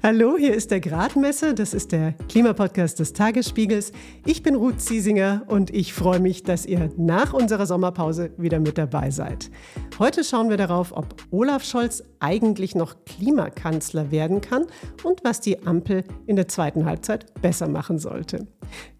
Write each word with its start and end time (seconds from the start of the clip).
Hallo, 0.00 0.36
hier 0.38 0.54
ist 0.54 0.70
der 0.70 0.78
Gradmesser. 0.78 1.54
Das 1.54 1.74
ist 1.74 1.90
der 1.90 2.12
Klimapodcast 2.28 3.00
des 3.00 3.14
Tagesspiegels. 3.14 3.90
Ich 4.24 4.44
bin 4.44 4.54
Ruth 4.54 4.80
Ziesinger 4.80 5.42
und 5.48 5.70
ich 5.70 5.92
freue 5.92 6.20
mich, 6.20 6.44
dass 6.44 6.66
ihr 6.66 6.92
nach 6.96 7.32
unserer 7.32 7.66
Sommerpause 7.66 8.30
wieder 8.36 8.60
mit 8.60 8.78
dabei 8.78 9.10
seid. 9.10 9.50
Heute 9.98 10.22
schauen 10.22 10.50
wir 10.50 10.56
darauf, 10.56 10.96
ob 10.96 11.16
Olaf 11.32 11.64
Scholz 11.64 12.04
eigentlich 12.20 12.76
noch 12.76 13.04
Klimakanzler 13.06 14.12
werden 14.12 14.40
kann 14.40 14.66
und 15.02 15.24
was 15.24 15.40
die 15.40 15.66
Ampel 15.66 16.04
in 16.26 16.36
der 16.36 16.46
zweiten 16.46 16.84
Halbzeit 16.84 17.34
besser 17.42 17.68
machen 17.68 17.98
sollte. 17.98 18.46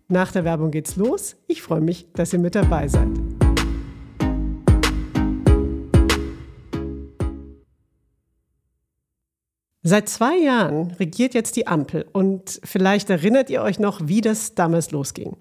Nach 0.08 0.32
der 0.32 0.44
Werbung 0.44 0.72
geht's 0.72 0.96
los. 0.96 1.36
Ich 1.46 1.62
freue 1.62 1.80
mich, 1.80 2.08
dass 2.14 2.32
ihr 2.32 2.40
mit 2.40 2.56
dabei 2.56 2.88
seid. 2.88 3.08
Seit 9.88 10.10
zwei 10.10 10.36
Jahren 10.36 10.90
regiert 11.00 11.32
jetzt 11.32 11.56
die 11.56 11.66
Ampel 11.66 12.04
und 12.12 12.60
vielleicht 12.62 13.08
erinnert 13.08 13.48
ihr 13.48 13.62
euch 13.62 13.78
noch, 13.78 14.02
wie 14.04 14.20
das 14.20 14.54
damals 14.54 14.90
losging. 14.90 15.38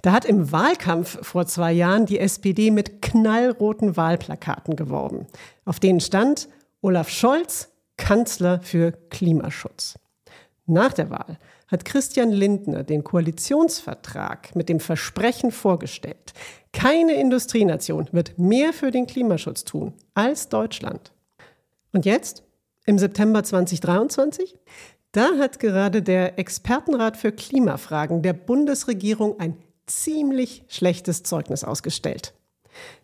Da 0.00 0.12
hat 0.12 0.24
im 0.24 0.50
Wahlkampf 0.50 1.18
vor 1.20 1.44
zwei 1.44 1.70
Jahren 1.70 2.06
die 2.06 2.18
SPD 2.18 2.70
mit 2.70 3.02
knallroten 3.02 3.94
Wahlplakaten 3.98 4.74
geworben, 4.74 5.26
auf 5.66 5.80
denen 5.80 6.00
stand 6.00 6.48
Olaf 6.80 7.10
Scholz, 7.10 7.72
Kanzler 7.98 8.62
für 8.62 8.92
Klimaschutz. 9.10 9.98
Nach 10.64 10.94
der 10.94 11.10
Wahl 11.10 11.38
hat 11.68 11.84
Christian 11.84 12.30
Lindner 12.30 12.84
den 12.84 13.04
Koalitionsvertrag 13.04 14.56
mit 14.56 14.70
dem 14.70 14.80
Versprechen 14.80 15.50
vorgestellt, 15.50 16.32
keine 16.72 17.20
Industrienation 17.20 18.08
wird 18.12 18.38
mehr 18.38 18.72
für 18.72 18.90
den 18.90 19.06
Klimaschutz 19.06 19.64
tun 19.64 19.92
als 20.14 20.48
Deutschland. 20.48 21.12
Und 21.92 22.06
jetzt 22.06 22.43
im 22.86 22.98
September 22.98 23.42
2023. 23.42 24.56
Da 25.12 25.38
hat 25.38 25.60
gerade 25.60 26.02
der 26.02 26.38
Expertenrat 26.38 27.16
für 27.16 27.32
Klimafragen 27.32 28.22
der 28.22 28.32
Bundesregierung 28.32 29.38
ein 29.38 29.56
ziemlich 29.86 30.64
schlechtes 30.68 31.22
Zeugnis 31.22 31.62
ausgestellt. 31.62 32.34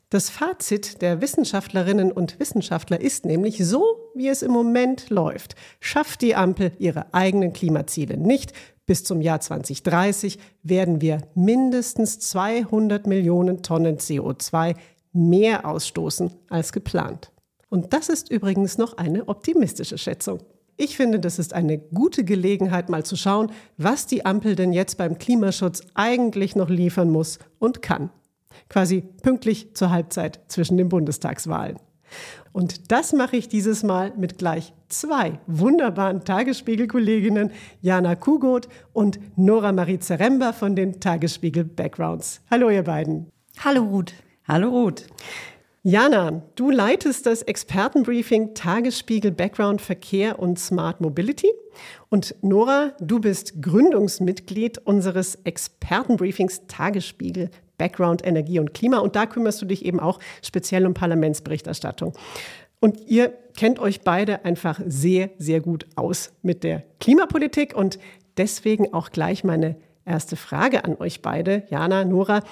Das 0.09 0.29
Fazit 0.29 1.03
der 1.03 1.21
Wissenschaftlerinnen 1.21 2.11
und 2.11 2.41
Wissenschaftler 2.41 3.01
ist 3.01 3.25
nämlich 3.25 3.65
so, 3.65 4.11
wie 4.17 4.27
es 4.27 4.43
im 4.43 4.51
Moment 4.51 5.09
läuft. 5.09 5.55
Schafft 5.79 6.23
die 6.23 6.35
Ampel 6.35 6.73
ihre 6.79 7.15
eigenen 7.15 7.53
Klimaziele 7.53 8.17
nicht, 8.17 8.53
bis 8.87 9.05
zum 9.05 9.21
Jahr 9.21 9.41
2030 9.41 10.41
werden 10.65 11.01
wir 11.01 11.21
mindestens 11.37 12.19
200 12.19 13.07
Millionen 13.07 13.63
Tonnen 13.63 13.99
CO2 13.99 14.75
mehr 15.13 15.65
ausstoßen 15.65 16.33
als 16.49 16.73
geplant. 16.73 17.31
Und 17.71 17.95
das 17.95 18.11
ist 18.11 18.31
übrigens 18.31 18.77
noch 18.77 18.99
eine 18.99 19.29
optimistische 19.29 19.97
Schätzung. 19.97 20.41
Ich 20.77 20.97
finde, 20.97 21.21
das 21.21 21.39
ist 21.39 21.55
eine 21.55 21.79
gute 21.79 22.25
Gelegenheit, 22.25 22.89
mal 22.89 23.05
zu 23.05 23.17
schauen, 23.17 23.53
was 23.77 24.07
die 24.07 24.27
Ampel 24.27 24.57
denn 24.57 24.73
jetzt 24.73 24.99
beim 24.99 25.19
Klimaschutz 25.19 25.83
eigentlich 25.95 26.57
noch 26.57 26.69
liefern 26.69 27.11
muss 27.11 27.39
und 27.59 27.83
kann. 27.83 28.11
Quasi 28.69 29.03
pünktlich 29.23 29.75
zur 29.75 29.91
Halbzeit 29.91 30.41
zwischen 30.49 30.77
den 30.77 30.89
Bundestagswahlen. 30.89 31.79
Und 32.53 32.91
das 32.91 33.13
mache 33.13 33.37
ich 33.37 33.49
dieses 33.49 33.83
Mal 33.83 34.13
mit 34.17 34.39
gleich 34.39 34.73
zwei 34.89 35.39
wunderbaren 35.47 36.25
Tagesspiegel-Kolleginnen, 36.25 37.53
Jana 37.81 38.17
Kugot 38.17 38.69
und 38.93 39.21
Nora 39.37 39.73
Marie 39.73 40.01
Zeremba 40.01 40.53
von 40.53 40.75
den 40.75 40.99
Tagesspiegel 40.99 41.65
Backgrounds. 41.65 42.41
Hallo, 42.51 42.71
ihr 42.71 42.83
beiden. 42.83 43.29
Hallo, 43.63 43.83
Ruth. 43.85 44.13
Hallo, 44.49 44.71
Ruth. 44.71 45.05
Jana, 45.83 46.43
du 46.57 46.71
leitest 46.71 47.25
das 47.25 47.41
Expertenbriefing 47.41 48.53
Tagesspiegel 48.53 49.31
Background 49.31 49.81
Verkehr 49.81 50.39
und 50.39 50.59
Smart 50.59 51.01
Mobility. 51.01 51.49
Und 52.11 52.35
Nora, 52.43 52.93
du 53.01 53.19
bist 53.19 53.63
Gründungsmitglied 53.63 54.77
unseres 54.77 55.37
Expertenbriefings 55.37 56.67
Tagesspiegel 56.67 57.49
Background 57.79 58.27
Energie 58.27 58.59
und 58.59 58.75
Klima. 58.75 58.99
Und 58.99 59.17
da 59.17 59.25
kümmerst 59.25 59.63
du 59.63 59.67
dich 59.67 59.87
eben 59.87 60.01
auch 60.01 60.19
speziell 60.43 60.87
um 60.87 60.93
Parlamentsberichterstattung. 60.93 62.13
Und 62.81 63.09
ihr 63.09 63.33
kennt 63.57 63.79
euch 63.79 64.03
beide 64.03 64.45
einfach 64.45 64.79
sehr, 64.87 65.31
sehr 65.39 65.61
gut 65.61 65.87
aus 65.97 66.33
mit 66.43 66.63
der 66.63 66.85
Klimapolitik. 67.01 67.75
Und 67.75 67.99
deswegen 68.37 68.93
auch 68.93 69.13
gleich 69.13 69.45
meine 69.45 69.77
erste 70.05 70.37
Frage 70.37 70.85
an 70.85 70.97
euch 70.99 71.23
beide, 71.23 71.63
Jana, 71.71 72.05
Nora. 72.05 72.43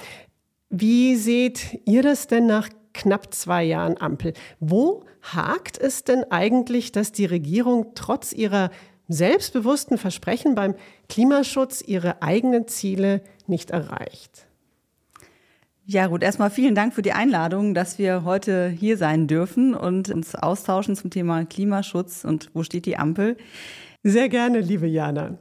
Wie 0.71 1.15
seht 1.17 1.83
ihr 1.85 2.03
das 2.03 2.27
denn 2.27 2.47
nach 2.47 2.71
knapp 2.99 3.33
zwei 3.33 3.65
Jahren 3.65 3.99
Ampel. 4.01 4.35
Wo 4.61 5.05
hakt 5.23 5.79
es 5.79 6.05
denn 6.05 6.25
eigentlich, 6.31 6.93
dass 6.93 7.13
die 7.13 7.25
Regierung 7.25 7.93
trotz 7.95 8.33
ihrer 8.33 8.71
selbstbewussten 9.09 9.97
Versprechen 9.97 10.55
beim 10.55 10.75
Klimaschutz 11.09 11.81
ihre 11.81 12.23
eigenen 12.23 12.69
Ziele 12.69 13.23
nicht 13.47 13.71
erreicht? 13.71 14.47
Ja, 15.87 16.09
gut, 16.09 16.23
erstmal 16.23 16.51
vielen 16.51 16.75
Dank 16.75 16.93
für 16.93 17.01
die 17.01 17.13
Einladung, 17.13 17.73
dass 17.73 17.99
wir 17.99 18.25
heute 18.25 18.69
hier 18.69 18.99
sein 18.99 19.27
dürfen 19.27 19.75
und 19.75 20.11
uns 20.11 20.35
austauschen 20.35 20.97
zum 20.97 21.09
Thema 21.09 21.47
Klimaschutz 21.47 22.25
und 22.25 22.51
wo 22.53 22.63
steht 22.63 22.85
die 22.85 22.99
Ampel. 22.99 23.39
Sehr 24.03 24.29
gerne, 24.29 24.61
liebe 24.61 24.87
Jana. 24.87 25.39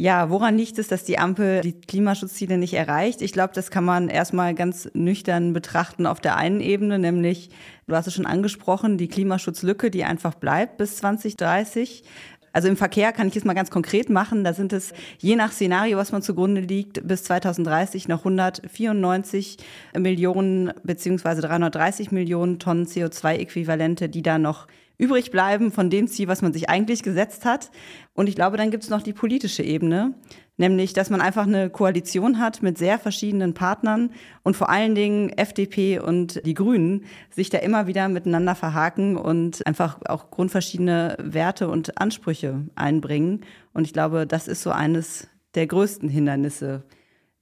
Ja, 0.00 0.30
woran 0.30 0.56
liegt 0.56 0.78
es, 0.78 0.86
dass 0.86 1.02
die 1.02 1.18
Ampel 1.18 1.60
die 1.60 1.72
Klimaschutzziele 1.72 2.56
nicht 2.56 2.74
erreicht? 2.74 3.20
Ich 3.20 3.32
glaube, 3.32 3.52
das 3.52 3.72
kann 3.72 3.84
man 3.84 4.08
erstmal 4.08 4.54
ganz 4.54 4.88
nüchtern 4.94 5.52
betrachten 5.52 6.06
auf 6.06 6.20
der 6.20 6.36
einen 6.36 6.60
Ebene, 6.60 7.00
nämlich, 7.00 7.50
du 7.88 7.96
hast 7.96 8.06
es 8.06 8.14
schon 8.14 8.24
angesprochen, 8.24 8.96
die 8.96 9.08
Klimaschutzlücke, 9.08 9.90
die 9.90 10.04
einfach 10.04 10.34
bleibt 10.34 10.76
bis 10.76 10.98
2030. 10.98 12.04
Also 12.52 12.68
im 12.68 12.76
Verkehr 12.76 13.10
kann 13.10 13.26
ich 13.26 13.34
es 13.34 13.44
mal 13.44 13.54
ganz 13.54 13.72
konkret 13.72 14.08
machen. 14.08 14.44
Da 14.44 14.52
sind 14.52 14.72
es 14.72 14.92
je 15.18 15.34
nach 15.34 15.50
Szenario, 15.50 15.98
was 15.98 16.12
man 16.12 16.22
zugrunde 16.22 16.60
liegt, 16.60 17.04
bis 17.04 17.24
2030 17.24 18.06
noch 18.06 18.20
194 18.20 19.56
Millionen 19.98 20.72
beziehungsweise 20.84 21.42
330 21.42 22.12
Millionen 22.12 22.60
Tonnen 22.60 22.86
CO2-Äquivalente, 22.86 24.06
die 24.06 24.22
da 24.22 24.38
noch 24.38 24.68
übrig 24.98 25.30
bleiben 25.30 25.72
von 25.72 25.90
dem 25.90 26.08
Ziel, 26.08 26.28
was 26.28 26.42
man 26.42 26.52
sich 26.52 26.68
eigentlich 26.68 27.02
gesetzt 27.02 27.44
hat. 27.44 27.70
Und 28.12 28.28
ich 28.28 28.34
glaube, 28.34 28.56
dann 28.56 28.70
gibt 28.70 28.82
es 28.82 28.90
noch 28.90 29.00
die 29.00 29.12
politische 29.12 29.62
Ebene, 29.62 30.14
nämlich, 30.56 30.92
dass 30.92 31.08
man 31.08 31.20
einfach 31.20 31.46
eine 31.46 31.70
Koalition 31.70 32.40
hat 32.40 32.62
mit 32.62 32.76
sehr 32.76 32.98
verschiedenen 32.98 33.54
Partnern 33.54 34.10
und 34.42 34.56
vor 34.56 34.68
allen 34.68 34.96
Dingen 34.96 35.30
FDP 35.30 36.00
und 36.00 36.44
die 36.44 36.54
Grünen 36.54 37.04
sich 37.30 37.48
da 37.48 37.58
immer 37.58 37.86
wieder 37.86 38.08
miteinander 38.08 38.56
verhaken 38.56 39.16
und 39.16 39.64
einfach 39.66 40.00
auch 40.06 40.30
grundverschiedene 40.30 41.16
Werte 41.20 41.68
und 41.68 42.00
Ansprüche 42.00 42.66
einbringen. 42.74 43.44
Und 43.72 43.84
ich 43.84 43.92
glaube, 43.92 44.26
das 44.26 44.48
ist 44.48 44.62
so 44.62 44.72
eines 44.72 45.28
der 45.54 45.68
größten 45.68 46.08
Hindernisse. 46.08 46.82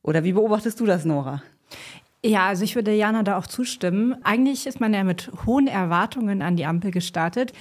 Oder 0.03 0.23
wie 0.23 0.33
beobachtest 0.33 0.79
du 0.79 0.87
das, 0.87 1.05
Nora? 1.05 1.43
Ja, 2.25 2.47
also 2.47 2.65
ich 2.65 2.75
würde 2.75 2.93
Jana 2.93 3.23
da 3.23 3.39
auch 3.39 3.47
zustimmen. 3.47 4.17
Eigentlich 4.25 4.67
ist 4.67 4.81
man 4.81 4.93
ja 4.93 5.05
mit 5.05 5.31
hohen 5.45 5.69
Erwartungen 5.69 6.43
an 6.43 6.57
die 6.57 6.67
Ampel 6.67 6.91
gestartet. 6.91 7.53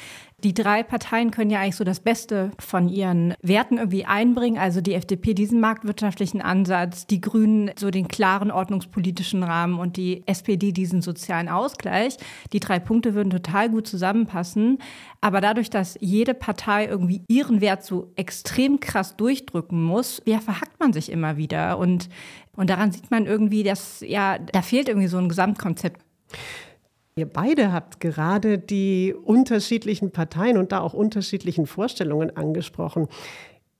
Die 0.43 0.53
drei 0.53 0.83
Parteien 0.83 1.31
können 1.31 1.49
ja 1.49 1.61
eigentlich 1.61 1.77
so 1.77 1.85
das 1.85 2.01
Beste 2.01 2.51
von 2.59 2.89
ihren 2.89 3.35
Werten 3.41 3.77
irgendwie 3.77 4.05
einbringen. 4.05 4.57
Also 4.57 4.81
die 4.81 4.93
FDP 4.93 5.33
diesen 5.33 5.61
marktwirtschaftlichen 5.61 6.41
Ansatz, 6.41 7.07
die 7.07 7.21
Grünen 7.21 7.71
so 7.77 7.89
den 7.89 8.09
klaren 8.09 8.51
ordnungspolitischen 8.51 9.43
Rahmen 9.43 9.79
und 9.79 9.95
die 9.95 10.23
SPD 10.25 10.73
diesen 10.73 11.01
sozialen 11.01 11.47
Ausgleich. 11.47 12.17
Die 12.51 12.59
drei 12.59 12.79
Punkte 12.79 13.13
würden 13.15 13.29
total 13.29 13.69
gut 13.69 13.87
zusammenpassen. 13.87 14.79
Aber 15.21 15.39
dadurch, 15.39 15.69
dass 15.69 15.97
jede 16.01 16.33
Partei 16.33 16.85
irgendwie 16.85 17.23
ihren 17.29 17.61
Wert 17.61 17.85
so 17.85 18.11
extrem 18.17 18.81
krass 18.81 19.15
durchdrücken 19.15 19.81
muss, 19.81 20.21
ja, 20.25 20.41
verhackt 20.41 20.79
man 20.81 20.91
sich 20.91 21.11
immer 21.11 21.37
wieder. 21.37 21.77
Und, 21.77 22.09
und 22.57 22.69
daran 22.69 22.91
sieht 22.91 23.09
man 23.09 23.25
irgendwie, 23.25 23.63
dass, 23.63 24.01
ja, 24.01 24.37
da 24.37 24.61
fehlt 24.61 24.89
irgendwie 24.89 25.07
so 25.07 25.17
ein 25.17 25.29
Gesamtkonzept. 25.29 26.01
Ihr 27.17 27.31
beide 27.31 27.71
habt 27.71 28.01
gerade 28.01 28.59
die 28.59 29.13
unterschiedlichen 29.13 30.11
Parteien 30.11 30.57
und 30.57 30.73
da 30.73 30.81
auch 30.81 30.93
unterschiedlichen 30.93 31.65
Vorstellungen 31.65 32.35
angesprochen. 32.35 33.07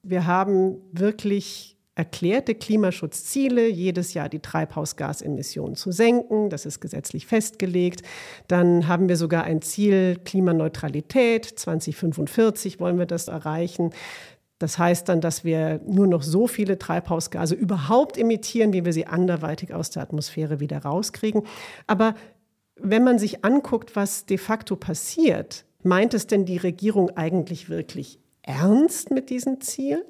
Wir 0.04 0.26
haben 0.26 0.78
wirklich 0.94 1.76
erklärte 1.96 2.56
Klimaschutzziele, 2.56 3.68
jedes 3.68 4.14
Jahr 4.14 4.30
die 4.30 4.40
Treibhausgasemissionen 4.40 5.76
zu 5.76 5.92
senken. 5.92 6.50
Das 6.50 6.66
ist 6.66 6.80
gesetzlich 6.80 7.26
festgelegt. 7.26 8.04
Dann 8.48 8.88
haben 8.88 9.10
wir 9.10 9.18
sogar 9.18 9.44
ein 9.44 9.62
Ziel 9.62 10.18
Klimaneutralität. 10.24 11.44
2045 11.44 12.80
wollen 12.80 12.98
wir 12.98 13.06
das 13.06 13.28
erreichen. 13.28 13.90
Das 14.60 14.78
heißt 14.78 15.10
dann, 15.10 15.20
dass 15.20 15.44
wir 15.44 15.82
nur 15.86 16.08
noch 16.08 16.24
so 16.24 16.48
viele 16.48 16.80
Treibhausgase 16.80 17.56
überhaupt 17.56 18.18
emittieren, 18.18 18.72
wie 18.72 18.86
wir 18.86 18.94
sie 18.94 19.08
anderweitig 19.08 19.74
aus 19.74 19.90
der 19.90 20.04
Atmosphäre 20.04 20.62
wieder 20.62 20.78
rauskriegen. 20.80 21.44
Aber 21.88 22.16
wenn 22.76 23.04
man 23.04 23.20
sich 23.20 23.46
anguckt, 23.46 23.96
was 23.96 24.26
de 24.26 24.38
facto 24.38 24.76
passiert, 24.76 25.66
meint 25.84 26.14
es 26.14 26.28
denn 26.28 26.46
die 26.46 26.58
Regierung 26.58 27.12
eigentlich 27.12 27.70
wirklich 27.70 28.20
ernst 28.42 29.12
mit 29.12 29.30
diesen 29.30 29.62
Zielen? 29.62 30.04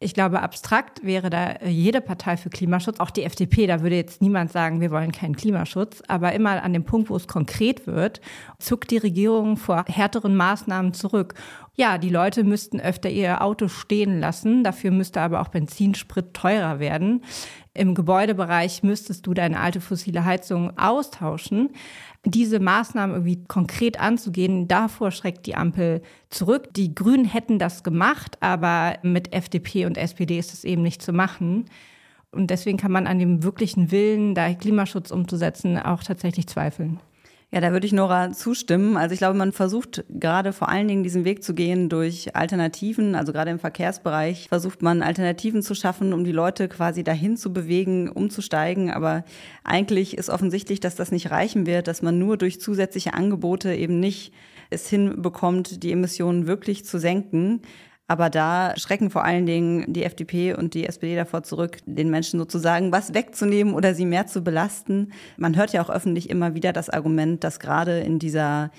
Ich 0.00 0.12
glaube, 0.12 0.42
abstrakt 0.42 1.02
wäre 1.02 1.30
da 1.30 1.64
jede 1.64 2.02
Partei 2.02 2.36
für 2.36 2.50
Klimaschutz, 2.50 3.00
auch 3.00 3.10
die 3.10 3.22
FDP, 3.22 3.66
da 3.66 3.80
würde 3.80 3.96
jetzt 3.96 4.20
niemand 4.20 4.52
sagen, 4.52 4.82
wir 4.82 4.90
wollen 4.90 5.12
keinen 5.12 5.34
Klimaschutz. 5.34 6.02
Aber 6.08 6.32
immer 6.32 6.62
an 6.62 6.74
dem 6.74 6.84
Punkt, 6.84 7.08
wo 7.08 7.16
es 7.16 7.26
konkret 7.26 7.86
wird, 7.86 8.20
zuckt 8.58 8.90
die 8.90 8.98
Regierung 8.98 9.56
vor 9.56 9.84
härteren 9.86 10.36
Maßnahmen 10.36 10.92
zurück. 10.92 11.34
Ja, 11.74 11.96
die 11.96 12.10
Leute 12.10 12.44
müssten 12.44 12.80
öfter 12.80 13.08
ihr 13.08 13.40
Auto 13.40 13.68
stehen 13.68 14.20
lassen. 14.20 14.62
Dafür 14.62 14.90
müsste 14.90 15.22
aber 15.22 15.40
auch 15.40 15.48
Benzinsprit 15.48 16.34
teurer 16.34 16.80
werden. 16.80 17.22
Im 17.76 17.96
Gebäudebereich 17.96 18.84
müsstest 18.84 19.26
du 19.26 19.34
deine 19.34 19.58
alte 19.58 19.80
fossile 19.80 20.24
Heizung 20.24 20.78
austauschen. 20.78 21.70
Diese 22.24 22.60
Maßnahmen 22.60 23.16
irgendwie 23.16 23.44
konkret 23.48 23.98
anzugehen, 23.98 24.68
davor 24.68 25.10
schreckt 25.10 25.44
die 25.46 25.56
Ampel 25.56 26.00
zurück. 26.30 26.72
Die 26.74 26.94
Grünen 26.94 27.24
hätten 27.24 27.58
das 27.58 27.82
gemacht, 27.82 28.38
aber 28.40 28.98
mit 29.02 29.34
FDP 29.34 29.86
und 29.86 29.98
SPD 29.98 30.38
ist 30.38 30.54
es 30.54 30.62
eben 30.62 30.82
nicht 30.82 31.02
zu 31.02 31.12
machen. 31.12 31.64
Und 32.30 32.50
deswegen 32.50 32.78
kann 32.78 32.92
man 32.92 33.08
an 33.08 33.18
dem 33.18 33.42
wirklichen 33.42 33.90
Willen, 33.90 34.36
da 34.36 34.54
Klimaschutz 34.54 35.10
umzusetzen, 35.10 35.76
auch 35.76 36.04
tatsächlich 36.04 36.46
zweifeln. 36.46 37.00
Ja, 37.54 37.60
da 37.60 37.70
würde 37.70 37.86
ich 37.86 37.92
Nora 37.92 38.32
zustimmen. 38.32 38.96
Also 38.96 39.12
ich 39.12 39.20
glaube, 39.20 39.38
man 39.38 39.52
versucht 39.52 40.04
gerade 40.08 40.52
vor 40.52 40.68
allen 40.68 40.88
Dingen 40.88 41.04
diesen 41.04 41.24
Weg 41.24 41.44
zu 41.44 41.54
gehen 41.54 41.88
durch 41.88 42.34
Alternativen. 42.34 43.14
Also 43.14 43.32
gerade 43.32 43.52
im 43.52 43.60
Verkehrsbereich 43.60 44.48
versucht 44.48 44.82
man 44.82 45.02
Alternativen 45.02 45.62
zu 45.62 45.76
schaffen, 45.76 46.12
um 46.12 46.24
die 46.24 46.32
Leute 46.32 46.66
quasi 46.66 47.04
dahin 47.04 47.36
zu 47.36 47.52
bewegen, 47.52 48.08
umzusteigen. 48.08 48.90
Aber 48.90 49.24
eigentlich 49.62 50.18
ist 50.18 50.30
offensichtlich, 50.30 50.80
dass 50.80 50.96
das 50.96 51.12
nicht 51.12 51.30
reichen 51.30 51.64
wird, 51.64 51.86
dass 51.86 52.02
man 52.02 52.18
nur 52.18 52.38
durch 52.38 52.60
zusätzliche 52.60 53.14
Angebote 53.14 53.72
eben 53.72 54.00
nicht 54.00 54.32
es 54.70 54.88
hinbekommt, 54.88 55.84
die 55.84 55.92
Emissionen 55.92 56.48
wirklich 56.48 56.84
zu 56.84 56.98
senken. 56.98 57.62
Aber 58.06 58.28
da 58.28 58.74
schrecken 58.76 59.08
vor 59.08 59.24
allen 59.24 59.46
Dingen 59.46 59.92
die 59.92 60.04
FDP 60.04 60.54
und 60.54 60.74
die 60.74 60.86
SPD 60.86 61.16
davor 61.16 61.42
zurück, 61.42 61.78
den 61.86 62.10
Menschen 62.10 62.38
sozusagen 62.38 62.92
was 62.92 63.14
wegzunehmen 63.14 63.72
oder 63.72 63.94
sie 63.94 64.04
mehr 64.04 64.26
zu 64.26 64.44
belasten. 64.44 65.12
Man 65.38 65.56
hört 65.56 65.72
ja 65.72 65.82
auch 65.82 65.88
öffentlich 65.88 66.28
immer 66.28 66.54
wieder 66.54 66.74
das 66.74 66.90
Argument, 66.90 67.42
dass 67.44 67.60
gerade 67.60 68.00
in 68.00 68.18
dieser 68.18 68.70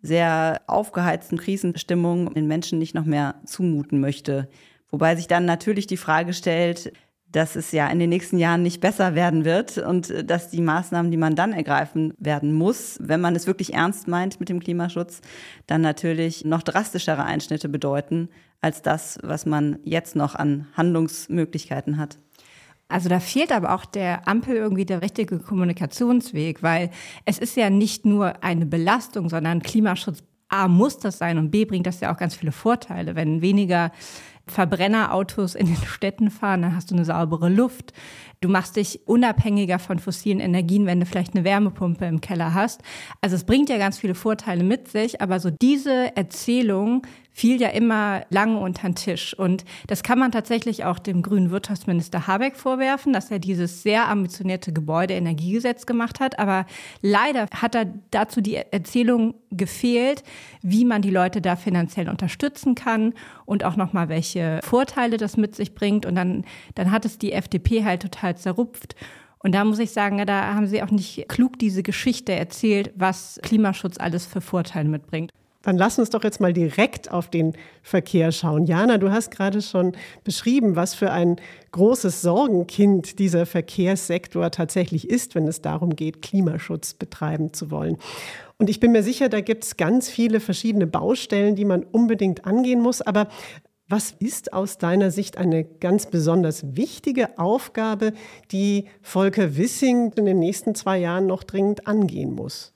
sehr 0.00 0.62
aufgeheizten 0.66 1.36
Krisenstimmung 1.36 2.32
den 2.32 2.46
Menschen 2.46 2.78
nicht 2.78 2.94
noch 2.94 3.04
mehr 3.04 3.34
zumuten 3.44 4.00
möchte. 4.00 4.48
Wobei 4.90 5.14
sich 5.14 5.28
dann 5.28 5.44
natürlich 5.44 5.86
die 5.86 5.98
Frage 5.98 6.32
stellt, 6.32 6.92
dass 7.32 7.54
es 7.54 7.70
ja 7.70 7.86
in 7.88 7.98
den 7.98 8.10
nächsten 8.10 8.38
Jahren 8.38 8.62
nicht 8.62 8.80
besser 8.80 9.14
werden 9.14 9.44
wird 9.44 9.78
und 9.78 10.10
äh, 10.10 10.24
dass 10.24 10.50
die 10.50 10.62
Maßnahmen, 10.62 11.10
die 11.10 11.16
man 11.16 11.36
dann 11.36 11.52
ergreifen 11.52 12.12
werden 12.18 12.52
muss, 12.52 12.98
wenn 13.00 13.20
man 13.20 13.36
es 13.36 13.46
wirklich 13.46 13.74
ernst 13.74 14.08
meint 14.08 14.40
mit 14.40 14.48
dem 14.48 14.58
Klimaschutz, 14.58 15.20
dann 15.66 15.80
natürlich 15.80 16.44
noch 16.44 16.62
drastischere 16.62 17.24
Einschnitte 17.24 17.68
bedeuten 17.68 18.30
als 18.60 18.82
das, 18.82 19.18
was 19.22 19.46
man 19.46 19.78
jetzt 19.84 20.16
noch 20.16 20.34
an 20.34 20.66
Handlungsmöglichkeiten 20.76 21.96
hat. 21.96 22.18
Also 22.88 23.08
da 23.08 23.20
fehlt 23.20 23.52
aber 23.52 23.74
auch 23.74 23.84
der 23.84 24.26
Ampel 24.26 24.56
irgendwie 24.56 24.84
der 24.84 25.00
richtige 25.00 25.38
Kommunikationsweg, 25.38 26.62
weil 26.62 26.90
es 27.24 27.38
ist 27.38 27.56
ja 27.56 27.70
nicht 27.70 28.04
nur 28.04 28.42
eine 28.42 28.66
Belastung, 28.66 29.28
sondern 29.28 29.62
Klimaschutz 29.62 30.22
A 30.50 30.66
muss 30.66 30.98
das 30.98 31.18
sein 31.18 31.38
und 31.38 31.52
B 31.52 31.64
bringt 31.64 31.86
das 31.86 32.00
ja 32.00 32.12
auch 32.12 32.18
ganz 32.18 32.34
viele 32.34 32.50
Vorteile. 32.50 33.14
Wenn 33.14 33.40
weniger 33.40 33.92
Verbrennerautos 34.48 35.54
in 35.54 35.66
den 35.66 35.76
Städten 35.76 36.28
fahren, 36.28 36.62
dann 36.62 36.74
hast 36.74 36.90
du 36.90 36.96
eine 36.96 37.04
saubere 37.04 37.48
Luft. 37.48 37.92
Du 38.42 38.48
machst 38.48 38.76
dich 38.76 39.00
unabhängiger 39.04 39.78
von 39.78 39.98
fossilen 39.98 40.40
Energien, 40.40 40.86
wenn 40.86 40.98
du 40.98 41.04
vielleicht 41.04 41.34
eine 41.34 41.44
Wärmepumpe 41.44 42.06
im 42.06 42.22
Keller 42.22 42.54
hast. 42.54 42.80
Also 43.20 43.36
es 43.36 43.44
bringt 43.44 43.68
ja 43.68 43.76
ganz 43.76 43.98
viele 43.98 44.14
Vorteile 44.14 44.64
mit 44.64 44.88
sich, 44.88 45.20
aber 45.20 45.40
so 45.40 45.50
diese 45.50 46.16
Erzählung 46.16 47.02
fiel 47.32 47.60
ja 47.60 47.68
immer 47.68 48.22
lange 48.30 48.58
unter 48.58 48.88
den 48.88 48.94
Tisch. 48.94 49.34
Und 49.38 49.64
das 49.86 50.02
kann 50.02 50.18
man 50.18 50.32
tatsächlich 50.32 50.84
auch 50.84 50.98
dem 50.98 51.22
grünen 51.22 51.50
Wirtschaftsminister 51.50 52.26
Habeck 52.26 52.56
vorwerfen, 52.56 53.12
dass 53.12 53.30
er 53.30 53.38
dieses 53.38 53.82
sehr 53.82 54.08
ambitionierte 54.08 54.72
Gebäudeenergiegesetz 54.72 55.86
gemacht 55.86 56.20
hat. 56.20 56.38
Aber 56.38 56.66
leider 57.02 57.46
hat 57.54 57.74
er 57.74 57.86
dazu 58.10 58.40
die 58.40 58.56
Erzählung 58.56 59.34
gefehlt, 59.50 60.22
wie 60.62 60.84
man 60.84 61.02
die 61.02 61.10
Leute 61.10 61.40
da 61.40 61.56
finanziell 61.56 62.08
unterstützen 62.08 62.74
kann 62.74 63.14
und 63.46 63.64
auch 63.64 63.76
nochmal 63.76 64.08
welche 64.08 64.60
Vorteile 64.62 65.16
das 65.16 65.36
mit 65.36 65.56
sich 65.56 65.74
bringt. 65.74 66.06
Und 66.06 66.16
dann, 66.16 66.44
dann 66.74 66.90
hat 66.90 67.04
es 67.04 67.18
die 67.18 67.32
FDP 67.32 67.84
halt 67.84 68.02
total 68.02 68.29
zerrupft. 68.36 68.94
Und 69.42 69.54
da 69.54 69.64
muss 69.64 69.78
ich 69.78 69.92
sagen, 69.92 70.24
da 70.26 70.54
haben 70.54 70.66
sie 70.66 70.82
auch 70.82 70.90
nicht 70.90 71.28
klug 71.28 71.58
diese 71.58 71.82
Geschichte 71.82 72.32
erzählt, 72.32 72.92
was 72.96 73.40
Klimaschutz 73.42 73.98
alles 73.98 74.26
für 74.26 74.40
Vorteile 74.40 74.88
mitbringt. 74.88 75.30
Dann 75.62 75.76
lass 75.76 75.98
uns 75.98 76.08
doch 76.08 76.24
jetzt 76.24 76.40
mal 76.40 76.54
direkt 76.54 77.10
auf 77.10 77.28
den 77.28 77.52
Verkehr 77.82 78.32
schauen. 78.32 78.64
Jana, 78.64 78.96
du 78.96 79.10
hast 79.10 79.30
gerade 79.30 79.60
schon 79.60 79.92
beschrieben, 80.24 80.74
was 80.74 80.94
für 80.94 81.10
ein 81.10 81.36
großes 81.72 82.22
Sorgenkind 82.22 83.18
dieser 83.18 83.44
Verkehrssektor 83.44 84.50
tatsächlich 84.50 85.08
ist, 85.10 85.34
wenn 85.34 85.46
es 85.46 85.60
darum 85.60 85.96
geht, 85.96 86.22
Klimaschutz 86.22 86.94
betreiben 86.94 87.52
zu 87.52 87.70
wollen. 87.70 87.98
Und 88.56 88.70
ich 88.70 88.80
bin 88.80 88.92
mir 88.92 89.02
sicher, 89.02 89.28
da 89.28 89.42
gibt 89.42 89.64
es 89.64 89.76
ganz 89.76 90.08
viele 90.08 90.40
verschiedene 90.40 90.86
Baustellen, 90.86 91.56
die 91.56 91.66
man 91.66 91.82
unbedingt 91.82 92.46
angehen 92.46 92.80
muss. 92.80 93.02
Aber 93.02 93.28
was 93.90 94.12
ist 94.12 94.52
aus 94.52 94.78
deiner 94.78 95.10
Sicht 95.10 95.36
eine 95.36 95.64
ganz 95.64 96.06
besonders 96.06 96.76
wichtige 96.76 97.38
Aufgabe, 97.38 98.12
die 98.52 98.86
Volker 99.02 99.56
Wissing 99.56 100.12
in 100.16 100.26
den 100.26 100.38
nächsten 100.38 100.74
zwei 100.74 100.98
Jahren 100.98 101.26
noch 101.26 101.42
dringend 101.42 101.86
angehen 101.88 102.32
muss? 102.32 102.72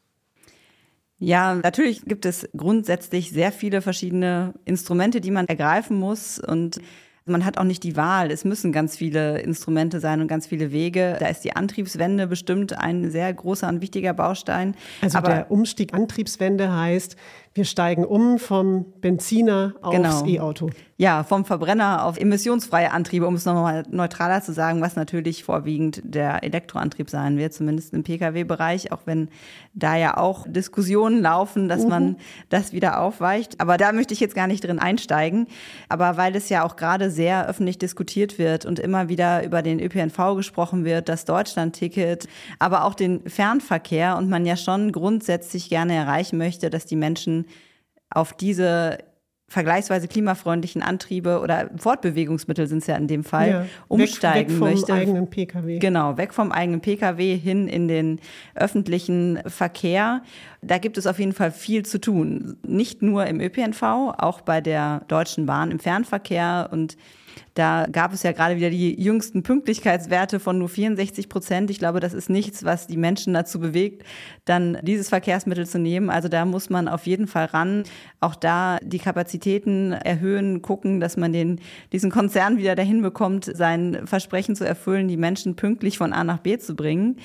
Ja, 1.18 1.54
natürlich 1.54 2.04
gibt 2.04 2.26
es 2.26 2.48
grundsätzlich 2.56 3.30
sehr 3.30 3.52
viele 3.52 3.80
verschiedene 3.80 4.54
Instrumente, 4.64 5.20
die 5.20 5.30
man 5.30 5.46
ergreifen 5.46 5.96
muss 5.96 6.40
und 6.40 6.80
man 7.26 7.44
hat 7.44 7.56
auch 7.56 7.64
nicht 7.64 7.82
die 7.84 7.96
Wahl. 7.96 8.30
Es 8.30 8.44
müssen 8.44 8.70
ganz 8.70 8.96
viele 8.96 9.38
Instrumente 9.40 9.98
sein 9.98 10.20
und 10.20 10.28
ganz 10.28 10.46
viele 10.46 10.72
Wege. 10.72 11.16
Da 11.18 11.28
ist 11.28 11.42
die 11.42 11.56
Antriebswende 11.56 12.26
bestimmt 12.26 12.78
ein 12.78 13.10
sehr 13.10 13.32
großer 13.32 13.68
und 13.68 13.80
wichtiger 13.80 14.12
Baustein. 14.12 14.74
Also 15.00 15.18
Aber 15.18 15.28
der 15.28 15.50
Umstieg 15.50 15.94
Antriebswende 15.94 16.70
heißt, 16.70 17.16
wir 17.54 17.64
steigen 17.64 18.04
um 18.04 18.38
vom 18.38 18.84
Benziner 19.00 19.74
aufs 19.80 19.96
genau. 19.96 20.26
E-Auto. 20.26 20.70
Ja, 20.96 21.24
vom 21.24 21.44
Verbrenner 21.44 22.04
auf 22.04 22.18
emissionsfreie 22.18 22.92
Antriebe, 22.92 23.26
um 23.26 23.34
es 23.34 23.44
nochmal 23.44 23.82
neutraler 23.90 24.42
zu 24.42 24.52
sagen, 24.52 24.80
was 24.80 24.94
natürlich 24.94 25.42
vorwiegend 25.42 26.00
der 26.04 26.44
Elektroantrieb 26.44 27.10
sein 27.10 27.36
wird, 27.36 27.52
zumindest 27.52 27.92
im 27.94 28.04
Pkw-Bereich, 28.04 28.92
auch 28.92 29.00
wenn 29.04 29.28
da 29.72 29.96
ja 29.96 30.16
auch 30.16 30.46
Diskussionen 30.48 31.20
laufen, 31.20 31.68
dass 31.68 31.82
mhm. 31.82 31.88
man 31.88 32.16
das 32.48 32.72
wieder 32.72 33.00
aufweicht. 33.00 33.60
Aber 33.60 33.76
da 33.76 33.92
möchte 33.92 34.14
ich 34.14 34.20
jetzt 34.20 34.36
gar 34.36 34.46
nicht 34.46 34.62
drin 34.62 34.78
einsteigen. 34.78 35.48
Aber 35.88 36.16
weil 36.16 36.36
es 36.36 36.48
ja 36.48 36.64
auch 36.64 36.76
gerade 36.76 37.10
sehr 37.10 37.48
öffentlich 37.48 37.78
diskutiert 37.78 38.38
wird 38.38 38.64
und 38.64 38.78
immer 38.78 39.08
wieder 39.08 39.44
über 39.44 39.62
den 39.62 39.80
ÖPNV 39.80 40.36
gesprochen 40.36 40.84
wird, 40.84 41.08
das 41.08 41.24
Deutschland-Ticket, 41.24 42.28
aber 42.60 42.84
auch 42.84 42.94
den 42.94 43.28
Fernverkehr 43.28 44.16
und 44.16 44.28
man 44.28 44.46
ja 44.46 44.56
schon 44.56 44.92
grundsätzlich 44.92 45.68
gerne 45.68 45.94
erreichen 45.94 46.38
möchte, 46.38 46.70
dass 46.70 46.86
die 46.86 46.96
Menschen 46.96 47.43
auf 48.14 48.32
diese 48.32 48.98
vergleichsweise 49.46 50.08
klimafreundlichen 50.08 50.82
Antriebe 50.82 51.40
oder 51.40 51.70
Fortbewegungsmittel 51.76 52.66
sind 52.66 52.78
es 52.78 52.86
ja 52.86 52.96
in 52.96 53.06
dem 53.06 53.24
Fall, 53.24 53.50
ja, 53.50 53.66
umsteigen 53.88 54.34
weg, 54.34 54.48
weg 54.48 54.58
vom 54.58 54.68
möchte. 54.70 54.92
eigenen 54.92 55.30
Pkw. 55.30 55.78
Genau, 55.78 56.16
weg 56.16 56.34
vom 56.34 56.50
eigenen 56.50 56.80
Pkw 56.80 57.36
hin 57.36 57.68
in 57.68 57.86
den 57.86 58.20
öffentlichen 58.54 59.38
Verkehr. 59.46 60.22
Da 60.62 60.78
gibt 60.78 60.98
es 60.98 61.06
auf 61.06 61.18
jeden 61.18 61.32
Fall 61.32 61.52
viel 61.52 61.84
zu 61.84 62.00
tun. 62.00 62.56
Nicht 62.66 63.02
nur 63.02 63.26
im 63.26 63.40
ÖPNV, 63.40 63.82
auch 63.82 64.40
bei 64.40 64.60
der 64.60 65.02
Deutschen 65.08 65.46
Bahn 65.46 65.70
im 65.70 65.78
Fernverkehr 65.78 66.70
und 66.72 66.96
da 67.54 67.86
gab 67.90 68.12
es 68.12 68.24
ja 68.24 68.32
gerade 68.32 68.56
wieder 68.56 68.68
die 68.68 69.00
jüngsten 69.00 69.44
Pünktlichkeitswerte 69.44 70.40
von 70.40 70.58
nur 70.58 70.68
64 70.68 71.28
Prozent. 71.28 71.70
Ich 71.70 71.78
glaube, 71.78 72.00
das 72.00 72.12
ist 72.12 72.28
nichts, 72.28 72.64
was 72.64 72.88
die 72.88 72.96
Menschen 72.96 73.32
dazu 73.32 73.60
bewegt, 73.60 74.04
dann 74.44 74.78
dieses 74.82 75.08
Verkehrsmittel 75.08 75.64
zu 75.64 75.78
nehmen. 75.78 76.10
Also 76.10 76.28
da 76.28 76.44
muss 76.44 76.68
man 76.68 76.88
auf 76.88 77.06
jeden 77.06 77.28
Fall 77.28 77.46
ran. 77.46 77.84
Auch 78.20 78.34
da 78.34 78.78
die 78.82 78.98
Kapazitäten 78.98 79.92
erhöhen, 79.92 80.62
gucken, 80.62 80.98
dass 80.98 81.16
man 81.16 81.32
den, 81.32 81.60
diesen 81.92 82.10
Konzern 82.10 82.58
wieder 82.58 82.74
dahin 82.74 83.02
bekommt, 83.02 83.44
sein 83.44 84.00
Versprechen 84.04 84.56
zu 84.56 84.66
erfüllen, 84.66 85.06
die 85.06 85.16
Menschen 85.16 85.54
pünktlich 85.54 85.96
von 85.96 86.12
A 86.12 86.24
nach 86.24 86.38
B 86.38 86.58
zu 86.58 86.74
bringen. 86.74 87.18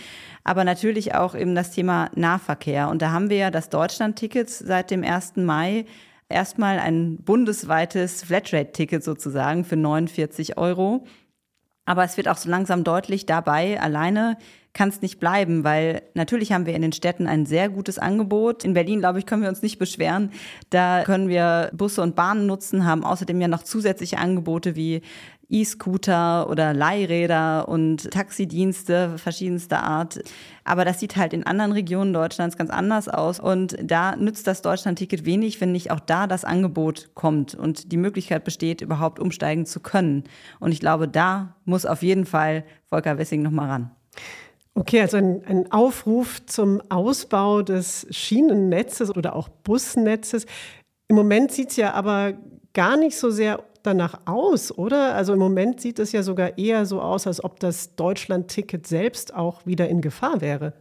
Aber 0.43 0.63
natürlich 0.63 1.15
auch 1.15 1.33
eben 1.33 1.55
das 1.55 1.71
Thema 1.71 2.11
Nahverkehr. 2.15 2.89
Und 2.89 3.01
da 3.01 3.11
haben 3.11 3.31
wir 3.31 3.37
ja 3.37 3.51
das 3.51 3.69
Deutschland-Ticket 3.69 4.49
seit 4.49 4.91
dem 4.91 5.03
1. 5.03 5.37
Mai 5.37 5.85
erstmal 6.29 6.79
ein 6.79 7.17
bundesweites 7.17 8.23
Flatrate-Ticket 8.23 9.03
sozusagen 9.03 9.65
für 9.65 9.75
49 9.75 10.57
Euro. 10.57 11.05
Aber 11.85 12.03
es 12.03 12.17
wird 12.17 12.27
auch 12.27 12.37
so 12.37 12.49
langsam 12.49 12.83
deutlich, 12.83 13.25
dabei 13.25 13.81
alleine 13.81 14.37
kann 14.73 14.89
es 14.89 15.01
nicht 15.01 15.19
bleiben, 15.19 15.63
weil 15.63 16.03
natürlich 16.13 16.51
haben 16.51 16.67
wir 16.67 16.75
in 16.75 16.83
den 16.83 16.93
Städten 16.93 17.25
ein 17.25 17.47
sehr 17.47 17.69
gutes 17.69 17.97
Angebot. 17.97 18.63
In 18.63 18.75
Berlin, 18.75 18.99
glaube 18.99 19.17
ich, 19.17 19.25
können 19.25 19.41
wir 19.41 19.49
uns 19.49 19.63
nicht 19.63 19.79
beschweren. 19.79 20.31
Da 20.69 21.03
können 21.03 21.27
wir 21.27 21.71
Busse 21.73 22.03
und 22.03 22.15
Bahnen 22.15 22.45
nutzen, 22.45 22.85
haben 22.85 23.03
außerdem 23.03 23.41
ja 23.41 23.47
noch 23.47 23.63
zusätzliche 23.63 24.19
Angebote 24.19 24.75
wie 24.75 25.01
E-Scooter 25.49 26.49
oder 26.49 26.73
Leihräder 26.73 27.67
und 27.67 28.11
Taxidienste 28.11 29.17
verschiedenster 29.17 29.83
Art. 29.83 30.19
Aber 30.63 30.85
das 30.85 30.99
sieht 30.99 31.15
halt 31.15 31.33
in 31.33 31.45
anderen 31.45 31.71
Regionen 31.71 32.13
Deutschlands 32.13 32.55
ganz 32.55 32.69
anders 32.69 33.09
aus. 33.09 33.39
Und 33.39 33.75
da 33.81 34.15
nützt 34.15 34.45
das 34.45 34.61
Deutschland-Ticket 34.61 35.25
wenig, 35.25 35.59
wenn 35.59 35.71
nicht 35.71 35.91
auch 35.91 35.99
da 35.99 36.27
das 36.27 36.45
Angebot 36.45 37.09
kommt 37.15 37.55
und 37.55 37.91
die 37.91 37.97
Möglichkeit 37.97 38.43
besteht, 38.43 38.81
überhaupt 38.81 39.19
umsteigen 39.19 39.65
zu 39.65 39.79
können. 39.79 40.23
Und 40.59 40.71
ich 40.71 40.79
glaube, 40.79 41.07
da 41.07 41.55
muss 41.65 41.85
auf 41.85 42.03
jeden 42.03 42.25
Fall 42.25 42.63
Volker 42.87 43.17
Wessing 43.17 43.41
nochmal 43.41 43.69
ran. 43.69 43.91
Okay, 44.75 45.01
also 45.01 45.17
ein, 45.17 45.43
ein, 45.45 45.71
Aufruf 45.71 46.45
zum 46.45 46.81
Ausbau 46.89 47.63
des 47.63 48.07
Schienennetzes 48.11 49.15
oder 49.15 49.35
auch 49.35 49.49
Busnetzes. 49.49 50.45
Im 51.07 51.15
Moment 51.15 51.51
sieht 51.51 51.71
es 51.71 51.75
ja 51.75 51.93
aber 51.93 52.33
gar 52.73 52.95
nicht 52.95 53.17
so 53.17 53.29
sehr 53.29 53.63
danach 53.89 54.19
aus, 54.25 54.71
oder? 54.77 55.15
Also 55.15 55.33
im 55.33 55.39
Moment 55.39 55.81
sieht 55.81 55.99
es 55.99 56.11
ja 56.11 56.23
sogar 56.23 56.57
eher 56.57 56.85
so 56.85 57.01
aus, 57.01 57.27
als 57.27 57.43
ob 57.43 57.59
das 57.59 57.95
Deutschland-Ticket 57.95 58.87
selbst 58.87 59.33
auch 59.33 59.65
wieder 59.65 59.89
in 59.89 60.01
Gefahr 60.01 60.41
wäre. 60.41 60.73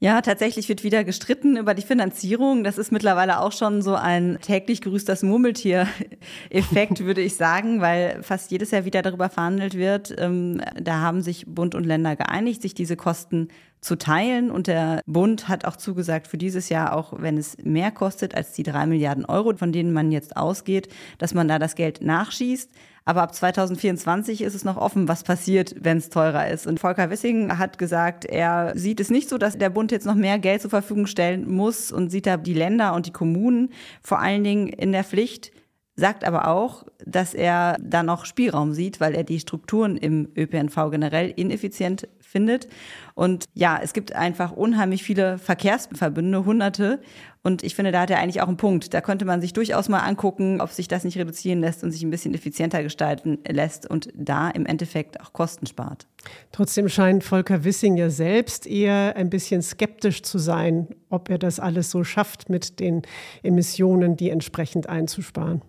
Ja, 0.00 0.20
tatsächlich 0.20 0.68
wird 0.68 0.84
wieder 0.84 1.04
gestritten 1.04 1.56
über 1.56 1.72
die 1.72 1.82
Finanzierung. 1.82 2.64
Das 2.64 2.78
ist 2.78 2.92
mittlerweile 2.92 3.40
auch 3.40 3.52
schon 3.52 3.80
so 3.80 3.94
ein 3.94 4.38
täglich 4.42 4.82
grüßt 4.82 5.22
Murmeltier-Effekt, 5.22 7.00
würde 7.04 7.20
ich 7.20 7.36
sagen, 7.36 7.80
weil 7.80 8.22
fast 8.22 8.50
jedes 8.50 8.70
Jahr 8.70 8.84
wieder 8.84 9.02
darüber 9.02 9.28
verhandelt 9.28 9.74
wird. 9.74 10.14
Ähm, 10.18 10.60
da 10.80 11.00
haben 11.00 11.22
sich 11.22 11.46
Bund 11.46 11.74
und 11.74 11.84
Länder 11.84 12.16
geeinigt, 12.16 12.62
sich 12.62 12.74
diese 12.74 12.96
Kosten 12.96 13.48
zu 13.80 13.96
teilen. 13.96 14.50
Und 14.50 14.66
der 14.66 15.00
Bund 15.06 15.48
hat 15.48 15.64
auch 15.64 15.76
zugesagt, 15.76 16.26
für 16.26 16.38
dieses 16.38 16.68
Jahr, 16.68 16.94
auch 16.94 17.14
wenn 17.18 17.38
es 17.38 17.56
mehr 17.62 17.90
kostet 17.90 18.34
als 18.34 18.52
die 18.52 18.62
drei 18.62 18.86
Milliarden 18.86 19.24
Euro, 19.24 19.54
von 19.56 19.72
denen 19.72 19.92
man 19.92 20.10
jetzt 20.10 20.36
ausgeht, 20.36 20.88
dass 21.18 21.34
man 21.34 21.48
da 21.48 21.58
das 21.58 21.76
Geld 21.76 22.02
nachschießt. 22.02 22.70
Aber 23.04 23.22
ab 23.22 23.34
2024 23.34 24.42
ist 24.42 24.54
es 24.54 24.64
noch 24.64 24.76
offen, 24.76 25.08
was 25.08 25.24
passiert, 25.24 25.74
wenn 25.78 25.98
es 25.98 26.08
teurer 26.08 26.48
ist. 26.48 26.66
Und 26.66 26.80
Volker 26.80 27.10
Wissing 27.10 27.58
hat 27.58 27.76
gesagt, 27.76 28.24
er 28.24 28.72
sieht 28.76 28.98
es 28.98 29.10
nicht 29.10 29.28
so, 29.28 29.36
dass 29.36 29.58
der 29.58 29.70
Bund 29.70 29.92
jetzt 29.92 30.06
noch 30.06 30.14
mehr 30.14 30.38
Geld 30.38 30.62
zur 30.62 30.70
Verfügung 30.70 31.06
stellen 31.06 31.52
muss 31.52 31.92
und 31.92 32.10
sieht 32.10 32.26
da 32.26 32.38
die 32.38 32.54
Länder 32.54 32.94
und 32.94 33.06
die 33.06 33.12
Kommunen 33.12 33.70
vor 34.02 34.20
allen 34.20 34.42
Dingen 34.42 34.68
in 34.68 34.92
der 34.92 35.04
Pflicht, 35.04 35.52
sagt 35.96 36.24
aber 36.24 36.48
auch, 36.48 36.84
dass 37.04 37.34
er 37.34 37.76
da 37.80 38.02
noch 38.02 38.24
Spielraum 38.24 38.72
sieht, 38.72 39.00
weil 39.00 39.14
er 39.14 39.22
die 39.22 39.38
Strukturen 39.38 39.96
im 39.96 40.28
ÖPNV 40.36 40.90
generell 40.90 41.30
ineffizient 41.36 42.08
findet. 42.20 42.68
Und 43.14 43.44
ja, 43.54 43.78
es 43.80 43.92
gibt 43.92 44.14
einfach 44.14 44.50
unheimlich 44.52 45.04
viele 45.04 45.38
Verkehrsverbünde, 45.38 46.44
hunderte. 46.44 47.00
Und 47.46 47.62
ich 47.62 47.74
finde, 47.74 47.92
da 47.92 48.00
hat 48.00 48.10
er 48.10 48.20
eigentlich 48.20 48.40
auch 48.40 48.48
einen 48.48 48.56
Punkt. 48.56 48.94
Da 48.94 49.02
könnte 49.02 49.26
man 49.26 49.42
sich 49.42 49.52
durchaus 49.52 49.90
mal 49.90 49.98
angucken, 49.98 50.62
ob 50.62 50.70
sich 50.70 50.88
das 50.88 51.04
nicht 51.04 51.18
reduzieren 51.18 51.60
lässt 51.60 51.84
und 51.84 51.90
sich 51.90 52.02
ein 52.02 52.10
bisschen 52.10 52.32
effizienter 52.32 52.82
gestalten 52.82 53.38
lässt 53.46 53.88
und 53.88 54.08
da 54.14 54.48
im 54.48 54.64
Endeffekt 54.64 55.20
auch 55.20 55.34
Kosten 55.34 55.66
spart. 55.66 56.06
Trotzdem 56.52 56.88
scheint 56.88 57.22
Volker 57.22 57.62
Wissing 57.62 57.98
ja 57.98 58.08
selbst 58.08 58.66
eher 58.66 59.14
ein 59.16 59.28
bisschen 59.28 59.60
skeptisch 59.60 60.22
zu 60.22 60.38
sein, 60.38 60.88
ob 61.10 61.28
er 61.28 61.36
das 61.36 61.60
alles 61.60 61.90
so 61.90 62.02
schafft, 62.02 62.48
mit 62.48 62.80
den 62.80 63.02
Emissionen 63.42 64.16
die 64.16 64.30
entsprechend 64.30 64.88
einzusparen. 64.88 65.60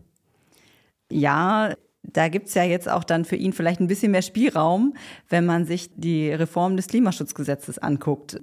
Ja, 1.12 1.76
da 2.14 2.30
gibt 2.30 2.48
es 2.48 2.54
ja 2.54 2.64
jetzt 2.64 2.90
auch 2.90 3.04
dann 3.04 3.26
für 3.26 3.36
ihn 3.36 3.54
vielleicht 3.54 3.80
ein 3.80 3.88
bisschen 3.88 4.12
mehr 4.12 4.22
Spielraum, 4.22 4.94
wenn 5.30 5.46
man 5.46 5.66
sich 5.66 5.90
die 5.96 6.32
Reform 6.32 6.78
des 6.78 6.88
Klimaschutzgesetzes 6.88 7.80
anguckt. 7.80 8.40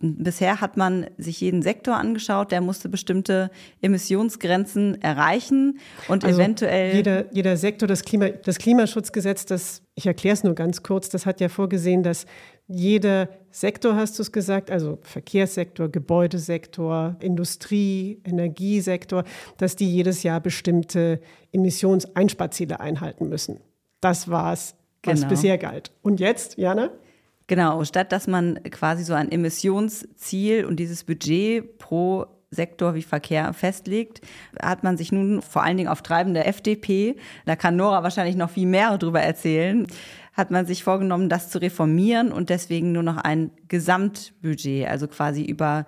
Bisher 0.00 0.60
hat 0.60 0.76
man 0.76 1.06
sich 1.18 1.40
jeden 1.40 1.62
Sektor 1.62 1.96
angeschaut, 1.96 2.52
der 2.52 2.60
musste 2.60 2.88
bestimmte 2.88 3.50
Emissionsgrenzen 3.80 5.00
erreichen 5.02 5.78
und 6.06 6.24
also 6.24 6.40
eventuell. 6.40 6.94
Jeder, 6.94 7.32
jeder 7.34 7.56
Sektor, 7.56 7.88
das, 7.88 8.04
Klima, 8.04 8.28
das 8.28 8.58
Klimaschutzgesetz, 8.58 9.44
das, 9.46 9.82
ich 9.94 10.06
erkläre 10.06 10.34
es 10.34 10.44
nur 10.44 10.54
ganz 10.54 10.82
kurz, 10.82 11.08
das 11.08 11.26
hat 11.26 11.40
ja 11.40 11.48
vorgesehen, 11.48 12.02
dass 12.02 12.26
jeder 12.68 13.28
Sektor, 13.50 13.96
hast 13.96 14.18
du 14.18 14.22
es 14.22 14.30
gesagt, 14.30 14.70
also 14.70 14.98
Verkehrssektor, 15.02 15.88
Gebäudesektor, 15.88 17.16
Industrie, 17.20 18.20
Energiesektor, 18.24 19.24
dass 19.56 19.74
die 19.74 19.90
jedes 19.90 20.22
Jahr 20.22 20.40
bestimmte 20.40 21.20
Emissionseinsparziele 21.52 22.78
einhalten 22.78 23.28
müssen. 23.28 23.60
Das 24.00 24.28
war 24.28 24.52
es, 24.52 24.76
was 25.02 25.20
genau. 25.20 25.30
bisher 25.30 25.58
galt. 25.58 25.90
Und 26.02 26.20
jetzt, 26.20 26.58
Jana? 26.58 26.90
Genau, 27.48 27.82
statt 27.84 28.12
dass 28.12 28.26
man 28.26 28.62
quasi 28.70 29.02
so 29.02 29.14
ein 29.14 29.32
Emissionsziel 29.32 30.66
und 30.66 30.76
dieses 30.76 31.04
Budget 31.04 31.78
pro 31.78 32.26
Sektor 32.50 32.94
wie 32.94 33.02
Verkehr 33.02 33.52
festlegt, 33.52 34.20
hat 34.60 34.84
man 34.84 34.96
sich 34.96 35.12
nun 35.12 35.42
vor 35.42 35.62
allen 35.62 35.76
Dingen 35.78 35.88
auf 35.88 36.02
Treiben 36.02 36.34
der 36.34 36.46
FDP, 36.46 37.16
da 37.46 37.56
kann 37.56 37.76
Nora 37.76 38.02
wahrscheinlich 38.02 38.36
noch 38.36 38.50
viel 38.50 38.66
mehr 38.66 38.96
darüber 38.96 39.20
erzählen, 39.20 39.86
hat 40.34 40.50
man 40.50 40.66
sich 40.66 40.84
vorgenommen, 40.84 41.28
das 41.28 41.50
zu 41.50 41.58
reformieren 41.58 42.32
und 42.32 42.50
deswegen 42.50 42.92
nur 42.92 43.02
noch 43.02 43.16
ein 43.16 43.50
Gesamtbudget, 43.68 44.86
also 44.86 45.08
quasi 45.08 45.42
über 45.42 45.86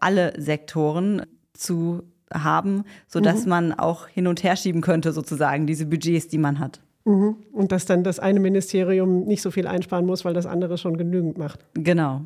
alle 0.00 0.32
Sektoren 0.40 1.26
zu 1.52 2.02
haben, 2.32 2.84
sodass 3.06 3.44
mhm. 3.44 3.50
man 3.50 3.72
auch 3.72 4.08
hin 4.08 4.26
und 4.26 4.42
her 4.42 4.56
schieben 4.56 4.80
könnte, 4.80 5.12
sozusagen, 5.12 5.66
diese 5.66 5.86
Budgets, 5.86 6.28
die 6.28 6.38
man 6.38 6.58
hat. 6.58 6.80
Mhm. 7.04 7.36
Und 7.52 7.72
dass 7.72 7.84
dann 7.84 8.04
das 8.04 8.18
eine 8.18 8.40
Ministerium 8.40 9.24
nicht 9.24 9.42
so 9.42 9.50
viel 9.50 9.66
einsparen 9.66 10.06
muss, 10.06 10.24
weil 10.24 10.34
das 10.34 10.46
andere 10.46 10.78
schon 10.78 10.96
genügend 10.96 11.38
macht. 11.38 11.60
Genau. 11.74 12.22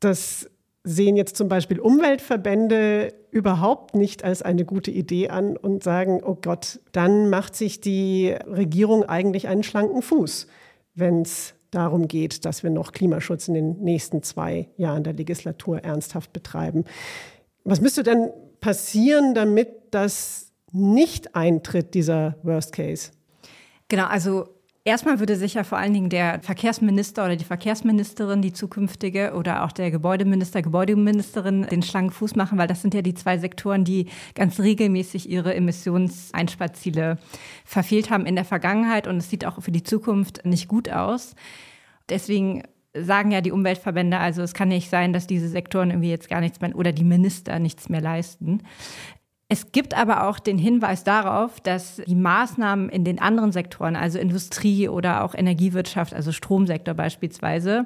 Das 0.00 0.50
sehen 0.84 1.16
jetzt 1.16 1.36
zum 1.36 1.48
Beispiel 1.48 1.78
Umweltverbände 1.78 3.14
überhaupt 3.30 3.94
nicht 3.94 4.24
als 4.24 4.42
eine 4.42 4.64
gute 4.64 4.90
Idee 4.90 5.28
an 5.28 5.56
und 5.56 5.84
sagen, 5.84 6.20
oh 6.24 6.36
Gott, 6.40 6.80
dann 6.90 7.30
macht 7.30 7.54
sich 7.54 7.80
die 7.80 8.34
Regierung 8.46 9.04
eigentlich 9.04 9.46
einen 9.46 9.62
schlanken 9.62 10.02
Fuß, 10.02 10.48
wenn 10.94 11.22
es 11.22 11.54
darum 11.70 12.08
geht, 12.08 12.44
dass 12.44 12.62
wir 12.62 12.70
noch 12.70 12.92
Klimaschutz 12.92 13.48
in 13.48 13.54
den 13.54 13.80
nächsten 13.80 14.22
zwei 14.22 14.68
Jahren 14.76 15.04
der 15.04 15.14
Legislatur 15.14 15.78
ernsthaft 15.78 16.32
betreiben. 16.32 16.84
Was 17.64 17.80
müsste 17.80 18.02
denn 18.02 18.30
passieren, 18.60 19.34
damit 19.34 19.68
das 19.92 20.52
nicht 20.72 21.34
eintritt, 21.34 21.94
dieser 21.94 22.36
Worst 22.42 22.72
Case? 22.72 23.12
Genau, 23.92 24.06
also 24.06 24.48
Erstmal 24.84 25.20
würde 25.20 25.36
sich 25.36 25.54
ja 25.54 25.62
vor 25.62 25.78
allen 25.78 25.92
Dingen 25.94 26.08
der 26.08 26.40
Verkehrsminister 26.40 27.24
oder 27.24 27.36
die 27.36 27.44
Verkehrsministerin, 27.44 28.42
die 28.42 28.52
zukünftige, 28.52 29.34
oder 29.34 29.62
auch 29.62 29.70
der 29.70 29.92
Gebäudeminister, 29.92 30.60
Gebäudeministerin 30.60 31.68
den 31.70 31.84
schlanken 31.84 32.10
Fuß 32.10 32.34
machen, 32.34 32.58
weil 32.58 32.66
das 32.66 32.82
sind 32.82 32.92
ja 32.92 33.00
die 33.02 33.14
zwei 33.14 33.38
Sektoren, 33.38 33.84
die 33.84 34.06
ganz 34.34 34.58
regelmäßig 34.58 35.30
ihre 35.30 35.54
Emissionseinsparziele 35.54 37.18
verfehlt 37.64 38.10
haben 38.10 38.26
in 38.26 38.34
der 38.34 38.44
Vergangenheit. 38.44 39.06
Und 39.06 39.18
es 39.18 39.30
sieht 39.30 39.44
auch 39.44 39.62
für 39.62 39.70
die 39.70 39.84
Zukunft 39.84 40.44
nicht 40.44 40.66
gut 40.66 40.90
aus. 40.90 41.36
Deswegen 42.08 42.64
sagen 42.94 43.30
ja 43.30 43.40
die 43.40 43.52
Umweltverbände, 43.52 44.18
also 44.18 44.42
es 44.42 44.52
kann 44.52 44.68
nicht 44.68 44.90
sein, 44.90 45.12
dass 45.12 45.28
diese 45.28 45.48
Sektoren 45.48 45.90
irgendwie 45.90 46.10
jetzt 46.10 46.28
gar 46.28 46.40
nichts 46.40 46.60
mehr 46.60 46.74
oder 46.74 46.90
die 46.90 47.04
Minister 47.04 47.60
nichts 47.60 47.88
mehr 47.88 48.00
leisten. 48.00 48.62
Es 49.52 49.70
gibt 49.70 49.92
aber 49.94 50.26
auch 50.26 50.38
den 50.38 50.56
Hinweis 50.56 51.04
darauf, 51.04 51.60
dass 51.60 52.00
die 52.06 52.14
Maßnahmen 52.14 52.88
in 52.88 53.04
den 53.04 53.20
anderen 53.20 53.52
Sektoren, 53.52 53.96
also 53.96 54.18
Industrie 54.18 54.88
oder 54.88 55.22
auch 55.22 55.34
Energiewirtschaft, 55.34 56.14
also 56.14 56.32
Stromsektor 56.32 56.94
beispielsweise, 56.94 57.84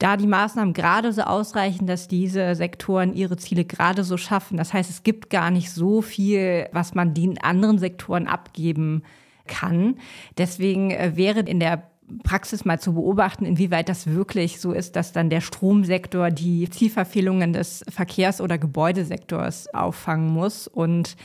da 0.00 0.16
die 0.16 0.26
Maßnahmen 0.26 0.74
gerade 0.74 1.12
so 1.12 1.22
ausreichen, 1.22 1.86
dass 1.86 2.08
diese 2.08 2.56
Sektoren 2.56 3.14
ihre 3.14 3.36
Ziele 3.36 3.64
gerade 3.64 4.02
so 4.02 4.16
schaffen. 4.16 4.56
Das 4.56 4.72
heißt, 4.72 4.90
es 4.90 5.04
gibt 5.04 5.30
gar 5.30 5.52
nicht 5.52 5.70
so 5.70 6.02
viel, 6.02 6.66
was 6.72 6.96
man 6.96 7.14
den 7.14 7.40
anderen 7.40 7.78
Sektoren 7.78 8.26
abgeben 8.26 9.04
kann. 9.46 9.98
Deswegen 10.36 10.90
äh, 10.90 11.12
wäre 11.14 11.40
in 11.40 11.60
der 11.60 11.84
Praxis 12.22 12.64
mal 12.64 12.78
zu 12.80 12.94
beobachten, 12.94 13.44
inwieweit 13.44 13.88
das 13.88 14.06
wirklich 14.06 14.60
so 14.60 14.72
ist, 14.72 14.96
dass 14.96 15.12
dann 15.12 15.30
der 15.30 15.40
Stromsektor 15.40 16.30
die 16.30 16.68
Zielverfehlungen 16.68 17.52
des 17.52 17.84
Verkehrs- 17.88 18.40
oder 18.40 18.58
Gebäudesektors 18.58 19.72
auffangen 19.72 20.28
muss. 20.28 20.68
Und 20.68 21.16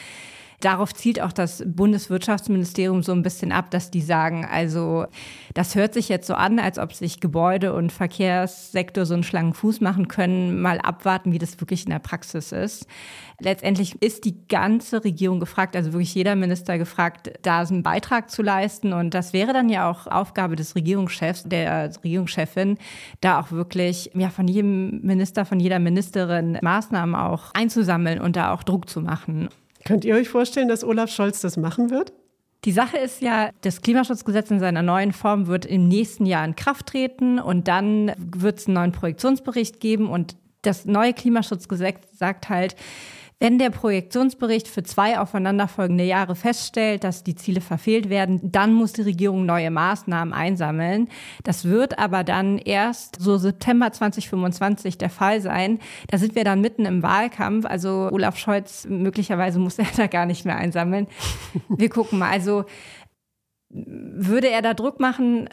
Darauf 0.61 0.93
zielt 0.93 1.21
auch 1.21 1.31
das 1.31 1.63
Bundeswirtschaftsministerium 1.65 3.01
so 3.01 3.13
ein 3.13 3.21
bisschen 3.21 3.51
ab, 3.51 3.71
dass 3.71 3.91
die 3.91 4.01
sagen, 4.01 4.45
also 4.45 5.05
das 5.53 5.75
hört 5.75 5.93
sich 5.93 6.09
jetzt 6.09 6.27
so 6.27 6.33
an, 6.33 6.59
als 6.59 6.77
ob 6.77 6.93
sich 6.93 7.21
Gebäude- 7.21 7.73
und 7.73 7.91
Verkehrssektor 7.91 9.05
so 9.05 9.13
einen 9.13 9.23
schlangen 9.23 9.53
Fuß 9.53 9.79
machen 9.79 10.09
können. 10.09 10.61
Mal 10.61 10.79
abwarten, 10.79 11.31
wie 11.31 11.37
das 11.37 11.59
wirklich 11.61 11.85
in 11.85 11.91
der 11.91 11.99
Praxis 11.99 12.51
ist. 12.51 12.87
Letztendlich 13.41 14.01
ist 14.01 14.25
die 14.25 14.35
ganze 14.49 15.01
Regierung 15.03 15.39
gefragt, 15.39 15.77
also 15.77 15.93
wirklich 15.93 16.13
jeder 16.13 16.35
Minister 16.35 16.77
gefragt, 16.77 17.31
da 17.41 17.61
einen 17.61 17.83
Beitrag 17.83 18.29
zu 18.29 18.41
leisten. 18.41 18.91
Und 18.91 19.13
das 19.13 19.31
wäre 19.31 19.53
dann 19.53 19.69
ja 19.69 19.89
auch 19.89 20.07
Aufgabe 20.07 20.57
des 20.57 20.75
Regierungschefs, 20.75 21.43
der 21.43 21.89
Regierungschefin, 22.03 22.77
da 23.21 23.39
auch 23.39 23.51
wirklich 23.51 24.11
ja, 24.13 24.29
von 24.29 24.49
jedem 24.49 24.99
Minister, 25.01 25.45
von 25.45 25.61
jeder 25.61 25.79
Ministerin 25.79 26.57
Maßnahmen 26.61 27.15
auch 27.15 27.53
einzusammeln 27.53 28.19
und 28.19 28.35
da 28.35 28.53
auch 28.53 28.63
Druck 28.63 28.89
zu 28.89 28.99
machen. 28.99 29.47
Könnt 29.85 30.05
ihr 30.05 30.15
euch 30.15 30.29
vorstellen, 30.29 30.67
dass 30.67 30.83
Olaf 30.83 31.11
Scholz 31.11 31.41
das 31.41 31.57
machen 31.57 31.89
wird? 31.89 32.13
Die 32.65 32.71
Sache 32.71 32.97
ist 32.97 33.21
ja, 33.21 33.51
das 33.61 33.81
Klimaschutzgesetz 33.81 34.51
in 34.51 34.59
seiner 34.59 34.81
neuen 34.81 35.13
Form 35.13 35.47
wird 35.47 35.65
im 35.65 35.87
nächsten 35.87 36.25
Jahr 36.25 36.43
in 36.43 36.55
Kraft 36.55 36.87
treten 36.87 37.39
und 37.39 37.69
dann 37.69 38.11
wird 38.17 38.59
es 38.59 38.67
einen 38.67 38.75
neuen 38.75 38.91
Projektionsbericht 38.91 39.79
geben 39.79 40.09
und 40.09 40.35
das 40.61 40.85
neue 40.85 41.13
Klimaschutzgesetz 41.13 42.01
sagt 42.11 42.49
halt, 42.49 42.75
wenn 43.39 43.57
der 43.57 43.69
Projektionsbericht 43.69 44.67
für 44.67 44.83
zwei 44.83 45.17
aufeinanderfolgende 45.17 46.03
Jahre 46.03 46.35
feststellt, 46.35 47.05
dass 47.05 47.23
die 47.23 47.35
Ziele 47.35 47.61
verfehlt 47.61 48.09
werden, 48.09 48.39
dann 48.51 48.73
muss 48.73 48.93
die 48.93 49.03
Regierung 49.03 49.45
neue 49.45 49.71
Maßnahmen 49.71 50.33
einsammeln. 50.33 51.07
Das 51.43 51.63
wird 51.63 51.99
aber 51.99 52.25
dann 52.25 52.57
erst 52.57 53.17
so 53.21 53.37
September 53.37 53.91
2025 53.93 54.97
der 54.97 55.09
Fall 55.09 55.39
sein. 55.39 55.79
Da 56.07 56.17
sind 56.17 56.35
wir 56.35 56.43
dann 56.43 56.59
mitten 56.59 56.85
im 56.85 57.01
Wahlkampf. 57.01 57.65
Also 57.65 58.09
Olaf 58.11 58.37
Scholz, 58.37 58.85
möglicherweise 58.89 59.59
muss 59.59 59.79
er 59.79 59.87
da 59.95 60.07
gar 60.07 60.25
nicht 60.25 60.43
mehr 60.43 60.57
einsammeln. 60.57 61.07
Wir 61.69 61.89
gucken 61.89 62.19
mal. 62.19 62.31
Also 62.31 62.65
würde 63.69 64.49
er 64.49 64.61
da 64.61 64.73
Druck 64.73 64.99
machen? 64.99 65.47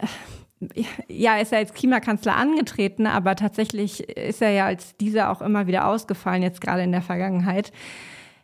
Ja, 1.07 1.37
ist 1.37 1.51
er 1.51 1.59
als 1.59 1.73
Klimakanzler 1.73 2.35
angetreten, 2.35 3.05
aber 3.05 3.35
tatsächlich 3.35 4.09
ist 4.09 4.41
er 4.41 4.51
ja 4.51 4.65
als 4.65 4.97
dieser 4.97 5.31
auch 5.31 5.41
immer 5.41 5.67
wieder 5.67 5.87
ausgefallen, 5.87 6.41
jetzt 6.41 6.61
gerade 6.61 6.83
in 6.83 6.91
der 6.91 7.01
Vergangenheit. 7.01 7.71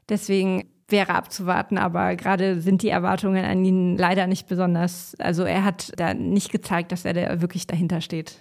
Deswegen 0.10 0.66
wäre 0.90 1.16
abzuwarten, 1.16 1.78
aber 1.78 2.16
gerade 2.16 2.62
sind 2.62 2.84
die 2.84 2.90
Erwartungen 2.90 3.44
an 3.46 3.66
ihn 3.66 3.98
leider 3.98 4.28
nicht 4.28 4.48
besonders, 4.48 5.16
also 5.20 5.44
er 5.44 5.64
hat 5.64 5.92
da 5.98 6.14
nicht 6.14 6.52
gezeigt, 6.52 6.92
dass 6.92 7.06
er 7.06 7.14
da 7.14 7.42
wirklich 7.42 7.68
dahinter 7.68 8.02
steht. 8.02 8.38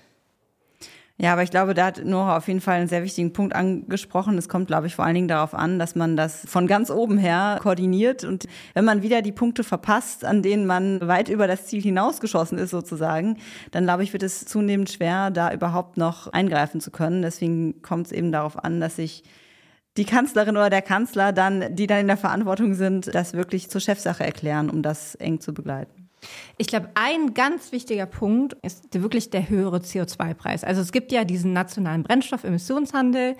Ja, 1.19 1.35
aber 1.35 1.43
ich 1.43 1.51
glaube, 1.51 1.75
da 1.75 1.87
hat 1.87 2.05
Nora 2.05 2.37
auf 2.37 2.49
jeden 2.49 2.61
Fall 2.61 2.81
einen 2.81 2.89
sehr 2.89 3.05
wichtigen 3.05 3.33
Punkt 3.33 3.55
angesprochen. 3.55 4.39
Es 4.39 4.49
kommt, 4.49 4.67
glaube 4.67 4.87
ich, 4.87 4.97
vor 4.97 5.05
allen 5.05 5.15
Dingen 5.15 5.29
darauf 5.29 5.55
an, 5.55 5.79
dass 5.79 5.95
man 5.95 6.17
das 6.17 6.45
von 6.49 6.67
ganz 6.67 6.91
oben 6.91 7.19
her 7.19 7.59
koordiniert. 7.63 8.25
Und 8.25 8.47
wenn 8.75 8.85
man 8.85 9.03
wieder 9.03 9.23
die 9.23 9.31
Punkte 9.31 9.63
verpasst, 9.63 10.25
an 10.25 10.43
denen 10.43 10.67
man 10.67 11.07
weit 11.07 11.29
über 11.29 11.47
das 11.47 11.67
Ziel 11.67 11.83
hinausgeschossen 11.83 12.59
ist, 12.59 12.71
sozusagen, 12.71 13.37
dann 13.71 13.85
glaube 13.85 14.03
ich, 14.03 14.13
wird 14.13 14.23
es 14.23 14.47
zunehmend 14.47 14.91
schwer, 14.91 15.31
da 15.31 15.53
überhaupt 15.53 15.97
noch 15.97 16.29
eingreifen 16.29 16.81
zu 16.81 16.91
können. 16.91 17.23
Deswegen 17.23 17.83
kommt 17.83 18.07
es 18.07 18.13
eben 18.13 18.33
darauf 18.33 18.63
an, 18.65 18.81
dass 18.81 18.97
sich 18.97 19.23
die 19.99 20.07
Kanzlerin 20.07 20.57
oder 20.57 20.71
der 20.71 20.83
Kanzler 20.83 21.33
dann, 21.33 21.77
die 21.77 21.87
dann 21.87 22.01
in 22.01 22.07
der 22.07 22.17
Verantwortung 22.17 22.75
sind, 22.75 23.15
das 23.15 23.35
wirklich 23.35 23.69
zur 23.71 23.81
Chefsache 23.81 24.25
erklären, 24.25 24.71
um 24.71 24.83
das 24.83 25.15
eng 25.17 25.41
zu 25.41 25.53
begleiten. 25.53 26.02
Ich 26.57 26.67
glaube, 26.67 26.91
ein 26.95 27.35
ganz 27.35 27.73
wichtiger 27.73 28.07
Punkt 28.07 28.57
ist 28.63 29.01
wirklich 29.01 29.31
der 29.31 29.49
höhere 29.49 29.79
CO2-Preis. 29.79 30.65
Also 30.65 30.81
es 30.81 30.93
gibt 30.93 31.13
ja 31.13 31.25
diesen 31.25 31.53
nationalen 31.53 32.03
Brennstoffemissionshandel. 32.03 33.37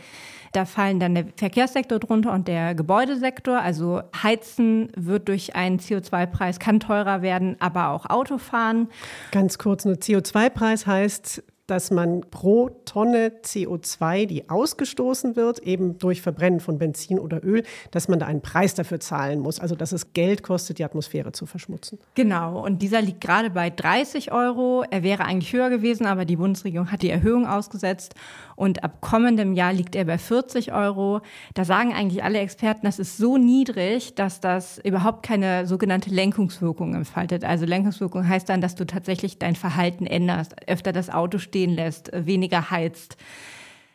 Da 0.53 0.65
fallen 0.67 1.01
dann 1.01 1.15
der 1.15 1.27
Verkehrssektor 1.37 1.99
drunter 1.99 2.33
und 2.33 2.49
der 2.49 2.75
Gebäudesektor. 2.75 3.59
Also 3.59 4.03
Heizen 4.23 4.91
wird 4.97 5.29
durch 5.29 5.57
einen 5.57 5.79
CO2-Preis, 5.79 6.59
kann 6.59 6.81
teurer 6.81 7.23
werden, 7.23 7.57
aber 7.59 7.89
auch 7.89 8.07
Autofahren. 8.11 8.89
Ganz 9.31 9.59
kurz, 9.59 9.85
nur 9.85 9.95
CO2-Preis 9.95 10.87
heißt, 10.87 11.43
dass 11.67 11.91
man 11.91 12.23
pro 12.31 12.71
Tonne 12.85 13.33
CO2, 13.43 14.27
die 14.27 14.51
ausgestoßen 14.51 15.37
wird, 15.37 15.61
eben 15.61 15.99
durch 15.99 16.21
Verbrennen 16.21 16.61
von 16.61 16.79
Benzin 16.79 17.19
oder 17.19 17.45
Öl, 17.45 17.63
dass 17.91 18.09
man 18.09 18.19
da 18.19 18.27
einen 18.27 18.43
Preis 18.43 18.75
dafür 18.75 19.01
zahlen 19.01 19.41
muss. 19.41 19.61
Also 19.61 19.75
dass 19.75 19.93
es 19.93 20.13
Geld 20.13 20.43
kostet, 20.43 20.79
die 20.79 20.85
Atmosphäre 20.85 21.33
zu 21.33 21.47
verschmutzen. 21.47 21.99
Genau, 22.15 22.65
und 22.65 22.83
dieser 22.83 23.01
liegt 23.01 23.21
gerade 23.21 23.51
bei 23.51 23.71
30 23.71 24.33
Euro. 24.33 24.85
Er 24.91 25.03
wäre 25.03 25.25
eigentlich 25.25 25.53
höher 25.53 25.71
gewesen, 25.71 26.07
aber 26.07 26.25
die 26.25 26.37
Bundesregierung 26.37 26.91
hat 26.91 27.03
die 27.03 27.11
Erhöhung 27.11 27.47
ausgesetzt. 27.47 28.15
Und 28.57 28.85
ab 28.85 29.01
kommendem 29.01 29.55
Jahr 29.55 29.73
liegt 29.73 29.95
er 29.97 30.05
bei 30.05 30.19
40 30.19 30.73
Euro. 30.73 31.21
Da 31.55 31.65
sagen 31.65 31.93
eigentlich 31.93 32.23
alle 32.23 32.39
Experten, 32.39 32.87
das 32.87 32.99
ist 32.99 33.17
so 33.17 33.37
niedrig, 33.37 34.15
dass 34.15 34.41
das 34.41 34.79
überhaupt 34.79 35.25
keine 35.25 35.67
sogenannte 35.67 36.11
Lenkungswirkung 36.11 36.95
entfaltet. 36.95 37.45
Also 37.45 37.67
Lenkungswirkung 37.67 38.29
heißt 38.29 38.49
dann, 38.49 38.61
dass 38.61 38.75
du 38.75 38.85
tatsächlich 38.85 39.39
dein 39.39 39.57
Verhalten 39.57 40.07
änderst, 40.07 40.55
öfter 40.69 40.93
das 40.93 41.09
Auto 41.11 41.39
stehen 41.53 41.75
lässt, 41.75 42.11
weniger 42.15 42.71
heizt. 42.71 43.19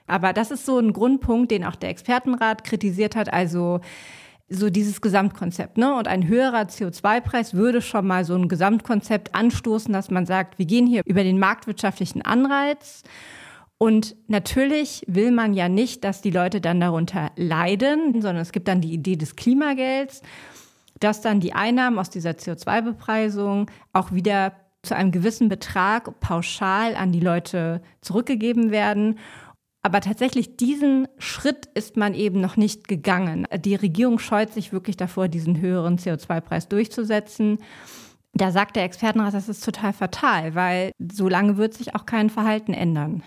Aber 0.06 0.32
das 0.32 0.52
ist 0.52 0.66
so 0.66 0.78
ein 0.78 0.94
Grundpunkt, 0.94 1.52
den 1.52 1.66
auch 1.66 1.76
der 1.76 1.90
Expertenrat 1.90 2.64
kritisiert 2.64 3.16
hat. 3.16 3.34
Also 3.34 3.82
so 4.48 4.70
dieses 4.70 5.02
Gesamtkonzept. 5.02 5.78
Ne? 5.78 5.94
Und 5.96 6.08
ein 6.08 6.28
höherer 6.28 6.62
CO2-Preis 6.62 7.56
würde 7.56 7.82
schon 7.82 8.08
mal 8.08 8.24
so 8.24 8.36
ein 8.36 8.48
Gesamtkonzept 8.48 9.36
anstoßen, 9.36 9.92
dass 9.92 10.10
man 10.10 10.26
sagt, 10.26 10.60
wir 10.60 10.66
gehen 10.66 10.88
hier 10.88 11.02
über 11.06 11.24
den 11.24 11.40
marktwirtschaftlichen 11.40 12.22
Anreiz. 12.22 13.04
Und 13.78 14.16
natürlich 14.28 15.04
will 15.08 15.32
man 15.32 15.54
ja 15.54 15.68
nicht, 15.68 16.04
dass 16.04 16.22
die 16.22 16.32
Leute 16.32 16.62
dann 16.62 16.80
darunter 16.80 17.32
leiden, 17.36 18.14
sondern 18.14 18.38
es 18.38 18.52
gibt 18.52 18.68
dann 18.68 18.82
die 18.82 18.94
Idee 18.94 19.18
des 19.18 19.36
Klimagelds, 19.36 20.22
dass 21.00 21.22
dann 21.22 21.42
die 21.42 21.54
Einnahmen 21.54 22.00
aus 22.00 22.10
dieser 22.10 22.32
CO2-Bepreisung 22.32 23.70
auch 23.92 24.14
wieder 24.14 24.54
zu 24.88 24.96
einem 24.96 25.12
gewissen 25.12 25.50
Betrag 25.50 26.20
pauschal 26.20 26.96
an 26.96 27.12
die 27.12 27.20
Leute 27.20 27.82
zurückgegeben 28.02 28.72
werden. 28.72 29.20
Aber 29.84 30.02
tatsächlich 30.02 30.58
diesen 30.58 31.08
Schritt 31.18 31.68
ist 31.74 31.96
man 31.96 32.14
eben 32.14 32.42
noch 32.42 32.58
nicht 32.58 32.88
gegangen. 32.88 33.46
Die 33.60 33.76
Regierung 33.76 34.20
scheut 34.20 34.52
sich 34.52 34.74
wirklich 34.74 34.98
davor, 34.98 35.28
diesen 35.28 35.62
höheren 35.62 35.98
CO2-Preis 35.98 36.68
durchzusetzen. 36.68 37.60
Da 38.34 38.52
sagt 38.52 38.76
der 38.76 38.84
Expertenrat, 38.84 39.34
das 39.34 39.50
ist 39.50 39.64
total 39.64 39.94
fatal, 39.94 40.56
weil 40.56 40.92
so 41.00 41.30
lange 41.30 41.58
wird 41.58 41.74
sich 41.74 41.96
auch 41.96 42.06
kein 42.06 42.30
Verhalten 42.30 42.74
ändern. 42.74 43.24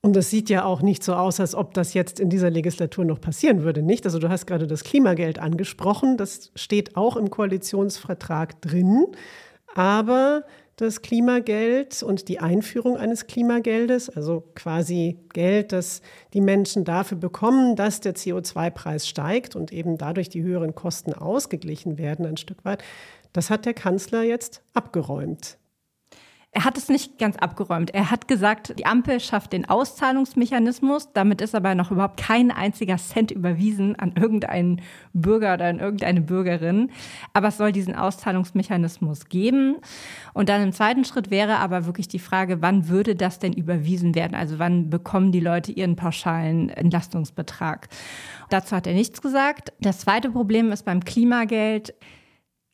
Und 0.00 0.14
das 0.14 0.30
sieht 0.30 0.48
ja 0.48 0.64
auch 0.64 0.80
nicht 0.80 1.02
so 1.02 1.14
aus, 1.14 1.40
als 1.40 1.54
ob 1.54 1.74
das 1.74 1.92
jetzt 1.92 2.20
in 2.20 2.30
dieser 2.30 2.50
Legislatur 2.50 3.04
noch 3.04 3.20
passieren 3.20 3.62
würde, 3.62 3.82
nicht? 3.82 4.06
Also 4.06 4.18
du 4.18 4.28
hast 4.28 4.46
gerade 4.46 4.66
das 4.66 4.84
Klimageld 4.84 5.38
angesprochen, 5.38 6.16
das 6.16 6.52
steht 6.54 6.96
auch 6.96 7.16
im 7.16 7.30
Koalitionsvertrag 7.30 8.60
drin. 8.62 9.06
Aber 9.78 10.42
das 10.74 11.02
Klimageld 11.02 12.02
und 12.02 12.26
die 12.26 12.40
Einführung 12.40 12.96
eines 12.96 13.28
Klimageldes, 13.28 14.10
also 14.10 14.42
quasi 14.56 15.20
Geld, 15.32 15.70
das 15.70 16.02
die 16.34 16.40
Menschen 16.40 16.82
dafür 16.84 17.16
bekommen, 17.16 17.76
dass 17.76 18.00
der 18.00 18.16
CO2-Preis 18.16 19.06
steigt 19.06 19.54
und 19.54 19.72
eben 19.72 19.96
dadurch 19.96 20.28
die 20.30 20.42
höheren 20.42 20.74
Kosten 20.74 21.12
ausgeglichen 21.12 21.96
werden 21.96 22.26
ein 22.26 22.36
Stück 22.36 22.64
weit, 22.64 22.82
das 23.32 23.50
hat 23.50 23.66
der 23.66 23.74
Kanzler 23.74 24.24
jetzt 24.24 24.62
abgeräumt. 24.74 25.58
Er 26.50 26.64
hat 26.64 26.78
es 26.78 26.88
nicht 26.88 27.18
ganz 27.18 27.36
abgeräumt. 27.36 27.90
Er 27.90 28.10
hat 28.10 28.26
gesagt, 28.26 28.78
die 28.78 28.86
Ampel 28.86 29.20
schafft 29.20 29.52
den 29.52 29.68
Auszahlungsmechanismus. 29.68 31.12
Damit 31.12 31.42
ist 31.42 31.54
aber 31.54 31.74
noch 31.74 31.90
überhaupt 31.90 32.18
kein 32.18 32.50
einziger 32.50 32.96
Cent 32.96 33.30
überwiesen 33.30 33.96
an 33.96 34.14
irgendeinen 34.16 34.80
Bürger 35.12 35.54
oder 35.54 35.66
an 35.66 35.78
irgendeine 35.78 36.22
Bürgerin. 36.22 36.90
Aber 37.34 37.48
es 37.48 37.58
soll 37.58 37.70
diesen 37.70 37.94
Auszahlungsmechanismus 37.94 39.26
geben. 39.26 39.76
Und 40.32 40.48
dann 40.48 40.62
im 40.62 40.72
zweiten 40.72 41.04
Schritt 41.04 41.30
wäre 41.30 41.56
aber 41.58 41.84
wirklich 41.84 42.08
die 42.08 42.18
Frage, 42.18 42.62
wann 42.62 42.88
würde 42.88 43.14
das 43.14 43.38
denn 43.38 43.52
überwiesen 43.52 44.14
werden? 44.14 44.34
Also 44.34 44.58
wann 44.58 44.88
bekommen 44.88 45.32
die 45.32 45.40
Leute 45.40 45.70
ihren 45.72 45.96
pauschalen 45.96 46.70
Entlastungsbetrag? 46.70 47.88
Dazu 48.48 48.74
hat 48.74 48.86
er 48.86 48.94
nichts 48.94 49.20
gesagt. 49.20 49.74
Das 49.80 49.98
zweite 49.98 50.30
Problem 50.30 50.72
ist 50.72 50.86
beim 50.86 51.04
Klimageld, 51.04 51.92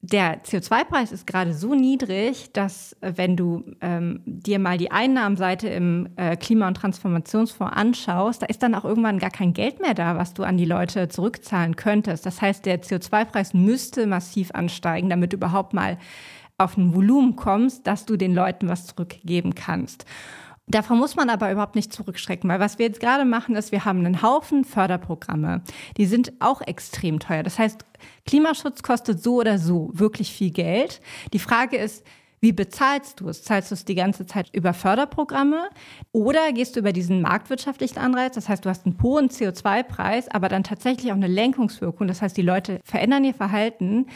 der 0.06 0.42
CO2-Preis 0.42 1.12
ist 1.12 1.26
gerade 1.26 1.54
so 1.54 1.74
niedrig, 1.74 2.52
dass 2.52 2.94
äh, 3.00 3.12
wenn 3.16 3.36
du 3.36 3.64
ähm, 3.80 4.20
dir 4.26 4.58
mal 4.58 4.76
die 4.76 4.90
Einnahmenseite 4.90 5.68
im 5.68 6.10
äh, 6.16 6.36
Klima- 6.36 6.68
und 6.68 6.76
Transformationsfonds 6.76 7.74
anschaust, 7.74 8.42
da 8.42 8.46
ist 8.46 8.62
dann 8.62 8.74
auch 8.74 8.84
irgendwann 8.84 9.18
gar 9.18 9.30
kein 9.30 9.54
Geld 9.54 9.80
mehr 9.80 9.94
da, 9.94 10.16
was 10.16 10.34
du 10.34 10.42
an 10.42 10.58
die 10.58 10.66
Leute 10.66 11.08
zurückzahlen 11.08 11.76
könntest. 11.76 12.26
Das 12.26 12.42
heißt, 12.42 12.66
der 12.66 12.82
CO2-Preis 12.82 13.54
müsste 13.54 14.06
massiv 14.06 14.50
ansteigen, 14.52 15.08
damit 15.08 15.32
du 15.32 15.36
überhaupt 15.36 15.72
mal 15.72 15.96
auf 16.58 16.76
ein 16.76 16.94
Volumen 16.94 17.34
kommst, 17.34 17.86
dass 17.86 18.04
du 18.04 18.16
den 18.16 18.34
Leuten 18.34 18.68
was 18.68 18.86
zurückgeben 18.86 19.54
kannst. 19.54 20.04
Davon 20.66 20.98
muss 20.98 21.14
man 21.14 21.28
aber 21.28 21.52
überhaupt 21.52 21.74
nicht 21.74 21.92
zurückschrecken, 21.92 22.48
weil 22.48 22.58
was 22.58 22.78
wir 22.78 22.86
jetzt 22.86 23.00
gerade 23.00 23.26
machen, 23.26 23.54
ist, 23.54 23.70
wir 23.70 23.84
haben 23.84 23.98
einen 23.98 24.22
Haufen 24.22 24.64
Förderprogramme. 24.64 25.62
Die 25.98 26.06
sind 26.06 26.32
auch 26.40 26.62
extrem 26.62 27.18
teuer. 27.20 27.42
Das 27.42 27.58
heißt, 27.58 27.84
Klimaschutz 28.24 28.82
kostet 28.82 29.22
so 29.22 29.40
oder 29.40 29.58
so 29.58 29.90
wirklich 29.92 30.32
viel 30.32 30.50
Geld. 30.50 31.02
Die 31.34 31.38
Frage 31.38 31.76
ist, 31.76 32.04
wie 32.40 32.52
bezahlst 32.52 33.20
du 33.20 33.28
es? 33.28 33.42
Zahlst 33.42 33.70
du 33.70 33.74
es 33.74 33.84
die 33.84 33.94
ganze 33.94 34.26
Zeit 34.26 34.50
über 34.52 34.74
Förderprogramme 34.74 35.68
oder 36.12 36.52
gehst 36.52 36.76
du 36.76 36.80
über 36.80 36.92
diesen 36.92 37.22
marktwirtschaftlichen 37.22 37.98
Anreiz? 37.98 38.34
Das 38.34 38.48
heißt, 38.48 38.64
du 38.64 38.68
hast 38.68 38.84
einen 38.84 38.98
hohen 39.02 39.28
CO2-Preis, 39.28 40.28
aber 40.28 40.48
dann 40.48 40.62
tatsächlich 40.62 41.10
auch 41.10 41.16
eine 41.16 41.26
Lenkungswirkung. 41.26 42.06
Das 42.06 42.20
heißt, 42.20 42.36
die 42.36 42.42
Leute 42.42 42.80
verändern 42.84 43.24
ihr 43.24 43.32
Verhalten, 43.32 44.08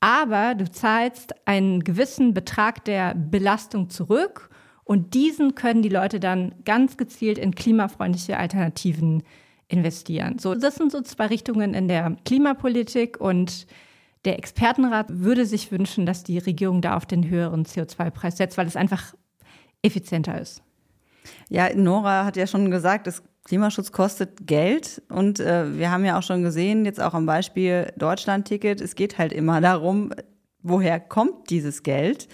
aber 0.00 0.54
du 0.54 0.70
zahlst 0.70 1.34
einen 1.46 1.84
gewissen 1.84 2.34
Betrag 2.34 2.84
der 2.84 3.14
Belastung 3.14 3.88
zurück 3.88 4.50
und 4.84 5.14
diesen 5.14 5.54
können 5.54 5.82
die 5.82 5.88
Leute 5.88 6.20
dann 6.20 6.54
ganz 6.64 6.96
gezielt 6.96 7.38
in 7.38 7.54
klimafreundliche 7.54 8.36
Alternativen 8.36 9.22
investieren. 9.68 10.38
So, 10.38 10.54
das 10.54 10.74
sind 10.74 10.90
so 10.90 11.00
zwei 11.00 11.26
Richtungen 11.26 11.74
in 11.74 11.88
der 11.88 12.16
Klimapolitik 12.24 13.20
und 13.20 13.66
der 14.24 14.38
Expertenrat 14.38 15.06
würde 15.08 15.46
sich 15.46 15.72
wünschen, 15.72 16.04
dass 16.06 16.24
die 16.24 16.38
Regierung 16.38 16.82
da 16.82 16.96
auf 16.96 17.06
den 17.06 17.28
höheren 17.28 17.64
CO2-Preis 17.64 18.36
setzt, 18.36 18.58
weil 18.58 18.66
es 18.66 18.76
einfach 18.76 19.14
effizienter 19.82 20.40
ist. 20.40 20.62
Ja, 21.48 21.74
Nora 21.74 22.24
hat 22.24 22.36
ja 22.36 22.46
schon 22.46 22.70
gesagt, 22.70 23.06
das 23.06 23.22
Klimaschutz 23.44 23.92
kostet 23.92 24.46
Geld 24.46 25.02
und 25.08 25.40
äh, 25.40 25.78
wir 25.78 25.90
haben 25.90 26.04
ja 26.04 26.18
auch 26.18 26.22
schon 26.22 26.42
gesehen, 26.42 26.84
jetzt 26.84 27.00
auch 27.00 27.14
am 27.14 27.26
Beispiel 27.26 27.92
Deutschland-Ticket, 27.96 28.80
es 28.80 28.94
geht 28.94 29.18
halt 29.18 29.32
immer 29.32 29.60
darum, 29.60 30.12
woher 30.62 31.00
kommt 31.00 31.50
dieses 31.50 31.82
Geld? 31.82 32.28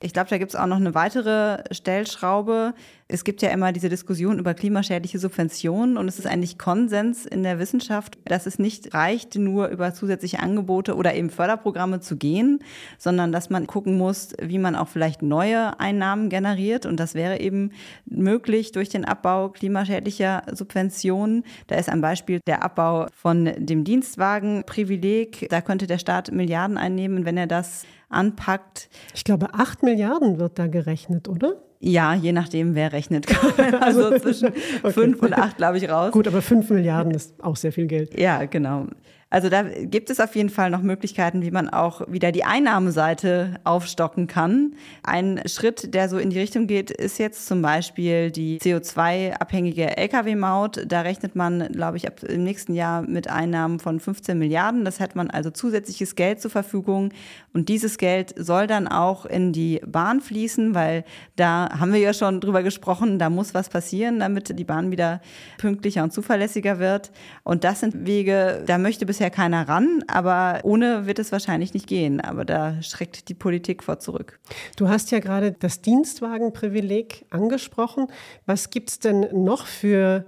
Ich 0.00 0.12
glaube, 0.12 0.30
da 0.30 0.38
gibt 0.38 0.52
es 0.52 0.56
auch 0.56 0.66
noch 0.66 0.76
eine 0.76 0.94
weitere 0.94 1.64
Stellschraube. 1.72 2.72
Es 3.08 3.24
gibt 3.24 3.42
ja 3.42 3.50
immer 3.50 3.72
diese 3.72 3.88
Diskussion 3.88 4.38
über 4.38 4.54
klimaschädliche 4.54 5.18
Subventionen 5.18 5.96
und 5.96 6.06
es 6.06 6.20
ist 6.20 6.26
eigentlich 6.26 6.56
Konsens 6.56 7.26
in 7.26 7.42
der 7.42 7.58
Wissenschaft, 7.58 8.16
dass 8.24 8.46
es 8.46 8.60
nicht 8.60 8.94
reicht, 8.94 9.34
nur 9.34 9.66
über 9.68 9.92
zusätzliche 9.94 10.38
Angebote 10.38 10.94
oder 10.94 11.16
eben 11.16 11.30
Förderprogramme 11.30 11.98
zu 11.98 12.16
gehen, 12.16 12.60
sondern 12.96 13.32
dass 13.32 13.50
man 13.50 13.66
gucken 13.66 13.98
muss, 13.98 14.34
wie 14.40 14.58
man 14.58 14.76
auch 14.76 14.86
vielleicht 14.86 15.22
neue 15.22 15.80
Einnahmen 15.80 16.28
generiert. 16.28 16.86
Und 16.86 17.00
das 17.00 17.14
wäre 17.14 17.40
eben 17.40 17.72
möglich 18.06 18.70
durch 18.70 18.90
den 18.90 19.04
Abbau 19.04 19.48
klimaschädlicher 19.48 20.44
Subventionen. 20.52 21.42
Da 21.66 21.74
ist 21.74 21.88
ein 21.88 22.02
Beispiel 22.02 22.38
der 22.46 22.62
Abbau 22.62 23.08
von 23.12 23.50
dem 23.56 23.82
Dienstwagenprivileg. 23.82 25.48
Da 25.50 25.60
könnte 25.60 25.88
der 25.88 25.98
Staat 25.98 26.30
Milliarden 26.30 26.78
einnehmen, 26.78 27.24
wenn 27.24 27.36
er 27.36 27.48
das 27.48 27.84
anpackt. 28.08 28.88
Ich 29.14 29.24
glaube, 29.24 29.54
acht 29.54 29.82
Milliarden 29.82 30.38
wird 30.38 30.58
da 30.58 30.66
gerechnet, 30.66 31.28
oder? 31.28 31.54
Ja, 31.80 32.14
je 32.14 32.32
nachdem, 32.32 32.74
wer 32.74 32.92
rechnet. 32.92 33.26
also, 33.80 34.18
zwischen 34.18 34.48
okay. 34.48 34.92
fünf 34.92 35.22
und 35.22 35.32
acht, 35.34 35.56
glaube 35.58 35.78
ich, 35.78 35.88
raus. 35.88 36.12
Gut, 36.12 36.26
aber 36.26 36.42
fünf 36.42 36.70
Milliarden 36.70 37.12
ist 37.12 37.42
auch 37.42 37.56
sehr 37.56 37.72
viel 37.72 37.86
Geld. 37.86 38.18
Ja, 38.18 38.44
genau. 38.46 38.86
Also 39.30 39.50
da 39.50 39.62
gibt 39.62 40.08
es 40.08 40.20
auf 40.20 40.34
jeden 40.36 40.48
Fall 40.48 40.70
noch 40.70 40.80
Möglichkeiten, 40.80 41.42
wie 41.42 41.50
man 41.50 41.68
auch 41.68 42.00
wieder 42.08 42.32
die 42.32 42.44
Einnahmeseite 42.44 43.60
aufstocken 43.62 44.26
kann. 44.26 44.74
Ein 45.02 45.42
Schritt, 45.44 45.92
der 45.92 46.08
so 46.08 46.16
in 46.16 46.30
die 46.30 46.38
Richtung 46.38 46.66
geht, 46.66 46.90
ist 46.90 47.18
jetzt 47.18 47.46
zum 47.46 47.60
Beispiel 47.60 48.30
die 48.30 48.58
CO2-abhängige 48.58 49.98
Lkw-Maut. 49.98 50.84
Da 50.86 51.02
rechnet 51.02 51.36
man, 51.36 51.68
glaube 51.72 51.98
ich, 51.98 52.06
ab 52.06 52.22
im 52.22 52.42
nächsten 52.42 52.72
Jahr 52.72 53.02
mit 53.02 53.28
Einnahmen 53.28 53.80
von 53.80 54.00
15 54.00 54.38
Milliarden. 54.38 54.86
Das 54.86 54.98
hat 54.98 55.14
man 55.14 55.28
also 55.28 55.50
zusätzliches 55.50 56.16
Geld 56.16 56.40
zur 56.40 56.50
Verfügung. 56.50 57.10
Und 57.52 57.68
dieses 57.68 57.98
Geld 57.98 58.34
soll 58.34 58.66
dann 58.66 58.88
auch 58.88 59.26
in 59.26 59.52
die 59.52 59.82
Bahn 59.86 60.22
fließen, 60.22 60.74
weil 60.74 61.04
da 61.36 61.68
haben 61.78 61.92
wir 61.92 62.00
ja 62.00 62.14
schon 62.14 62.40
drüber 62.40 62.62
gesprochen, 62.62 63.18
da 63.18 63.28
muss 63.28 63.52
was 63.52 63.68
passieren, 63.68 64.20
damit 64.20 64.58
die 64.58 64.64
Bahn 64.64 64.90
wieder 64.90 65.20
pünktlicher 65.58 66.02
und 66.02 66.14
zuverlässiger 66.14 66.78
wird. 66.78 67.10
Und 67.44 67.64
das 67.64 67.80
sind 67.80 68.06
Wege, 68.06 68.62
da 68.66 68.78
möchte 68.78 69.04
bis 69.04 69.17
bisher 69.18 69.30
keiner 69.30 69.68
ran, 69.68 70.04
aber 70.06 70.60
ohne 70.62 71.06
wird 71.06 71.18
es 71.18 71.32
wahrscheinlich 71.32 71.74
nicht 71.74 71.88
gehen. 71.88 72.20
Aber 72.20 72.44
da 72.44 72.80
schreckt 72.82 73.28
die 73.28 73.34
Politik 73.34 73.82
vor 73.82 73.98
zurück. 73.98 74.38
Du 74.76 74.88
hast 74.88 75.10
ja 75.10 75.18
gerade 75.18 75.50
das 75.50 75.80
Dienstwagenprivileg 75.80 77.26
angesprochen. 77.30 78.06
Was 78.46 78.70
gibt 78.70 78.90
es 78.90 79.00
denn 79.00 79.26
noch 79.32 79.66
für 79.66 80.24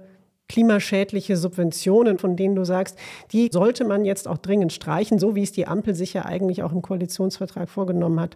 klimaschädliche 0.49 1.37
Subventionen, 1.37 2.19
von 2.19 2.35
denen 2.35 2.53
du 2.53 2.65
sagst, 2.65 2.99
die 3.31 3.47
sollte 3.49 3.85
man 3.85 4.03
jetzt 4.03 4.27
auch 4.27 4.37
dringend 4.37 4.73
streichen, 4.73 5.19
so 5.19 5.35
wie 5.35 5.43
es 5.43 5.53
die 5.53 5.67
Ampel 5.67 5.95
sich 5.95 6.11
ja 6.11 6.25
eigentlich 6.25 6.61
auch 6.61 6.73
im 6.73 6.81
Koalitionsvertrag 6.81 7.69
vorgenommen 7.69 8.19
hat? 8.19 8.35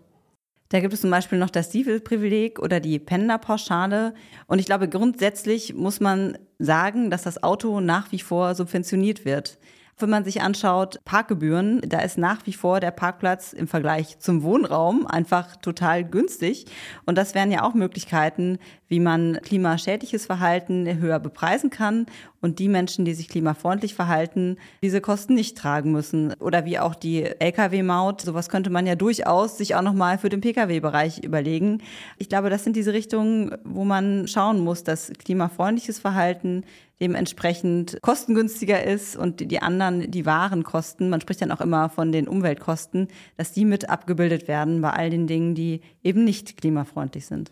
Da 0.70 0.80
gibt 0.80 0.94
es 0.94 1.02
zum 1.02 1.12
Beispiel 1.12 1.38
noch 1.38 1.50
das 1.50 1.70
Dieselprivileg 1.70 2.60
oder 2.60 2.80
die 2.80 2.98
Pendlerpauschale. 2.98 4.14
Und 4.48 4.60
ich 4.60 4.68
glaube, 4.68 4.88
grundsätzlich 4.88 5.74
muss 5.74 6.00
man 6.00 6.38
sagen, 6.60 7.10
dass 7.10 7.24
das 7.24 7.44
Auto 7.44 7.82
nach 7.82 8.14
wie 8.14 8.20
vor 8.20 8.56
subventioniert 8.56 9.26
wird. 9.26 9.58
Wenn 9.98 10.10
man 10.10 10.26
sich 10.26 10.42
anschaut, 10.42 11.00
Parkgebühren, 11.06 11.82
da 11.88 12.00
ist 12.00 12.18
nach 12.18 12.46
wie 12.46 12.52
vor 12.52 12.82
der 12.82 12.92
Parkplatz 12.92 13.54
im 13.54 13.68
Vergleich 13.68 14.20
zum 14.20 14.44
Wohnraum 14.44 15.08
einfach 15.08 15.56
total 15.56 16.04
günstig. 16.04 16.66
Und 17.06 17.18
das 17.18 17.34
wären 17.34 17.50
ja 17.50 17.64
auch 17.64 17.74
Möglichkeiten, 17.74 18.60
wie 18.88 19.00
man 19.00 19.40
klimaschädliches 19.42 20.26
Verhalten 20.26 21.00
höher 21.00 21.20
bepreisen 21.20 21.70
kann 21.70 22.06
und 22.42 22.60
die 22.60 22.70
Menschen, 22.70 23.06
die 23.06 23.16
sich 23.16 23.28
klimafreundlich 23.28 23.96
verhalten, 23.96 24.58
diese 24.84 25.02
Kosten 25.02 25.34
nicht 25.34 25.58
tragen 25.58 25.92
müssen. 25.92 26.34
Oder 26.40 26.66
wie 26.66 26.78
auch 26.78 26.94
die 26.94 27.24
Lkw-Maut. 27.24 28.22
Sowas 28.22 28.50
könnte 28.50 28.70
man 28.70 28.86
ja 28.86 28.96
durchaus 28.96 29.58
sich 29.58 29.76
auch 29.76 29.82
nochmal 29.82 30.20
für 30.20 30.30
den 30.30 30.42
Pkw-Bereich 30.42 31.24
überlegen. 31.24 31.82
Ich 32.18 32.30
glaube, 32.30 32.52
das 32.52 32.64
sind 32.64 32.76
diese 32.76 32.94
Richtungen, 32.94 33.56
wo 33.64 33.84
man 33.84 34.28
schauen 34.28 34.60
muss, 34.60 34.84
dass 34.84 35.12
klimafreundliches 35.18 35.98
Verhalten 35.98 36.64
dementsprechend 37.02 37.98
kostengünstiger 38.02 38.84
ist 38.84 39.18
und 39.18 39.52
die 39.52 39.62
anderen, 39.62 40.10
die 40.12 40.26
wahren 40.26 40.64
Kosten, 40.64 41.10
man 41.10 41.20
spricht 41.20 41.42
dann 41.42 41.52
auch 41.52 41.60
immer 41.60 41.90
von 41.90 42.12
den 42.12 42.28
Umweltkosten, 42.28 43.10
dass 43.36 43.52
die 43.52 43.66
mit 43.66 43.90
abgebildet 43.90 44.48
werden 44.48 44.82
bei 44.82 44.92
all 44.92 45.10
den 45.10 45.28
Dingen, 45.28 45.56
die 45.56 45.82
eben 46.04 46.24
nicht 46.24 46.56
klimafreundlich 46.58 47.26
sind. 47.26 47.52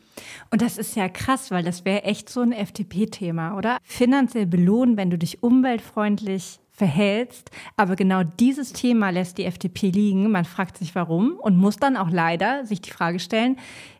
Und 0.49 0.61
das 0.61 0.77
ist 0.77 0.95
ja 0.95 1.09
krass, 1.09 1.22
weil 1.51 1.63
das 1.63 1.85
wäre 1.85 2.03
echt 2.03 2.29
so 2.29 2.41
ein 2.41 2.51
FDP-Thema, 2.51 3.57
oder? 3.57 3.77
Finanziell 3.83 4.45
belohnen, 4.45 4.97
wenn 4.97 5.09
du 5.09 5.17
dich 5.17 5.43
umweltfreundlich 5.43 6.59
verhältst. 6.71 7.51
Aber 7.77 7.95
genau 7.95 8.23
dieses 8.23 8.73
Thema 8.73 9.09
lässt 9.11 9.37
die 9.37 9.45
FDP 9.45 9.91
liegen. 9.91 10.31
Man 10.31 10.45
fragt 10.45 10.77
sich 10.77 10.95
warum 10.95 11.37
und 11.37 11.57
muss 11.57 11.77
dann 11.77 11.97
auch 11.97 12.09
leider 12.09 12.65
sich 12.65 12.81
die 12.81 12.91
Frage 12.91 13.19
stellen, 13.19 13.57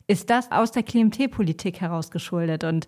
ist 0.07 0.29
das 0.29 0.51
aus 0.51 0.71
der 0.71 0.83
Klientelpolitik 0.83 1.81
herausgeschuldet? 1.81 2.63
Und 2.63 2.88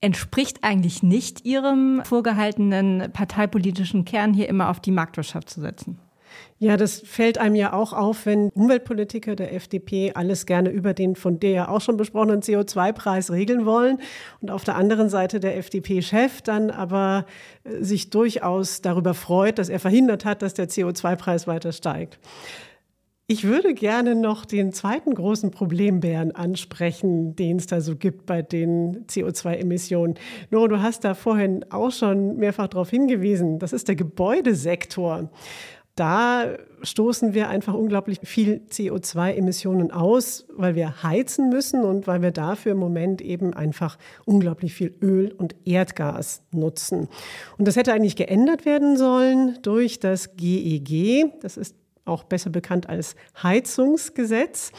entspricht 0.00 0.62
eigentlich 0.62 1.02
nicht 1.02 1.46
ihrem 1.46 2.02
vorgehaltenen 2.04 3.10
parteipolitischen 3.12 4.04
Kern, 4.04 4.34
hier 4.34 4.50
immer 4.50 4.68
auf 4.68 4.80
die 4.80 4.90
Marktwirtschaft 4.90 5.48
zu 5.48 5.62
setzen. 5.62 5.98
Ja, 6.58 6.76
das 6.76 7.00
fällt 7.00 7.38
einem 7.38 7.56
ja 7.56 7.72
auch 7.72 7.92
auf, 7.92 8.26
wenn 8.26 8.48
Umweltpolitiker 8.50 9.36
der 9.36 9.52
FDP 9.52 10.12
alles 10.14 10.46
gerne 10.46 10.70
über 10.70 10.94
den 10.94 11.16
von 11.16 11.40
der 11.40 11.50
ja 11.50 11.68
auch 11.68 11.80
schon 11.80 11.96
besprochenen 11.96 12.42
CO2-Preis 12.42 13.30
regeln 13.30 13.66
wollen 13.66 13.98
und 14.40 14.50
auf 14.50 14.64
der 14.64 14.76
anderen 14.76 15.08
Seite 15.08 15.40
der 15.40 15.56
FDP-Chef 15.58 16.42
dann 16.42 16.70
aber 16.70 17.26
äh, 17.64 17.82
sich 17.82 18.10
durchaus 18.10 18.80
darüber 18.80 19.14
freut, 19.14 19.58
dass 19.58 19.68
er 19.68 19.80
verhindert 19.80 20.24
hat, 20.24 20.42
dass 20.42 20.54
der 20.54 20.68
CO2-Preis 20.68 21.46
weiter 21.46 21.72
steigt. 21.72 22.18
Ich 23.26 23.44
würde 23.44 23.72
gerne 23.72 24.14
noch 24.14 24.44
den 24.44 24.74
zweiten 24.74 25.14
großen 25.14 25.50
Problembären 25.50 26.32
ansprechen, 26.32 27.34
den 27.34 27.56
es 27.56 27.66
da 27.66 27.80
so 27.80 27.96
gibt 27.96 28.26
bei 28.26 28.42
den 28.42 29.06
CO2-Emissionen. 29.06 30.16
Nora, 30.50 30.68
du 30.68 30.82
hast 30.82 31.04
da 31.04 31.14
vorhin 31.14 31.64
auch 31.70 31.90
schon 31.90 32.36
mehrfach 32.36 32.68
darauf 32.68 32.90
hingewiesen. 32.90 33.58
Das 33.58 33.72
ist 33.72 33.88
der 33.88 33.96
Gebäudesektor. 33.96 35.30
Da 35.94 36.56
stoßen 36.82 37.34
wir 37.34 37.48
einfach 37.48 37.74
unglaublich 37.74 38.18
viel 38.24 38.62
CO2-Emissionen 38.68 39.92
aus, 39.92 40.44
weil 40.48 40.74
wir 40.74 41.04
heizen 41.04 41.50
müssen 41.50 41.84
und 41.84 42.08
weil 42.08 42.20
wir 42.20 42.32
dafür 42.32 42.72
im 42.72 42.78
Moment 42.78 43.20
eben 43.20 43.54
einfach 43.54 43.96
unglaublich 44.24 44.74
viel 44.74 44.92
Öl 45.00 45.32
und 45.32 45.54
Erdgas 45.64 46.42
nutzen. 46.50 47.08
Und 47.58 47.68
das 47.68 47.76
hätte 47.76 47.92
eigentlich 47.92 48.16
geändert 48.16 48.64
werden 48.64 48.96
sollen 48.96 49.58
durch 49.62 50.00
das 50.00 50.36
GEG. 50.36 50.90
E 50.90 51.24
das 51.42 51.56
ist 51.56 51.76
auch 52.04 52.24
besser 52.24 52.50
bekannt 52.50 52.88
als 52.88 53.14
Heizungsgesetz. 53.42 54.72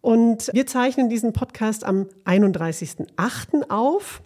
Und 0.00 0.50
wir 0.52 0.66
zeichnen 0.66 1.08
diesen 1.08 1.32
Podcast 1.32 1.84
am 1.84 2.06
31.08. 2.24 3.68
auf. 3.68 4.22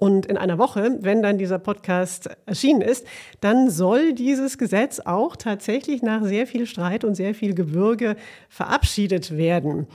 Und 0.00 0.26
in 0.26 0.36
einer 0.36 0.58
Woche, 0.58 0.96
wenn 1.00 1.22
dann 1.22 1.38
dieser 1.38 1.58
Podcast 1.58 2.30
erschienen 2.46 2.82
ist, 2.82 3.04
dann 3.40 3.68
soll 3.68 4.12
dieses 4.12 4.56
Gesetz 4.56 5.00
auch 5.00 5.34
tatsächlich 5.34 6.02
nach 6.02 6.22
sehr 6.22 6.46
viel 6.46 6.66
Streit 6.66 7.02
und 7.02 7.16
sehr 7.16 7.34
viel 7.34 7.52
Gewürge 7.52 8.14
verabschiedet 8.48 9.36
werden. 9.36 9.88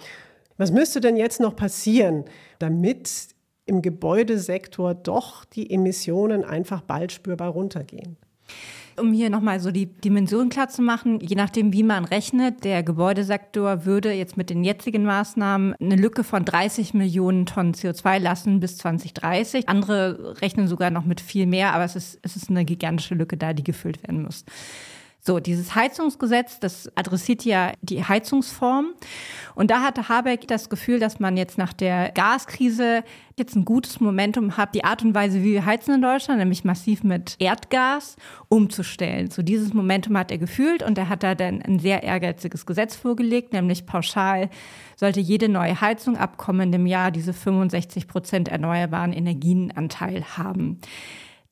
Was 0.57 0.73
müsste 0.73 0.99
denn 0.99 1.15
jetzt 1.15 1.39
noch 1.39 1.55
passieren, 1.55 2.25
damit 2.59 3.27
im 3.65 3.81
Gebäudesektor 3.81 4.93
doch 4.93 5.45
die 5.45 5.71
Emissionen 5.71 6.43
einfach 6.43 6.81
bald 6.81 7.13
spürbar 7.13 7.51
runtergehen? 7.51 8.17
Um 8.99 9.11
hier 9.11 9.29
nochmal 9.29 9.59
so 9.59 9.71
die 9.71 9.87
Dimension 9.87 10.49
klar 10.49 10.69
zu 10.69 10.81
machen, 10.81 11.19
je 11.19 11.35
nachdem, 11.35 11.73
wie 11.73 11.83
man 11.83 12.05
rechnet, 12.05 12.63
der 12.63 12.83
Gebäudesektor 12.83 13.85
würde 13.85 14.11
jetzt 14.11 14.37
mit 14.37 14.49
den 14.49 14.63
jetzigen 14.63 15.03
Maßnahmen 15.03 15.75
eine 15.79 15.95
Lücke 15.95 16.23
von 16.23 16.45
30 16.45 16.93
Millionen 16.93 17.45
Tonnen 17.45 17.73
CO2 17.73 18.19
lassen 18.19 18.59
bis 18.59 18.77
2030. 18.77 19.67
Andere 19.67 20.41
rechnen 20.41 20.67
sogar 20.67 20.91
noch 20.91 21.05
mit 21.05 21.21
viel 21.21 21.47
mehr, 21.47 21.73
aber 21.73 21.85
es 21.85 21.95
ist, 21.95 22.19
es 22.21 22.35
ist 22.35 22.49
eine 22.49 22.65
gigantische 22.65 23.15
Lücke 23.15 23.37
da, 23.37 23.53
die 23.53 23.63
gefüllt 23.63 24.03
werden 24.03 24.23
muss. 24.23 24.45
So, 25.25 25.39
dieses 25.39 25.73
Heizungsgesetz, 25.73 26.59
das 26.59 26.91
adressiert 26.97 27.45
ja 27.45 27.71
die 27.81 28.03
Heizungsform. 28.03 28.87
Und 29.55 29.71
da 29.71 29.81
hatte 29.81 30.09
Habeck 30.09 30.49
das 30.49 30.69
Gefühl, 30.69 30.99
dass 30.99 31.21
man 31.21 31.37
jetzt 31.37 31.57
nach 31.57 31.71
der 31.71 32.11
Gaskrise 32.11 33.05
jetzt 33.37 33.55
ein 33.55 33.63
gutes 33.63 34.01
Momentum 34.01 34.57
hat, 34.57 34.75
die 34.75 34.83
Art 34.83 35.01
und 35.01 35.15
Weise, 35.15 35.41
wie 35.41 35.53
wir 35.53 35.65
heizen 35.65 35.95
in 35.95 36.01
Deutschland, 36.01 36.39
nämlich 36.39 36.65
massiv 36.65 37.05
mit 37.05 37.37
Erdgas, 37.39 38.17
umzustellen. 38.49 39.31
So 39.31 39.43
dieses 39.43 39.73
Momentum 39.73 40.17
hat 40.17 40.29
er 40.29 40.39
gefühlt 40.39 40.83
und 40.83 40.97
er 40.97 41.07
hat 41.07 41.23
da 41.23 41.35
dann 41.35 41.61
ein 41.61 41.79
sehr 41.79 42.03
ehrgeiziges 42.03 42.65
Gesetz 42.65 42.97
vorgelegt, 42.97 43.53
nämlich 43.53 43.85
pauschal 43.85 44.49
sollte 44.97 45.21
jede 45.21 45.47
neue 45.47 45.79
Heizung 45.79 46.17
ab 46.17 46.37
kommendem 46.37 46.85
Jahr 46.85 47.11
diese 47.11 47.31
65 47.31 48.09
Prozent 48.09 48.49
erneuerbaren 48.49 49.13
Energienanteil 49.13 50.25
haben. 50.37 50.79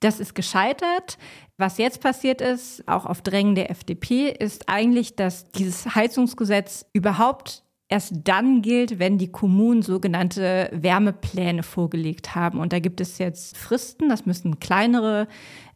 Das 0.01 0.19
ist 0.19 0.35
gescheitert. 0.35 1.17
Was 1.57 1.77
jetzt 1.77 2.01
passiert 2.01 2.41
ist, 2.41 2.87
auch 2.87 3.05
auf 3.05 3.21
Drängen 3.21 3.55
der 3.55 3.69
FDP, 3.69 4.29
ist 4.29 4.67
eigentlich, 4.67 5.15
dass 5.15 5.49
dieses 5.51 5.95
Heizungsgesetz 5.95 6.85
überhaupt 6.91 7.63
erst 7.91 8.13
dann 8.23 8.61
gilt, 8.61 8.99
wenn 8.99 9.17
die 9.17 9.31
Kommunen 9.31 9.81
sogenannte 9.81 10.69
Wärmepläne 10.73 11.61
vorgelegt 11.61 12.33
haben. 12.33 12.59
Und 12.59 12.73
da 12.73 12.79
gibt 12.79 13.01
es 13.01 13.17
jetzt 13.17 13.57
Fristen, 13.57 14.09
das 14.09 14.25
müssen 14.25 14.59
kleinere 14.59 15.27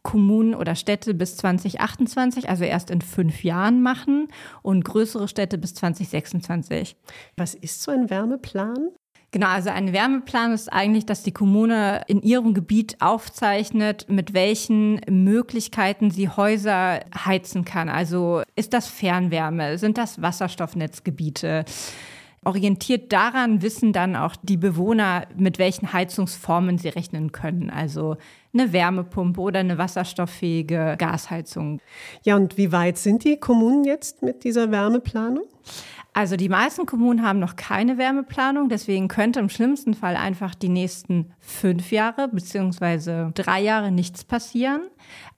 Kommunen 0.02 0.54
oder 0.54 0.74
Städte 0.74 1.14
bis 1.14 1.36
2028, 1.36 2.48
also 2.48 2.64
erst 2.64 2.90
in 2.90 3.02
fünf 3.02 3.44
Jahren 3.44 3.82
machen 3.82 4.28
und 4.62 4.84
größere 4.84 5.28
Städte 5.28 5.58
bis 5.58 5.74
2026. 5.74 6.96
Was 7.36 7.54
ist 7.54 7.82
so 7.82 7.92
ein 7.92 8.08
Wärmeplan? 8.08 8.88
Genau, 9.36 9.48
also 9.48 9.68
ein 9.68 9.92
Wärmeplan 9.92 10.52
ist 10.52 10.72
eigentlich, 10.72 11.04
dass 11.04 11.22
die 11.22 11.30
Kommune 11.30 12.00
in 12.06 12.22
ihrem 12.22 12.54
Gebiet 12.54 12.96
aufzeichnet, 13.00 14.06
mit 14.08 14.32
welchen 14.32 14.98
Möglichkeiten 15.10 16.10
sie 16.10 16.30
Häuser 16.30 17.00
heizen 17.14 17.66
kann. 17.66 17.90
Also 17.90 18.40
ist 18.54 18.72
das 18.72 18.88
Fernwärme, 18.88 19.76
sind 19.76 19.98
das 19.98 20.22
Wasserstoffnetzgebiete? 20.22 21.66
Orientiert 22.46 23.12
daran 23.12 23.60
wissen 23.60 23.92
dann 23.92 24.16
auch 24.16 24.36
die 24.42 24.56
Bewohner, 24.56 25.26
mit 25.36 25.58
welchen 25.58 25.92
Heizungsformen 25.92 26.78
sie 26.78 26.88
rechnen 26.88 27.30
können. 27.30 27.68
Also 27.68 28.16
eine 28.54 28.72
Wärmepumpe 28.72 29.38
oder 29.38 29.60
eine 29.60 29.76
wasserstofffähige 29.76 30.94
Gasheizung. 30.96 31.82
Ja, 32.22 32.36
und 32.36 32.56
wie 32.56 32.72
weit 32.72 32.96
sind 32.96 33.22
die 33.24 33.36
Kommunen 33.36 33.84
jetzt 33.84 34.22
mit 34.22 34.44
dieser 34.44 34.70
Wärmeplanung? 34.70 35.44
Also 36.16 36.36
die 36.36 36.48
meisten 36.48 36.86
Kommunen 36.86 37.22
haben 37.22 37.40
noch 37.40 37.56
keine 37.56 37.98
Wärmeplanung, 37.98 38.70
deswegen 38.70 39.06
könnte 39.06 39.38
im 39.38 39.50
schlimmsten 39.50 39.92
Fall 39.92 40.16
einfach 40.16 40.54
die 40.54 40.70
nächsten 40.70 41.30
fünf 41.40 41.92
Jahre 41.92 42.28
beziehungsweise 42.28 43.32
drei 43.34 43.60
Jahre 43.60 43.92
nichts 43.92 44.24
passieren. 44.24 44.80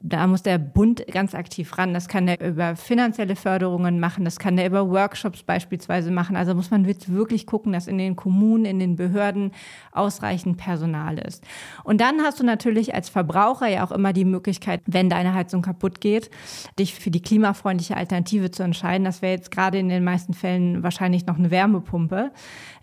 Da 0.01 0.29
muss 0.29 0.45
der 0.45 0.59
Bund 0.59 1.05
ganz 1.11 1.35
aktiv 1.35 1.77
ran. 1.77 1.93
Das 1.93 2.07
kann 2.07 2.29
er 2.29 2.41
über 2.41 2.77
finanzielle 2.77 3.35
Förderungen 3.35 3.99
machen, 3.99 4.25
das 4.25 4.39
kann 4.39 4.57
er 4.57 4.67
über 4.67 4.89
Workshops 4.89 5.43
beispielsweise 5.43 6.13
machen. 6.13 6.37
Also 6.37 6.55
muss 6.55 6.71
man 6.71 6.87
wirklich 6.87 7.47
gucken, 7.47 7.73
dass 7.73 7.89
in 7.89 7.99
den 7.99 8.15
Kommunen, 8.15 8.65
in 8.65 8.79
den 8.79 8.95
Behörden 8.95 9.51
ausreichend 9.91 10.57
Personal 10.57 11.19
ist. 11.19 11.45
Und 11.83 12.01
dann 12.01 12.21
hast 12.23 12.39
du 12.39 12.45
natürlich 12.45 12.95
als 12.95 13.09
Verbraucher 13.09 13.67
ja 13.67 13.85
auch 13.85 13.91
immer 13.91 14.13
die 14.13 14.25
Möglichkeit, 14.25 14.83
wenn 14.87 15.11
deine 15.11 15.35
Heizung 15.35 15.63
kaputt 15.63 16.01
geht, 16.01 16.31
dich 16.79 16.95
für 16.95 17.11
die 17.11 17.23
klimafreundliche 17.23 17.97
Alternative 17.97 18.53
zu 18.53 18.63
entscheiden. 18.63 19.05
Das 19.05 19.21
wäre 19.21 19.35
jetzt 19.35 19.51
gerade 19.51 19.79
in 19.79 19.89
den 19.89 20.05
meisten 20.05 20.33
Fällen 20.33 20.85
wahrscheinlich 20.85 21.27
noch 21.27 21.39
eine 21.39 21.51
Wärmepumpe. 21.51 22.31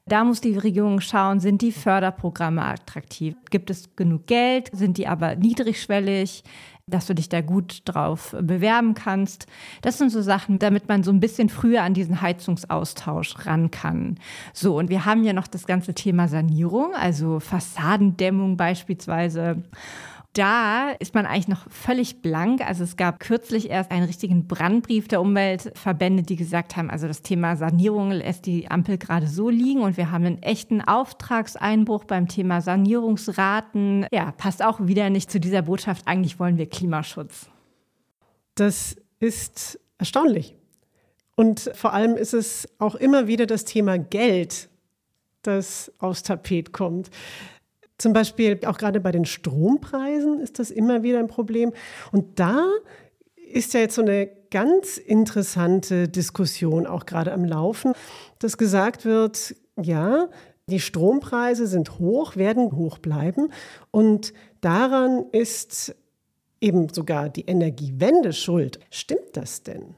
Da 0.07 0.23
muss 0.23 0.39
die 0.39 0.55
Regierung 0.55 0.99
schauen, 1.01 1.39
sind 1.39 1.63
die 1.63 1.71
Förderprogramme 1.71 2.63
attraktiv? 2.63 3.35
Gibt 3.49 3.71
es 3.71 3.95
genug 3.95 4.27
Geld? 4.27 4.69
Sind 4.71 4.99
die 4.99 5.07
aber 5.07 5.35
niedrigschwellig? 5.35 6.43
Dass 6.87 7.07
du 7.07 7.15
dich 7.15 7.29
da 7.29 7.41
gut 7.41 7.81
drauf 7.85 8.35
bewerben 8.39 8.93
kannst. 8.93 9.47
Das 9.81 9.97
sind 9.97 10.11
so 10.11 10.21
Sachen, 10.21 10.59
damit 10.59 10.87
man 10.87 11.01
so 11.01 11.11
ein 11.11 11.19
bisschen 11.19 11.49
früher 11.49 11.81
an 11.81 11.95
diesen 11.95 12.21
Heizungsaustausch 12.21 13.47
ran 13.47 13.71
kann. 13.71 14.19
So, 14.53 14.77
und 14.77 14.89
wir 14.89 15.03
haben 15.03 15.23
ja 15.23 15.33
noch 15.33 15.47
das 15.47 15.65
ganze 15.65 15.95
Thema 15.95 16.27
Sanierung, 16.27 16.93
also 16.93 17.39
Fassadendämmung 17.39 18.55
beispielsweise 18.55 19.63
da 20.35 20.91
ist 20.91 21.15
man 21.15 21.25
eigentlich 21.25 21.47
noch 21.47 21.71
völlig 21.71 22.21
blank. 22.21 22.59
Also 22.67 22.83
es 22.83 22.97
gab 22.97 23.21
kürzlich 23.21 23.69
erst 23.69 23.89
einen 23.89 24.05
richtigen 24.05 24.47
Brandbrief 24.47 25.07
der 25.07 25.21
Umweltverbände, 25.21 26.23
die 26.23 26.35
gesagt 26.35 26.75
haben, 26.75 26.89
also 26.89 27.07
das 27.07 27.21
Thema 27.21 27.55
Sanierung 27.55 28.11
lässt 28.11 28.45
die 28.45 28.69
Ampel 28.69 28.97
gerade 28.97 29.27
so 29.27 29.49
liegen 29.49 29.81
und 29.81 29.95
wir 29.95 30.11
haben 30.11 30.25
einen 30.25 30.43
echten 30.43 30.81
Auftragseinbruch 30.81 32.03
beim 32.03 32.27
Thema 32.27 32.59
Sanierungsraten. 32.61 34.07
Ja, 34.11 34.31
passt 34.33 34.63
auch 34.63 34.85
wieder 34.85 35.09
nicht 35.09 35.31
zu 35.31 35.39
dieser 35.39 35.61
Botschaft. 35.61 36.05
Eigentlich 36.05 36.37
wollen 36.37 36.57
wir 36.57 36.69
Klimaschutz. 36.69 37.47
Das 38.55 38.97
ist 39.19 39.79
erstaunlich. 39.97 40.55
Und 41.35 41.71
vor 41.73 41.93
allem 41.93 42.15
ist 42.17 42.33
es 42.33 42.67
auch 42.77 42.95
immer 42.95 43.27
wieder 43.27 43.45
das 43.45 43.63
Thema 43.63 43.97
Geld, 43.97 44.69
das 45.43 45.91
aufs 45.99 46.23
Tapet 46.23 46.73
kommt. 46.73 47.09
Zum 47.97 48.13
Beispiel 48.13 48.59
auch 48.65 48.77
gerade 48.77 48.99
bei 48.99 49.11
den 49.11 49.25
Strompreisen 49.25 50.39
ist 50.39 50.59
das 50.59 50.71
immer 50.71 51.03
wieder 51.03 51.19
ein 51.19 51.27
Problem. 51.27 51.71
Und 52.11 52.39
da 52.39 52.65
ist 53.35 53.73
ja 53.73 53.79
jetzt 53.79 53.95
so 53.95 54.01
eine 54.01 54.29
ganz 54.51 54.97
interessante 54.97 56.07
Diskussion 56.07 56.87
auch 56.87 57.05
gerade 57.05 57.31
am 57.31 57.45
Laufen, 57.45 57.93
dass 58.39 58.57
gesagt 58.57 59.05
wird, 59.05 59.55
ja, 59.81 60.29
die 60.67 60.79
Strompreise 60.79 61.67
sind 61.67 61.99
hoch, 61.99 62.35
werden 62.35 62.71
hoch 62.71 62.97
bleiben 62.97 63.51
und 63.91 64.33
daran 64.61 65.25
ist 65.31 65.95
eben 66.59 66.89
sogar 66.89 67.29
die 67.29 67.45
Energiewende 67.45 68.33
schuld. 68.33 68.79
Stimmt 68.89 69.37
das 69.37 69.63
denn? 69.63 69.95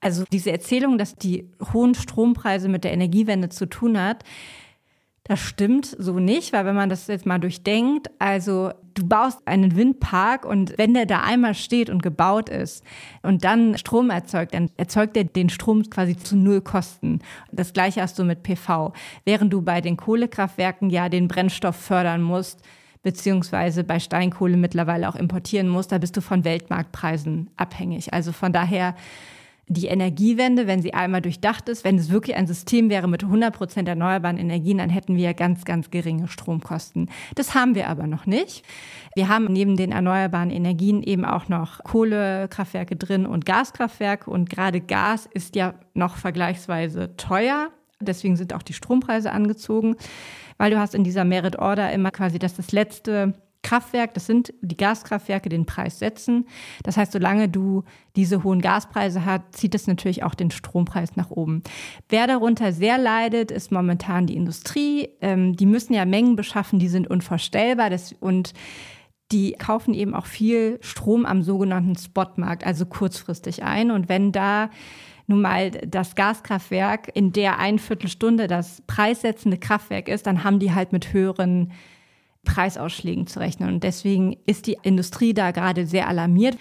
Also 0.00 0.24
diese 0.30 0.50
Erzählung, 0.52 0.98
dass 0.98 1.16
die 1.16 1.50
hohen 1.72 1.94
Strompreise 1.94 2.68
mit 2.68 2.84
der 2.84 2.92
Energiewende 2.92 3.48
zu 3.48 3.66
tun 3.66 4.00
hat, 4.00 4.24
das 5.28 5.40
stimmt 5.40 5.94
so 5.98 6.18
nicht, 6.18 6.54
weil 6.54 6.64
wenn 6.64 6.74
man 6.74 6.88
das 6.88 7.06
jetzt 7.06 7.26
mal 7.26 7.38
durchdenkt, 7.38 8.10
also 8.18 8.72
du 8.94 9.06
baust 9.06 9.46
einen 9.46 9.76
Windpark 9.76 10.46
und 10.46 10.76
wenn 10.78 10.94
der 10.94 11.04
da 11.04 11.20
einmal 11.20 11.54
steht 11.54 11.90
und 11.90 12.02
gebaut 12.02 12.48
ist 12.48 12.82
und 13.22 13.44
dann 13.44 13.76
Strom 13.76 14.08
erzeugt, 14.08 14.54
dann 14.54 14.70
erzeugt 14.78 15.16
er 15.18 15.24
den 15.24 15.50
Strom 15.50 15.82
quasi 15.90 16.16
zu 16.16 16.34
null 16.34 16.62
Kosten. 16.62 17.20
Das 17.52 17.74
gleiche 17.74 18.00
hast 18.00 18.18
du 18.18 18.24
mit 18.24 18.42
PV. 18.42 18.94
Während 19.26 19.52
du 19.52 19.60
bei 19.60 19.82
den 19.82 19.98
Kohlekraftwerken 19.98 20.88
ja 20.88 21.10
den 21.10 21.28
Brennstoff 21.28 21.76
fördern 21.76 22.22
musst, 22.22 22.62
beziehungsweise 23.02 23.84
bei 23.84 24.00
Steinkohle 24.00 24.56
mittlerweile 24.56 25.10
auch 25.10 25.14
importieren 25.14 25.68
musst, 25.68 25.92
da 25.92 25.98
bist 25.98 26.16
du 26.16 26.22
von 26.22 26.44
Weltmarktpreisen 26.44 27.50
abhängig. 27.58 28.14
Also 28.14 28.32
von 28.32 28.54
daher 28.54 28.94
die 29.68 29.86
Energiewende, 29.86 30.66
wenn 30.66 30.80
sie 30.80 30.94
einmal 30.94 31.20
durchdacht 31.20 31.68
ist, 31.68 31.84
wenn 31.84 31.98
es 31.98 32.10
wirklich 32.10 32.36
ein 32.36 32.46
System 32.46 32.88
wäre 32.88 33.06
mit 33.06 33.22
100 33.22 33.54
Prozent 33.54 33.88
erneuerbaren 33.88 34.38
Energien, 34.38 34.78
dann 34.78 34.88
hätten 34.88 35.16
wir 35.16 35.34
ganz, 35.34 35.64
ganz 35.64 35.90
geringe 35.90 36.26
Stromkosten. 36.26 37.10
Das 37.34 37.54
haben 37.54 37.74
wir 37.74 37.88
aber 37.88 38.06
noch 38.06 38.26
nicht. 38.26 38.64
Wir 39.14 39.28
haben 39.28 39.44
neben 39.52 39.76
den 39.76 39.92
erneuerbaren 39.92 40.50
Energien 40.50 41.02
eben 41.02 41.24
auch 41.24 41.48
noch 41.48 41.84
Kohlekraftwerke 41.84 42.96
drin 42.96 43.26
und 43.26 43.44
Gaskraftwerke. 43.44 44.30
Und 44.30 44.48
gerade 44.48 44.80
Gas 44.80 45.26
ist 45.26 45.54
ja 45.54 45.74
noch 45.92 46.16
vergleichsweise 46.16 47.16
teuer. 47.16 47.70
Deswegen 48.00 48.36
sind 48.36 48.54
auch 48.54 48.62
die 48.62 48.72
Strompreise 48.72 49.32
angezogen, 49.32 49.96
weil 50.56 50.70
du 50.70 50.78
hast 50.78 50.94
in 50.94 51.04
dieser 51.04 51.24
Merit 51.24 51.58
Order 51.58 51.92
immer 51.92 52.10
quasi, 52.10 52.38
dass 52.38 52.54
das 52.54 52.72
letzte 52.72 53.34
Kraftwerk, 53.62 54.14
das 54.14 54.26
sind 54.26 54.54
die 54.60 54.76
Gaskraftwerke, 54.76 55.48
den 55.48 55.66
Preis 55.66 55.98
setzen. 55.98 56.46
Das 56.84 56.96
heißt, 56.96 57.12
solange 57.12 57.48
du 57.48 57.82
diese 58.16 58.44
hohen 58.44 58.60
Gaspreise 58.60 59.24
hast, 59.24 59.42
zieht 59.52 59.74
es 59.74 59.86
natürlich 59.86 60.22
auch 60.22 60.34
den 60.34 60.50
Strompreis 60.50 61.16
nach 61.16 61.30
oben. 61.30 61.62
Wer 62.08 62.26
darunter 62.26 62.72
sehr 62.72 62.98
leidet, 62.98 63.50
ist 63.50 63.72
momentan 63.72 64.26
die 64.26 64.36
Industrie. 64.36 65.08
Ähm, 65.20 65.56
die 65.56 65.66
müssen 65.66 65.92
ja 65.92 66.04
Mengen 66.04 66.36
beschaffen, 66.36 66.78
die 66.78 66.88
sind 66.88 67.08
unvorstellbar. 67.08 67.90
Das, 67.90 68.12
und 68.20 68.54
die 69.32 69.52
kaufen 69.52 69.92
eben 69.92 70.14
auch 70.14 70.26
viel 70.26 70.78
Strom 70.80 71.26
am 71.26 71.42
sogenannten 71.42 71.96
Spotmarkt, 71.96 72.64
also 72.64 72.86
kurzfristig 72.86 73.62
ein. 73.62 73.90
Und 73.90 74.08
wenn 74.08 74.32
da 74.32 74.70
nun 75.26 75.42
mal 75.42 75.70
das 75.70 76.14
Gaskraftwerk 76.14 77.10
in 77.14 77.32
der 77.32 77.58
ein 77.58 77.78
Viertelstunde 77.78 78.46
das 78.46 78.82
preissetzende 78.86 79.58
Kraftwerk 79.58 80.08
ist, 80.08 80.26
dann 80.26 80.44
haben 80.44 80.58
die 80.58 80.72
halt 80.72 80.92
mit 80.92 81.12
höheren 81.12 81.72
Preisausschlägen 82.44 83.26
zu 83.26 83.40
rechnen. 83.40 83.68
Und 83.68 83.84
deswegen 83.84 84.36
ist 84.46 84.66
die 84.66 84.78
Industrie 84.82 85.34
da 85.34 85.50
gerade 85.50 85.86
sehr 85.86 86.08
alarmiert. 86.08 86.56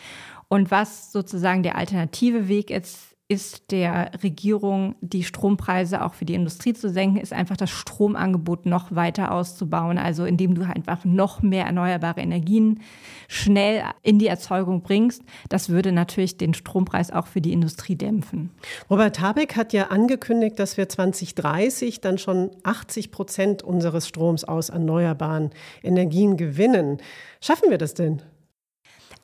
Und 0.50 0.72
was 0.72 1.12
sozusagen 1.12 1.64
der 1.64 1.76
alternative 1.76 2.48
Weg 2.48 2.70
ist, 2.70 3.07
ist 3.30 3.72
der 3.72 4.12
Regierung, 4.24 4.96
die 5.02 5.24
Strompreise 5.24 6.06
auch 6.06 6.14
für 6.14 6.24
die 6.24 6.34
Industrie 6.34 6.74
zu 6.74 6.90
senken, 6.90 7.18
ist 7.18 7.34
einfach 7.34 7.58
das 7.58 7.70
Stromangebot 7.70 8.66
noch 8.66 8.96
weiter 8.96 9.34
auszubauen. 9.34 9.98
Also 9.98 10.24
indem 10.24 10.56
du 10.56 10.62
einfach 10.62 11.04
noch 11.04 11.42
mehr 11.42 11.66
erneuerbare 11.66 12.22
Energien 12.22 12.80
schnell 13.28 13.84
in 14.02 14.18
die 14.18 14.28
Erzeugung 14.28 14.82
bringst. 14.82 15.24
Das 15.50 15.68
würde 15.68 15.92
natürlich 15.92 16.38
den 16.38 16.54
Strompreis 16.54 17.12
auch 17.12 17.28
für 17.28 17.42
die 17.42 17.52
Industrie 17.52 17.96
dämpfen. 17.96 18.52
Robert 18.90 19.20
Habeck 19.20 19.58
hat 19.58 19.74
ja 19.74 19.88
angekündigt, 19.88 20.58
dass 20.58 20.78
wir 20.78 20.88
2030 20.88 22.00
dann 22.00 22.18
schon 22.18 22.52
80 22.64 23.12
Prozent 23.12 23.62
unseres 23.62 24.08
Stroms 24.08 24.46
aus 24.46 24.70
erneuerbaren 24.70 25.50
Energien 25.84 26.38
gewinnen. 26.38 27.00
Schaffen 27.42 27.70
wir 27.70 27.78
das 27.78 27.94
denn? 27.94 28.22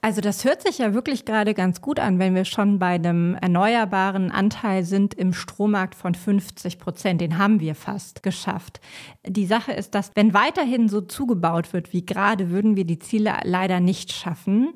Also 0.03 0.19
das 0.19 0.43
hört 0.43 0.61
sich 0.61 0.79
ja 0.79 0.93
wirklich 0.93 1.23
gerade 1.23 1.53
ganz 1.53 1.79
gut 1.79 1.97
an, 1.97 2.19
wenn 2.19 2.35
wir 2.35 2.43
schon 2.43 2.77
bei 2.77 2.95
einem 2.95 3.35
erneuerbaren 3.35 4.31
Anteil 4.31 4.83
sind 4.83 5.13
im 5.13 5.31
Strommarkt 5.31 5.95
von 5.95 6.13
50 6.13 6.77
Prozent. 6.77 7.21
Den 7.21 7.37
haben 7.37 7.61
wir 7.61 7.73
fast 7.73 8.21
geschafft. 8.21 8.81
Die 9.25 9.45
Sache 9.45 9.71
ist, 9.71 9.95
dass 9.95 10.11
wenn 10.13 10.33
weiterhin 10.33 10.89
so 10.89 10.99
zugebaut 10.99 11.71
wird 11.71 11.93
wie 11.93 12.05
gerade, 12.05 12.49
würden 12.49 12.75
wir 12.75 12.83
die 12.83 12.99
Ziele 12.99 13.31
leider 13.43 13.79
nicht 13.79 14.11
schaffen. 14.11 14.73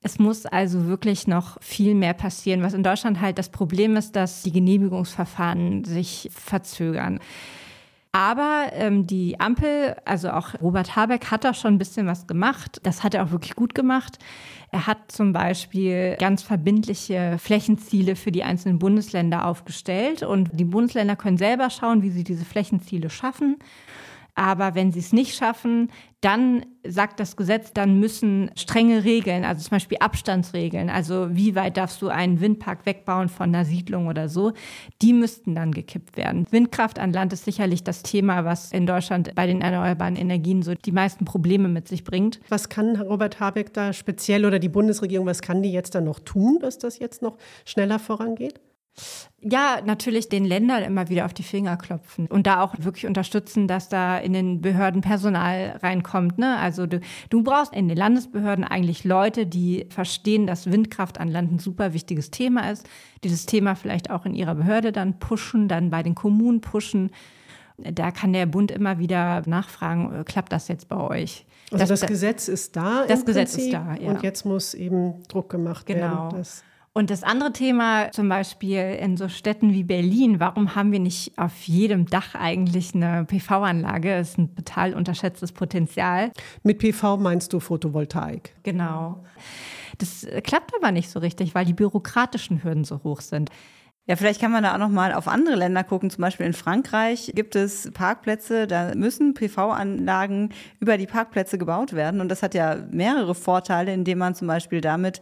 Es 0.00 0.18
muss 0.18 0.46
also 0.46 0.86
wirklich 0.86 1.26
noch 1.26 1.60
viel 1.60 1.94
mehr 1.94 2.14
passieren, 2.14 2.62
was 2.62 2.72
in 2.72 2.82
Deutschland 2.82 3.20
halt 3.20 3.36
das 3.36 3.50
Problem 3.50 3.94
ist, 3.94 4.16
dass 4.16 4.40
die 4.40 4.52
Genehmigungsverfahren 4.52 5.84
sich 5.84 6.30
verzögern. 6.32 7.20
Aber 8.14 8.66
ähm, 8.72 9.06
die 9.06 9.40
Ampel, 9.40 9.96
also 10.04 10.30
auch 10.30 10.60
Robert 10.60 10.96
Habeck, 10.96 11.30
hat 11.30 11.44
da 11.44 11.54
schon 11.54 11.74
ein 11.74 11.78
bisschen 11.78 12.06
was 12.06 12.26
gemacht. 12.26 12.78
Das 12.82 13.02
hat 13.02 13.14
er 13.14 13.24
auch 13.24 13.30
wirklich 13.30 13.56
gut 13.56 13.74
gemacht. 13.74 14.18
Er 14.70 14.86
hat 14.86 15.10
zum 15.10 15.32
Beispiel 15.32 16.16
ganz 16.18 16.42
verbindliche 16.42 17.38
Flächenziele 17.38 18.14
für 18.14 18.30
die 18.30 18.44
einzelnen 18.44 18.78
Bundesländer 18.78 19.46
aufgestellt 19.46 20.22
und 20.22 20.50
die 20.52 20.64
Bundesländer 20.64 21.16
können 21.16 21.38
selber 21.38 21.70
schauen, 21.70 22.02
wie 22.02 22.10
sie 22.10 22.24
diese 22.24 22.44
Flächenziele 22.44 23.08
schaffen. 23.08 23.56
Aber 24.34 24.74
wenn 24.74 24.92
sie 24.92 25.00
es 25.00 25.12
nicht 25.12 25.36
schaffen, 25.36 25.90
dann 26.22 26.64
sagt 26.86 27.20
das 27.20 27.36
Gesetz, 27.36 27.72
dann 27.72 27.98
müssen 27.98 28.50
strenge 28.56 29.04
Regeln, 29.04 29.44
also 29.44 29.62
zum 29.62 29.70
Beispiel 29.72 29.98
Abstandsregeln, 30.00 30.88
also 30.88 31.28
wie 31.32 31.54
weit 31.54 31.76
darfst 31.76 32.00
du 32.00 32.08
einen 32.08 32.40
Windpark 32.40 32.86
wegbauen 32.86 33.28
von 33.28 33.48
einer 33.48 33.64
Siedlung 33.64 34.06
oder 34.06 34.28
so, 34.28 34.52
die 35.02 35.12
müssten 35.12 35.54
dann 35.54 35.72
gekippt 35.72 36.16
werden. 36.16 36.46
Windkraft 36.50 36.98
an 36.98 37.12
Land 37.12 37.32
ist 37.32 37.44
sicherlich 37.44 37.84
das 37.84 38.02
Thema, 38.02 38.44
was 38.44 38.72
in 38.72 38.86
Deutschland 38.86 39.34
bei 39.34 39.46
den 39.46 39.60
erneuerbaren 39.60 40.16
Energien 40.16 40.62
so 40.62 40.74
die 40.74 40.92
meisten 40.92 41.24
Probleme 41.24 41.68
mit 41.68 41.88
sich 41.88 42.04
bringt. 42.04 42.40
Was 42.48 42.68
kann 42.68 42.96
Robert 42.96 43.38
Habeck 43.38 43.74
da 43.74 43.92
speziell 43.92 44.46
oder 44.46 44.58
die 44.58 44.68
Bundesregierung, 44.68 45.26
was 45.26 45.42
kann 45.42 45.62
die 45.62 45.72
jetzt 45.72 45.94
dann 45.94 46.04
noch 46.04 46.20
tun, 46.20 46.58
dass 46.60 46.78
das 46.78 46.98
jetzt 46.98 47.20
noch 47.20 47.36
schneller 47.64 47.98
vorangeht? 47.98 48.60
Ja, 49.40 49.80
natürlich 49.84 50.28
den 50.28 50.44
Ländern 50.44 50.84
immer 50.84 51.08
wieder 51.08 51.24
auf 51.24 51.34
die 51.34 51.42
Finger 51.42 51.76
klopfen 51.76 52.26
und 52.28 52.46
da 52.46 52.62
auch 52.62 52.74
wirklich 52.78 53.06
unterstützen, 53.06 53.66
dass 53.66 53.88
da 53.88 54.18
in 54.18 54.32
den 54.32 54.60
Behörden 54.60 55.00
Personal 55.00 55.80
reinkommt. 55.82 56.38
Ne? 56.38 56.58
Also 56.58 56.86
du, 56.86 57.00
du 57.28 57.42
brauchst 57.42 57.74
in 57.74 57.88
den 57.88 57.96
Landesbehörden 57.96 58.64
eigentlich 58.64 59.02
Leute, 59.02 59.46
die 59.46 59.86
verstehen, 59.88 60.46
dass 60.46 60.70
Windkraft 60.70 61.18
an 61.18 61.28
Land 61.28 61.52
ein 61.52 61.58
super 61.58 61.92
wichtiges 61.92 62.30
Thema 62.30 62.70
ist, 62.70 62.88
dieses 63.24 63.46
Thema 63.46 63.74
vielleicht 63.74 64.10
auch 64.10 64.26
in 64.26 64.34
ihrer 64.34 64.54
Behörde 64.54 64.92
dann 64.92 65.18
pushen, 65.18 65.66
dann 65.66 65.90
bei 65.90 66.04
den 66.04 66.14
Kommunen 66.14 66.60
pushen 66.60 67.10
da 67.78 68.10
kann 68.10 68.32
der 68.32 68.46
Bund 68.46 68.70
immer 68.70 68.98
wieder 68.98 69.42
nachfragen, 69.46 70.20
äh, 70.20 70.24
klappt 70.24 70.52
das 70.52 70.68
jetzt 70.68 70.88
bei 70.88 70.96
euch? 70.96 71.46
Also 71.70 71.86
das, 71.86 72.00
das 72.00 72.08
Gesetz 72.08 72.48
ist 72.48 72.76
da. 72.76 73.06
Das 73.06 73.24
Gesetz 73.24 73.54
Prinzip, 73.54 73.72
ist 73.72 73.74
da, 73.74 73.94
ja. 73.94 74.10
Und 74.10 74.22
jetzt 74.22 74.44
muss 74.44 74.74
eben 74.74 75.22
Druck 75.28 75.50
gemacht 75.50 75.86
genau. 75.86 76.32
werden. 76.32 76.46
Und 76.94 77.08
das 77.08 77.22
andere 77.22 77.52
Thema, 77.52 78.12
zum 78.12 78.28
Beispiel 78.28 78.98
in 79.00 79.16
so 79.16 79.28
Städten 79.28 79.72
wie 79.72 79.82
Berlin, 79.82 80.40
warum 80.40 80.74
haben 80.74 80.92
wir 80.92 81.00
nicht 81.00 81.38
auf 81.38 81.62
jedem 81.62 82.04
Dach 82.04 82.34
eigentlich 82.34 82.94
eine 82.94 83.24
PV-Anlage? 83.24 84.18
Das 84.18 84.30
ist 84.30 84.38
ein 84.38 84.54
total 84.54 84.92
unterschätztes 84.92 85.52
Potenzial. 85.52 86.32
Mit 86.62 86.78
PV 86.78 87.16
meinst 87.16 87.54
du 87.54 87.60
Photovoltaik? 87.60 88.54
Genau. 88.62 89.24
Das 89.96 90.26
klappt 90.44 90.72
aber 90.76 90.92
nicht 90.92 91.08
so 91.08 91.18
richtig, 91.20 91.54
weil 91.54 91.64
die 91.64 91.72
bürokratischen 91.72 92.62
Hürden 92.62 92.84
so 92.84 93.02
hoch 93.04 93.22
sind. 93.22 93.50
Ja, 94.06 94.16
vielleicht 94.16 94.40
kann 94.40 94.50
man 94.50 94.64
da 94.64 94.74
auch 94.74 94.78
noch 94.78 94.88
mal 94.88 95.14
auf 95.14 95.28
andere 95.28 95.54
Länder 95.54 95.84
gucken. 95.84 96.10
Zum 96.10 96.20
Beispiel 96.22 96.44
in 96.44 96.54
Frankreich 96.54 97.32
gibt 97.34 97.54
es 97.54 97.90
Parkplätze, 97.92 98.66
da 98.66 98.94
müssen 98.96 99.32
PV-Anlagen 99.32 100.50
über 100.80 100.98
die 100.98 101.06
Parkplätze 101.06 101.56
gebaut 101.56 101.94
werden. 101.94 102.20
Und 102.20 102.28
das 102.28 102.42
hat 102.42 102.54
ja 102.54 102.76
mehrere 102.90 103.34
Vorteile, 103.34 103.94
indem 103.94 104.18
man 104.18 104.34
zum 104.34 104.48
Beispiel 104.48 104.80
damit 104.80 105.20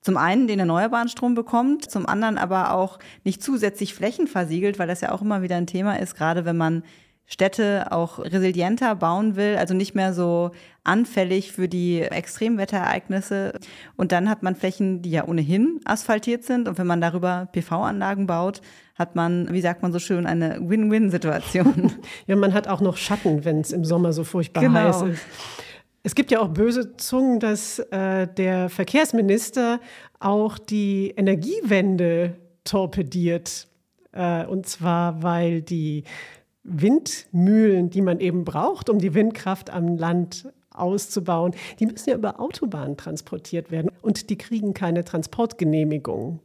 zum 0.00 0.16
einen 0.16 0.46
den 0.46 0.58
erneuerbaren 0.58 1.08
Strom 1.08 1.34
bekommt, 1.34 1.90
zum 1.90 2.06
anderen 2.06 2.38
aber 2.38 2.72
auch 2.72 2.98
nicht 3.24 3.42
zusätzlich 3.42 3.94
Flächen 3.94 4.26
versiegelt, 4.26 4.78
weil 4.78 4.88
das 4.88 5.02
ja 5.02 5.12
auch 5.12 5.22
immer 5.22 5.42
wieder 5.42 5.56
ein 5.56 5.66
Thema 5.66 5.98
ist, 5.98 6.16
gerade 6.16 6.44
wenn 6.44 6.56
man 6.56 6.82
Städte 7.30 7.92
auch 7.92 8.18
resilienter 8.18 8.96
bauen 8.96 9.36
will, 9.36 9.56
also 9.56 9.72
nicht 9.72 9.94
mehr 9.94 10.12
so 10.12 10.50
anfällig 10.82 11.52
für 11.52 11.68
die 11.68 12.00
Extremwetterereignisse. 12.00 13.52
Und 13.96 14.10
dann 14.10 14.28
hat 14.28 14.42
man 14.42 14.56
Flächen, 14.56 15.00
die 15.00 15.12
ja 15.12 15.28
ohnehin 15.28 15.80
asphaltiert 15.84 16.42
sind. 16.42 16.66
Und 16.66 16.76
wenn 16.76 16.88
man 16.88 17.00
darüber 17.00 17.48
PV-Anlagen 17.52 18.26
baut, 18.26 18.62
hat 18.96 19.14
man, 19.14 19.52
wie 19.52 19.60
sagt 19.60 19.82
man 19.82 19.92
so 19.92 20.00
schön, 20.00 20.26
eine 20.26 20.58
Win-Win-Situation. 20.60 21.92
Ja, 22.26 22.34
man 22.34 22.52
hat 22.52 22.66
auch 22.66 22.80
noch 22.80 22.96
Schatten, 22.96 23.44
wenn 23.44 23.60
es 23.60 23.70
im 23.70 23.84
Sommer 23.84 24.12
so 24.12 24.24
furchtbar 24.24 24.62
genau. 24.62 24.80
heiß 24.80 25.02
ist. 25.02 25.22
Es 26.02 26.14
gibt 26.14 26.30
ja 26.30 26.40
auch 26.40 26.48
böse 26.48 26.96
Zungen, 26.96 27.40
dass 27.40 27.78
äh, 27.78 28.26
der 28.26 28.70
Verkehrsminister 28.70 29.80
auch 30.18 30.58
die 30.58 31.12
Energiewende 31.16 32.36
torpediert. 32.64 33.68
Äh, 34.12 34.46
und 34.46 34.66
zwar, 34.66 35.22
weil 35.22 35.60
die 35.60 36.04
Windmühlen, 36.62 37.90
die 37.90 38.00
man 38.00 38.20
eben 38.20 38.44
braucht, 38.44 38.88
um 38.88 38.98
die 38.98 39.14
Windkraft 39.14 39.70
am 39.70 39.96
Land 39.96 40.50
auszubauen, 40.70 41.54
die 41.78 41.86
müssen 41.86 42.10
ja 42.10 42.16
über 42.16 42.40
Autobahnen 42.40 42.96
transportiert 42.96 43.70
werden 43.70 43.90
und 44.02 44.30
die 44.30 44.38
kriegen 44.38 44.72
keine 44.72 45.04
Transportgenehmigung. 45.04 46.40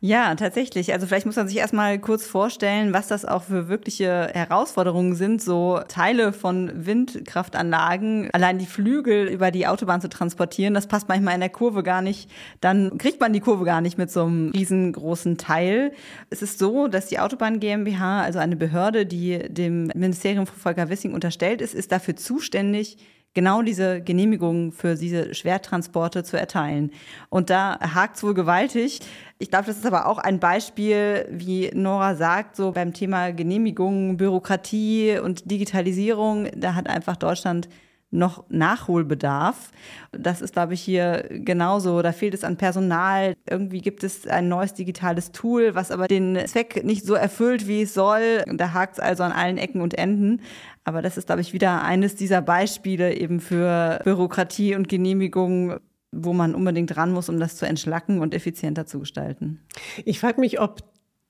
Ja, 0.00 0.36
tatsächlich. 0.36 0.92
Also 0.92 1.08
vielleicht 1.08 1.26
muss 1.26 1.34
man 1.34 1.48
sich 1.48 1.56
erstmal 1.56 1.98
kurz 1.98 2.24
vorstellen, 2.24 2.92
was 2.92 3.08
das 3.08 3.24
auch 3.24 3.42
für 3.42 3.68
wirkliche 3.68 4.30
Herausforderungen 4.32 5.16
sind, 5.16 5.42
so 5.42 5.80
Teile 5.88 6.32
von 6.32 6.86
Windkraftanlagen, 6.86 8.30
allein 8.32 8.58
die 8.58 8.66
Flügel 8.66 9.26
über 9.26 9.50
die 9.50 9.66
Autobahn 9.66 10.00
zu 10.00 10.08
transportieren, 10.08 10.72
das 10.74 10.86
passt 10.86 11.08
manchmal 11.08 11.34
in 11.34 11.40
der 11.40 11.48
Kurve 11.48 11.82
gar 11.82 12.00
nicht. 12.00 12.30
Dann 12.60 12.96
kriegt 12.98 13.20
man 13.20 13.32
die 13.32 13.40
Kurve 13.40 13.64
gar 13.64 13.80
nicht 13.80 13.98
mit 13.98 14.08
so 14.08 14.24
einem 14.24 14.50
riesengroßen 14.50 15.36
Teil. 15.36 15.90
Es 16.30 16.42
ist 16.42 16.60
so, 16.60 16.86
dass 16.86 17.06
die 17.06 17.18
Autobahn 17.18 17.58
GmbH, 17.58 18.22
also 18.22 18.38
eine 18.38 18.54
Behörde, 18.54 19.04
die 19.04 19.38
dem 19.48 19.88
Ministerium 19.96 20.46
von 20.46 20.56
Volker 20.56 20.90
Wissing 20.90 21.12
unterstellt 21.12 21.60
ist, 21.60 21.74
ist 21.74 21.90
dafür 21.90 22.14
zuständig, 22.14 22.98
genau 23.34 23.62
diese 23.62 24.00
Genehmigungen 24.00 24.72
für 24.72 24.94
diese 24.94 25.34
Schwertransporte 25.34 26.24
zu 26.24 26.38
erteilen. 26.38 26.90
Und 27.28 27.50
da 27.50 27.78
hakt 27.80 28.16
es 28.16 28.22
wohl 28.22 28.34
gewaltig. 28.34 29.00
Ich 29.38 29.50
glaube, 29.50 29.66
das 29.66 29.76
ist 29.76 29.86
aber 29.86 30.06
auch 30.06 30.18
ein 30.18 30.40
Beispiel, 30.40 31.26
wie 31.30 31.70
Nora 31.72 32.14
sagt, 32.14 32.56
so 32.56 32.72
beim 32.72 32.92
Thema 32.92 33.32
Genehmigungen, 33.32 34.16
Bürokratie 34.16 35.18
und 35.22 35.50
Digitalisierung, 35.50 36.48
da 36.56 36.74
hat 36.74 36.88
einfach 36.88 37.16
Deutschland 37.16 37.68
noch 38.10 38.44
Nachholbedarf. 38.48 39.70
Das 40.12 40.40
ist, 40.40 40.54
glaube 40.54 40.74
ich, 40.74 40.80
hier 40.80 41.28
genauso. 41.30 42.00
Da 42.02 42.12
fehlt 42.12 42.34
es 42.34 42.44
an 42.44 42.56
Personal. 42.56 43.34
Irgendwie 43.48 43.80
gibt 43.80 44.02
es 44.02 44.26
ein 44.26 44.48
neues 44.48 44.74
digitales 44.74 45.32
Tool, 45.32 45.74
was 45.74 45.90
aber 45.90 46.08
den 46.08 46.38
Zweck 46.46 46.84
nicht 46.84 47.04
so 47.04 47.14
erfüllt, 47.14 47.66
wie 47.66 47.82
es 47.82 47.94
soll. 47.94 48.44
Da 48.46 48.72
hakt 48.72 48.94
es 48.94 49.00
also 49.00 49.22
an 49.22 49.32
allen 49.32 49.58
Ecken 49.58 49.80
und 49.82 49.94
Enden. 49.94 50.40
Aber 50.84 51.02
das 51.02 51.18
ist, 51.18 51.26
glaube 51.26 51.42
ich, 51.42 51.52
wieder 51.52 51.82
eines 51.82 52.16
dieser 52.16 52.40
Beispiele 52.40 53.14
eben 53.14 53.40
für 53.40 54.00
Bürokratie 54.04 54.74
und 54.74 54.88
Genehmigung, 54.88 55.76
wo 56.10 56.32
man 56.32 56.54
unbedingt 56.54 56.96
ran 56.96 57.12
muss, 57.12 57.28
um 57.28 57.38
das 57.38 57.56
zu 57.56 57.66
entschlacken 57.66 58.20
und 58.20 58.32
effizienter 58.32 58.86
zu 58.86 59.00
gestalten. 59.00 59.60
Ich 60.06 60.20
frage 60.20 60.40
mich, 60.40 60.60
ob 60.60 60.82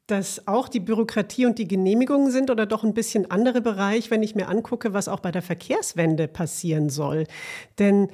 das 0.08 0.48
auch 0.48 0.68
die 0.68 0.80
Bürokratie 0.80 1.46
und 1.46 1.58
die 1.58 1.68
Genehmigungen 1.68 2.32
sind 2.32 2.50
oder 2.50 2.66
doch 2.66 2.82
ein 2.82 2.94
bisschen 2.94 3.30
andere 3.30 3.60
Bereich, 3.60 4.10
wenn 4.10 4.22
ich 4.22 4.34
mir 4.34 4.48
angucke, 4.48 4.94
was 4.94 5.06
auch 5.06 5.20
bei 5.20 5.30
der 5.30 5.42
Verkehrswende 5.42 6.28
passieren 6.28 6.88
soll. 6.88 7.26
Denn 7.78 8.08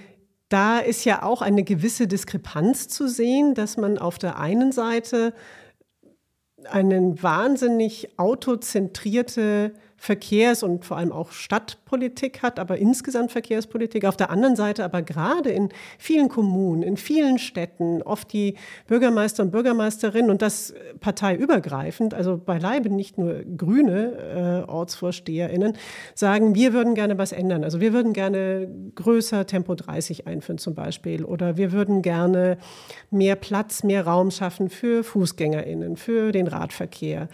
da 0.48 0.78
ist 0.78 1.04
ja 1.04 1.22
auch 1.22 1.40
eine 1.40 1.62
gewisse 1.62 2.06
Diskrepanz 2.06 2.88
zu 2.88 3.08
sehen, 3.08 3.54
dass 3.54 3.76
man 3.76 3.96
auf 3.96 4.18
der 4.18 4.38
einen 4.38 4.72
Seite 4.72 5.32
eine 6.64 7.22
wahnsinnig 7.22 8.18
autozentrierte 8.18 9.74
Verkehrs- 10.04 10.62
und 10.62 10.84
vor 10.84 10.98
allem 10.98 11.12
auch 11.12 11.32
Stadtpolitik 11.32 12.42
hat, 12.42 12.58
aber 12.58 12.76
insgesamt 12.76 13.32
Verkehrspolitik. 13.32 14.04
Auf 14.04 14.18
der 14.18 14.28
anderen 14.28 14.54
Seite 14.54 14.84
aber 14.84 15.00
gerade 15.00 15.48
in 15.48 15.70
vielen 15.96 16.28
Kommunen, 16.28 16.82
in 16.82 16.98
vielen 16.98 17.38
Städten, 17.38 18.02
oft 18.02 18.30
die 18.34 18.56
Bürgermeister 18.86 19.42
und 19.42 19.50
Bürgermeisterinnen 19.50 20.30
und 20.30 20.42
das 20.42 20.74
parteiübergreifend, 21.00 22.12
also 22.12 22.36
beileibe 22.36 22.90
nicht 22.90 23.16
nur 23.16 23.44
grüne 23.56 24.64
äh, 24.66 24.70
OrtsvorsteherInnen, 24.70 25.78
sagen, 26.14 26.54
wir 26.54 26.74
würden 26.74 26.94
gerne 26.94 27.16
was 27.16 27.32
ändern. 27.32 27.64
Also 27.64 27.80
wir 27.80 27.94
würden 27.94 28.12
gerne 28.12 28.68
größer 28.96 29.46
Tempo 29.46 29.74
30 29.74 30.26
einführen 30.26 30.58
zum 30.58 30.74
Beispiel 30.74 31.24
oder 31.24 31.56
wir 31.56 31.72
würden 31.72 32.02
gerne 32.02 32.58
mehr 33.10 33.36
Platz, 33.36 33.82
mehr 33.82 34.06
Raum 34.06 34.30
schaffen 34.30 34.68
für 34.68 35.02
FußgängerInnen, 35.02 35.96
für 35.96 36.30
den 36.30 36.46
Radverkehr. 36.46 37.30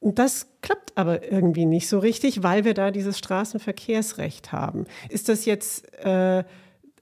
Und 0.00 0.18
das 0.18 0.48
klappt 0.62 0.96
aber 0.96 1.30
irgendwie 1.30 1.66
nicht 1.66 1.88
so 1.88 1.98
richtig, 1.98 2.42
weil 2.42 2.64
wir 2.64 2.74
da 2.74 2.90
dieses 2.90 3.18
Straßenverkehrsrecht 3.18 4.50
haben. 4.50 4.86
Ist 5.10 5.28
das 5.28 5.44
jetzt 5.44 5.92
äh, 6.02 6.42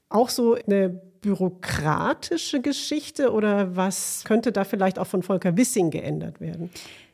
auch 0.09 0.29
so 0.29 0.55
eine 0.55 0.89
bürokratische 0.89 2.61
Geschichte 2.61 3.31
oder 3.31 3.75
was 3.75 4.23
könnte 4.25 4.51
da 4.51 4.63
vielleicht 4.63 4.99
auch 4.99 5.07
von 5.07 5.23
Volker 5.23 5.55
Wissing 5.57 5.91
geändert 5.91 6.39
werden? 6.41 6.69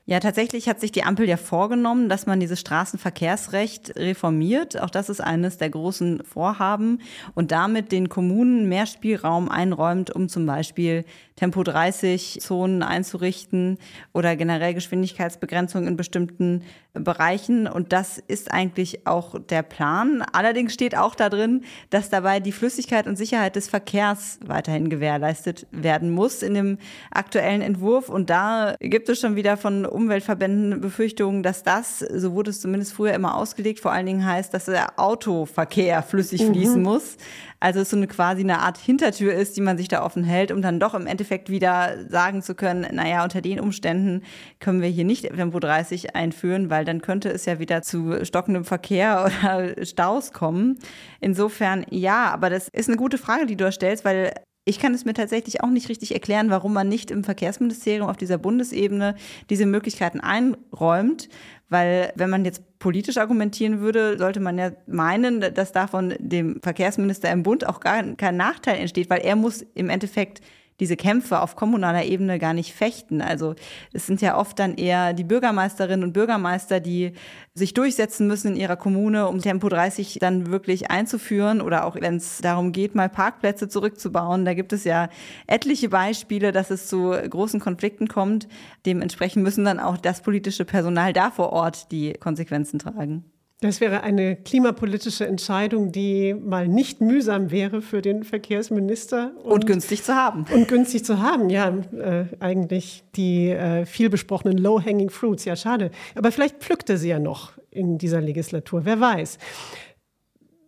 Ja, 0.07 0.19
tatsächlich 0.19 0.69
hat 0.69 0.79
sich 0.79 0.91
die 0.91 1.03
Ampel 1.03 1.27
ja 1.27 1.35
vorgenommen, 1.35 2.09
dass 2.09 2.27
man 2.27 2.39
dieses 2.39 2.59
Straßenverkehrsrecht 2.59 3.95
reformiert. 3.95 4.79
Auch 4.79 4.91
das 4.91 5.09
ist 5.09 5.19
eines 5.19 5.57
der 5.57 5.71
großen 5.71 6.23
Vorhaben 6.23 7.01
und 7.33 7.51
damit 7.51 7.91
den 7.91 8.07
Kommunen 8.07 8.69
mehr 8.69 8.85
Spielraum 8.85 9.49
einräumt, 9.49 10.11
um 10.11 10.29
zum 10.29 10.45
Beispiel 10.45 11.05
Tempo 11.35 11.63
30 11.63 12.37
Zonen 12.39 12.83
einzurichten 12.83 13.79
oder 14.13 14.35
generell 14.35 14.75
Geschwindigkeitsbegrenzung 14.75 15.87
in 15.87 15.97
bestimmten 15.97 16.61
Bereichen. 16.93 17.67
Und 17.67 17.91
das 17.91 18.19
ist 18.19 18.51
eigentlich 18.51 19.05
auch 19.05 19.35
der 19.39 19.63
Plan. 19.63 20.21
Allerdings 20.31 20.73
steht 20.73 20.95
auch 20.95 21.15
da 21.15 21.29
drin, 21.29 21.63
dass 21.89 22.09
dabei 22.09 22.39
die 22.39 22.53
Flüssigkeit 22.53 23.07
und 23.07 23.17
Sicherheit 23.17 23.55
des 23.55 23.67
Verkehrs 23.67 24.39
weiterhin 24.45 24.89
gewährleistet 24.89 25.67
werden 25.71 26.11
muss 26.11 26.41
in 26.41 26.53
dem 26.53 26.77
aktuellen 27.11 27.61
Entwurf. 27.61 28.07
Und 28.07 28.29
da 28.29 28.75
gibt 28.79 29.09
es 29.09 29.19
schon 29.19 29.35
wieder 29.35 29.57
von 29.57 29.85
Umweltverbänden 29.95 30.81
Befürchtungen, 30.81 31.41
dass 31.41 31.63
das, 31.63 31.99
so 31.99 32.34
wurde 32.34 32.51
es 32.51 32.62
zumindest 32.62 32.93
früher 32.93 33.13
immer 33.13 33.36
ausgelegt, 33.36 33.79
vor 33.79 33.91
allen 33.91 34.05
Dingen 34.05 34.25
heißt, 34.25 34.53
dass 34.53 34.65
der 34.65 34.99
Autoverkehr 34.99 36.03
flüssig 36.03 36.45
fließen 36.45 36.77
mhm. 36.77 36.84
muss. 36.84 37.17
Also 37.60 37.79
es 37.79 37.89
so 37.89 37.97
eine 37.97 38.08
quasi 38.08 38.41
eine 38.41 38.60
Art 38.60 38.77
Hintertür 38.77 39.34
ist, 39.34 39.58
die 39.58 39.62
man 39.62 39.77
sich 39.77 39.88
da 39.88 40.03
offen 40.03 40.23
hält, 40.23 40.51
um 40.51 40.62
dann 40.62 40.79
doch 40.79 40.93
im 40.93 41.08
Endeffekt 41.08 41.49
wieder 41.49 41.95
sagen 42.10 42.41
zu 42.41 42.53
können, 42.53 42.86
naja, 42.93 43.23
unter 43.23 43.41
den 43.41 43.60
Umständen 43.60 44.21
können 44.60 44.81
wir 44.81 44.89
hier 44.89 45.05
nicht 45.05 45.23
Tempo 45.23 45.60
30 45.60 46.15
einführen, 46.15 46.69
weil 46.69 46.86
dann 46.86 47.01
könnte 47.01 47.29
es 47.29 47.45
ja 47.45 47.58
wieder 47.58 47.81
zu 47.81 48.23
stockendem 48.23 48.65
Verkehr 48.65 49.25
oder 49.43 49.86
Staus 49.86 50.34
kommen. 50.34 50.77
Insofern 51.21 51.85
ja, 51.89 52.25
aber 52.31 52.50
das 52.50 52.67
ist 52.67 52.89
eine 52.89 52.98
gute 52.98 53.17
Frage, 53.17 53.46
die 53.46 53.56
du 53.56 53.71
stellst, 53.71 54.06
weil 54.06 54.33
ich 54.65 54.79
kann 54.79 54.95
es 54.95 55.05
mir 55.05 55.13
tatsächlich 55.13 55.61
auch 55.61 55.69
nicht 55.69 55.89
richtig 55.89 56.13
erklären, 56.13 56.49
warum 56.49 56.73
man 56.73 56.89
nicht 56.89 57.11
im 57.11 57.23
Verkehrsministerium 57.23 58.09
auf 58.09 58.17
dieser 58.17 58.39
Bundesebene 58.39 59.15
diese 59.51 59.67
Möglichkeiten 59.67 60.19
einräumt. 60.19 61.29
Weil 61.69 62.11
wenn 62.15 62.31
man 62.31 62.45
jetzt 62.45 62.63
politisch 62.79 63.17
argumentieren 63.17 63.79
würde, 63.79 64.17
sollte 64.17 64.39
man 64.39 64.57
ja 64.57 64.71
meinen, 64.87 65.39
dass 65.53 65.71
davon 65.71 66.15
dem 66.19 66.61
Verkehrsminister 66.61 67.31
im 67.31 67.43
Bund 67.43 67.67
auch 67.67 67.79
gar 67.79 68.03
kein 68.15 68.37
Nachteil 68.37 68.79
entsteht, 68.79 69.09
weil 69.09 69.21
er 69.21 69.35
muss 69.35 69.63
im 69.75 69.89
Endeffekt 69.89 70.41
diese 70.80 70.98
Kämpfe 70.98 71.42
auf 71.42 71.56
kommunaler 71.56 72.06
Ebene 72.06 72.40
gar 72.40 72.54
nicht 72.54 72.73
fechten. 72.73 73.21
Also 73.21 73.56
es 73.94 74.06
sind 74.06 74.21
ja 74.21 74.38
oft 74.38 74.60
dann 74.60 74.76
eher 74.76 75.13
die 75.13 75.23
Bürgermeisterinnen 75.23 76.04
und 76.04 76.13
Bürgermeister, 76.13 76.80
die 76.80 77.13
sich 77.54 77.73
durchsetzen 77.73 78.28
müssen 78.28 78.54
in 78.54 78.56
ihrer 78.58 78.76
Kommune, 78.76 79.28
um 79.28 79.40
Tempo 79.40 79.69
30 79.69 80.17
dann 80.19 80.52
wirklich 80.52 80.92
einzuführen 80.92 81.62
oder 81.62 81.86
auch 81.86 81.96
wenn 81.96 82.17
es 82.17 82.40
darum 82.40 82.71
geht, 82.71 82.96
mal 82.96 83.10
Parkplätze 83.10 83.69
zurückzubauen. 83.69 84.46
Da 84.46 84.54
gibt 84.54 84.73
es 84.73 84.84
ja 84.84 85.10
etliche 85.48 85.90
Beispiele, 85.90 86.52
dass 86.52 86.71
es 86.71 86.88
zu 86.88 87.12
großen 87.30 87.60
Konflikten 87.60 88.08
kommt. 88.08 88.48
Dementsprechend 88.86 89.44
müssen 89.44 89.65
dann 89.65 89.80
auch 89.80 89.98
das 89.98 90.21
politische 90.21 90.65
Personal 90.65 91.13
da 91.13 91.32
vor 91.32 91.54
Ort 91.54 91.92
die 91.92 92.13
Konsequenzen 92.13 92.80
tragen. 92.80 93.23
Das 93.62 93.79
wäre 93.79 94.03
eine 94.03 94.35
klimapolitische 94.35 95.25
Entscheidung, 95.25 95.93
die 95.93 96.33
mal 96.33 96.67
nicht 96.67 96.99
mühsam 96.99 97.51
wäre 97.51 97.81
für 97.81 98.01
den 98.01 98.25
Verkehrsminister. 98.25 99.31
Und, 99.43 99.51
und 99.51 99.65
günstig 99.65 100.03
zu 100.03 100.13
haben. 100.13 100.45
Und 100.53 100.67
günstig 100.67 101.06
zu 101.06 101.21
haben, 101.21 101.49
ja. 101.49 101.69
Äh, 101.69 102.25
eigentlich 102.41 103.06
die 103.15 103.49
äh, 103.49 103.85
viel 103.85 104.10
besprochenen 104.10 104.58
Low-Hanging 104.58 105.10
Fruits, 105.10 105.45
ja 105.45 105.56
schade. 105.56 105.91
Aber 106.15 106.33
vielleicht 106.33 106.58
pflückt 106.58 106.89
er 106.89 106.97
sie 106.97 107.10
ja 107.10 107.19
noch 107.19 107.53
in 107.71 107.97
dieser 107.97 108.19
Legislatur, 108.19 108.83
wer 108.83 108.99
weiß. 108.99 109.37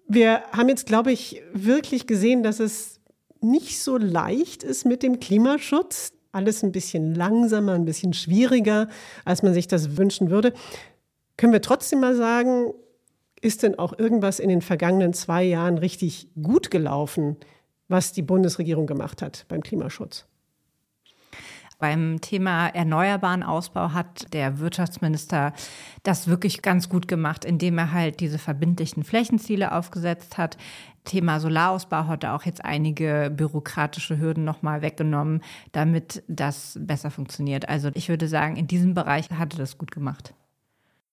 Wir 0.07 0.43
haben 0.53 0.69
jetzt, 0.69 0.87
glaube 0.87 1.11
ich, 1.11 1.41
wirklich 1.53 2.07
gesehen, 2.07 2.41
dass 2.41 2.61
es 2.61 3.01
nicht 3.41 3.81
so 3.81 3.97
leicht 3.97 4.63
ist 4.63 4.85
mit 4.85 5.03
dem 5.03 5.19
Klimaschutz. 5.19 6.13
Alles 6.31 6.63
ein 6.63 6.71
bisschen 6.71 7.15
langsamer, 7.15 7.73
ein 7.73 7.85
bisschen 7.85 8.13
schwieriger, 8.13 8.87
als 9.25 9.43
man 9.43 9.53
sich 9.53 9.67
das 9.67 9.97
wünschen 9.97 10.29
würde. 10.29 10.53
Können 11.37 11.53
wir 11.53 11.61
trotzdem 11.61 11.99
mal 11.99 12.15
sagen, 12.15 12.73
ist 13.41 13.63
denn 13.63 13.77
auch 13.77 13.97
irgendwas 13.97 14.39
in 14.39 14.49
den 14.49 14.61
vergangenen 14.61 15.13
zwei 15.13 15.43
Jahren 15.43 15.77
richtig 15.77 16.29
gut 16.41 16.71
gelaufen, 16.71 17.37
was 17.87 18.11
die 18.11 18.23
Bundesregierung 18.23 18.87
gemacht 18.87 19.21
hat 19.21 19.45
beim 19.47 19.61
Klimaschutz? 19.61 20.25
Beim 21.79 22.19
Thema 22.21 22.69
erneuerbaren 22.69 23.43
Ausbau 23.43 23.93
hat 23.93 24.33
der 24.33 24.57
Wirtschaftsminister 24.57 25.53
das 26.01 26.27
wirklich 26.27 26.63
ganz 26.63 26.89
gut 26.89 27.07
gemacht, 27.07 27.45
indem 27.45 27.77
er 27.77 27.91
halt 27.91 28.19
diese 28.19 28.39
verbindlichen 28.39 29.03
Flächenziele 29.03 29.71
aufgesetzt 29.71 30.39
hat. 30.39 30.57
Thema 31.03 31.39
Solarausbau 31.39 32.07
hat 32.07 32.23
er 32.23 32.33
auch 32.33 32.43
jetzt 32.43 32.65
einige 32.65 33.31
bürokratische 33.31 34.17
Hürden 34.17 34.43
nochmal 34.43 34.81
weggenommen, 34.81 35.43
damit 35.71 36.23
das 36.27 36.79
besser 36.81 37.11
funktioniert. 37.11 37.69
Also 37.69 37.91
ich 37.93 38.09
würde 38.09 38.27
sagen, 38.27 38.55
in 38.55 38.65
diesem 38.65 38.95
Bereich 38.95 39.29
hat 39.29 39.53
er 39.53 39.59
das 39.59 39.77
gut 39.77 39.91
gemacht. 39.91 40.33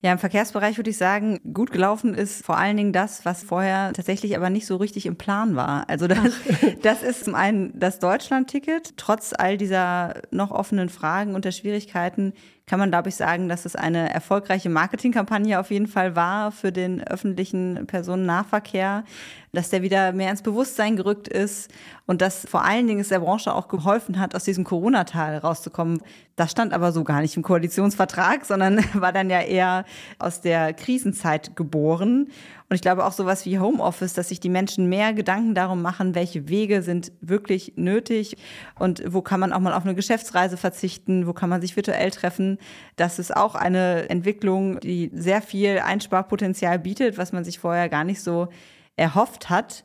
Ja, 0.05 0.13
im 0.13 0.19
Verkehrsbereich 0.19 0.77
würde 0.77 0.91
ich 0.91 0.99
sagen, 0.99 1.41
gut 1.55 1.73
gelaufen 1.73 2.13
ist 2.13 2.45
vor 2.45 2.59
allen 2.59 2.77
Dingen 2.77 2.93
das, 2.93 3.25
was 3.25 3.43
vorher 3.43 3.91
tatsächlich 3.95 4.37
aber 4.37 4.51
nicht 4.51 4.67
so 4.67 4.77
richtig 4.77 5.07
im 5.07 5.17
Plan 5.17 5.57
war. 5.57 5.89
Also 5.89 6.07
das, 6.09 6.35
das 6.83 7.03
ist 7.03 7.25
zum 7.25 7.35
einen 7.35 7.73
das 7.81 8.01
Deutschland-Ticket. 8.01 8.99
Trotz 8.99 9.33
all 9.33 9.57
dieser 9.57 10.21
noch 10.31 10.51
offenen 10.51 10.91
Fragen 10.91 11.35
und 11.35 11.47
der 11.47 11.53
Schwierigkeiten 11.53 12.35
kann 12.67 12.79
man, 12.79 12.91
glaube 12.91 13.11
ich, 13.11 13.17
sagen, 13.17 13.49
dass 13.49 13.67
es 13.67 13.77
eine 13.77 14.13
erfolgreiche 14.13 14.71
Marketingkampagne 14.71 15.61
auf 15.61 15.71
jeden 15.71 15.87
Fall 15.87 16.17
war 16.17 16.51
für 16.51 16.73
den 16.73 17.07
öffentlichen 17.07 17.87
Personennahverkehr, 17.87 19.05
dass 19.53 19.69
der 19.69 19.83
wieder 19.83 20.13
mehr 20.13 20.31
ins 20.31 20.41
Bewusstsein 20.41 20.97
gerückt 20.97 21.29
ist 21.29 21.71
und 22.07 22.23
dass 22.23 22.47
vor 22.49 22.65
allen 22.65 22.87
Dingen 22.87 23.01
es 23.01 23.09
der 23.09 23.21
Branche 23.21 23.55
auch 23.55 23.69
geholfen 23.69 24.19
hat, 24.19 24.35
aus 24.35 24.45
diesem 24.45 24.65
Corona-Tal 24.65 25.39
rauszukommen. 25.39 26.01
Das 26.37 26.53
stand 26.53 26.73
aber 26.73 26.93
so 26.93 27.05
gar 27.05 27.21
nicht 27.21 27.37
im 27.37 27.43
Koalitionsvertrag, 27.43 28.47
sondern 28.47 28.83
war 28.95 29.13
dann 29.13 29.29
ja 29.29 29.43
eher 29.43 29.85
aus 30.19 30.41
der 30.41 30.73
Krisenzeit 30.73 31.57
geboren. 31.57 32.29
Und 32.75 32.79
ich 32.79 32.83
glaube 32.83 33.05
auch 33.07 33.13
sowas 33.13 33.47
wie 33.47 33.61
Homeoffice, 33.61 34.15
dass 34.15 34.31
sich 34.31 34.41
die 34.41 34.49
Menschen 34.49 34.89
mehr 34.89 35.13
Gedanken 35.13 35.55
darum 35.55 35.81
machen, 35.81 36.17
welche 36.17 36.49
Wege 36.49 36.83
sind 36.83 37.13
wirklich 37.21 37.75
nötig 37.77 38.37
und 38.77 39.01
wo 39.07 39.23
kann 39.23 39.39
man 39.39 39.53
auch 39.53 39.61
mal 39.61 39.75
auf 39.75 39.85
eine 39.85 39.95
Geschäftsreise 39.95 40.57
verzichten, 40.57 41.29
wo 41.29 41.33
kann 41.33 41.49
man 41.49 41.61
sich 41.61 41.77
virtuell 41.77 42.11
treffen. 42.11 42.59
Das 42.97 43.21
ist 43.21 43.37
auch 43.37 43.55
eine 43.55 44.11
Entwicklung, 44.11 44.81
die 44.81 45.13
sehr 45.15 45.41
viel 45.41 45.79
Einsparpotenzial 45.79 46.81
bietet, 46.81 47.17
was 47.17 47.31
man 47.31 47.45
sich 47.45 47.61
vorher 47.61 47.89
gar 47.89 48.03
nicht 48.03 48.21
so 48.21 48.49
erhofft 48.97 49.51
hat. 49.51 49.85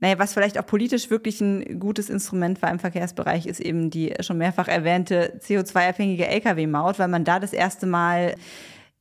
Naja, 0.00 0.18
was 0.18 0.32
vielleicht 0.32 0.58
auch 0.58 0.64
politisch 0.64 1.10
wirklich 1.10 1.38
ein 1.42 1.78
gutes 1.80 2.08
Instrument 2.08 2.62
war 2.62 2.70
im 2.70 2.78
Verkehrsbereich, 2.78 3.44
ist 3.44 3.60
eben 3.60 3.90
die 3.90 4.14
schon 4.20 4.38
mehrfach 4.38 4.68
erwähnte 4.68 5.38
CO2-abhängige 5.46 6.24
Lkw-Maut, 6.24 6.98
weil 6.98 7.08
man 7.08 7.24
da 7.24 7.38
das 7.38 7.52
erste 7.52 7.84
Mal 7.84 8.36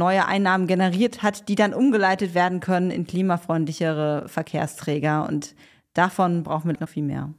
neue 0.01 0.25
Einnahmen 0.25 0.65
generiert 0.65 1.21
hat, 1.21 1.47
die 1.47 1.53
dann 1.53 1.75
umgeleitet 1.75 2.33
werden 2.33 2.59
können 2.59 2.89
in 2.89 3.05
klimafreundlichere 3.05 4.27
Verkehrsträger. 4.27 5.27
Und 5.29 5.55
davon 5.93 6.41
brauchen 6.41 6.71
wir 6.71 6.77
noch 6.79 6.89
viel 6.89 7.03
mehr. 7.03 7.33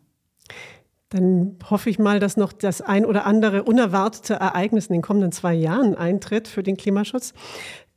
Dann 1.08 1.58
hoffe 1.68 1.90
ich 1.90 1.98
mal, 1.98 2.20
dass 2.20 2.36
noch 2.36 2.52
das 2.52 2.80
ein 2.80 3.04
oder 3.04 3.26
andere 3.26 3.64
unerwartete 3.64 4.34
Ereignis 4.34 4.86
in 4.86 4.94
den 4.94 5.02
kommenden 5.02 5.32
zwei 5.32 5.54
Jahren 5.54 5.96
eintritt 5.96 6.46
für 6.46 6.62
den 6.62 6.76
Klimaschutz. 6.76 7.34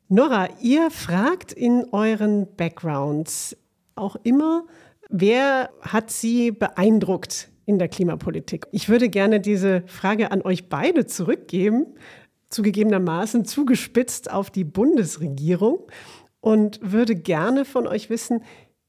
Nora, 0.10 0.50
ihr 0.62 0.90
fragt 0.90 1.54
in 1.54 1.86
euren 1.92 2.48
Backgrounds 2.58 3.56
auch 3.94 4.18
immer, 4.24 4.66
wer 5.10 5.70
hat 5.82 6.10
sie 6.10 6.52
beeindruckt 6.52 7.50
in 7.66 7.80
der 7.80 7.88
Klimapolitik? 7.88 8.66
Ich 8.72 8.90
würde 8.90 9.10
gerne 9.10 9.40
diese 9.40 9.84
Frage 9.86 10.32
an 10.32 10.42
euch 10.42 10.70
beide 10.70 11.06
zurückgeben 11.06 11.86
zugegebenermaßen 12.50 13.46
zugespitzt 13.46 14.32
auf 14.32 14.50
die 14.50 14.64
Bundesregierung 14.64 15.80
und 16.42 16.80
würde 16.82 17.16
gerne 17.16 17.66
von 17.66 17.88
euch 17.88 18.10
wissen, 18.10 18.44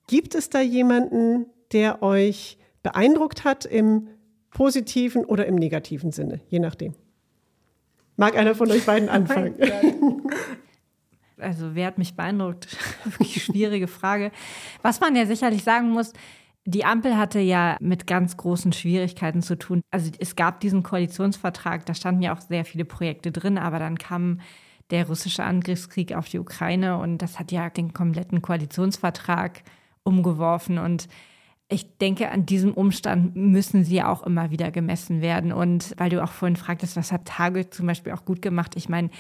gibt 0.07 0.35
es 0.35 0.51
da 0.51 0.61
jemanden, 0.61 1.47
der 1.73 2.03
euch 2.03 2.59
beeindruckt 2.83 3.45
hat 3.45 3.65
im 3.65 4.09
positiven 4.51 5.25
oder 5.25 5.47
im 5.47 5.57
negativen 5.57 6.13
Sinne, 6.13 6.41
je 6.49 6.59
nachdem? 6.59 6.95
Mag 8.17 8.37
einer 8.37 8.55
von 8.55 8.71
euch 8.71 8.87
beiden 8.87 9.09
anfangen? 9.11 9.55
Also 11.39 11.75
wer 11.75 11.87
hat 11.87 11.99
mich 11.99 12.15
beeindruckt? 12.15 12.77
Wirklich 13.05 13.45
schwierige 13.45 13.89
Frage. 13.89 14.31
Was 14.83 15.01
man 15.01 15.15
ja 15.17 15.27
sicherlich 15.27 15.63
sagen 15.65 15.91
muss, 15.91 16.13
die 16.67 16.85
Ampel 16.85 17.17
hatte 17.17 17.39
ja 17.39 17.77
mit 17.81 18.09
ganz 18.09 18.37
großen 18.37 18.73
Schwierigkeiten 18.73 19.41
zu 19.41 19.57
tun. 19.57 19.83
Also 19.93 20.11
es 20.19 20.35
gab 20.35 20.59
diesen 20.61 20.83
Koalitionsvertrag, 20.83 21.87
da 21.87 21.95
standen 21.95 22.23
ja 22.23 22.35
auch 22.35 22.41
sehr 22.41 22.65
viele 22.65 22.85
Projekte 22.85 23.31
drin, 23.31 23.57
aber 23.57 23.79
dann 23.79 23.99
kam 23.99 24.41
der 24.91 25.07
russische 25.07 25.45
Angriffskrieg 25.45 26.13
auf 26.13 26.29
die 26.29 26.41
Ukraine 26.41 26.99
und 26.99 27.19
das 27.19 27.39
hat 27.39 27.53
ja 27.53 27.71
den 27.71 27.93
kompletten 27.93 28.43
Koalitionsvertrag 28.43 29.63
umgeworfen 30.03 30.79
und 30.79 31.09
ich 31.69 31.99
denke, 31.99 32.31
an 32.31 32.47
diesem 32.47 32.75
Umstand 32.75 33.35
müssen 33.35 33.83
sie 33.83 34.01
auch 34.01 34.23
immer 34.23 34.53
wieder 34.53 34.71
gemessen 34.71 35.21
werden. 35.21 35.53
Und 35.53 35.95
weil 35.97 36.11
du 36.11 36.23
auch 36.23 36.31
vorhin 36.31 36.55
fragtest, 36.55 36.97
was 36.97 37.11
hat 37.11 37.25
Tage 37.25 37.71
zum 37.71 37.89
Beispiel 37.89 38.13
auch 38.13 38.25
gut 38.25 38.41
gemacht? 38.41 38.75
Ich 38.77 38.89
meine, 38.89 39.11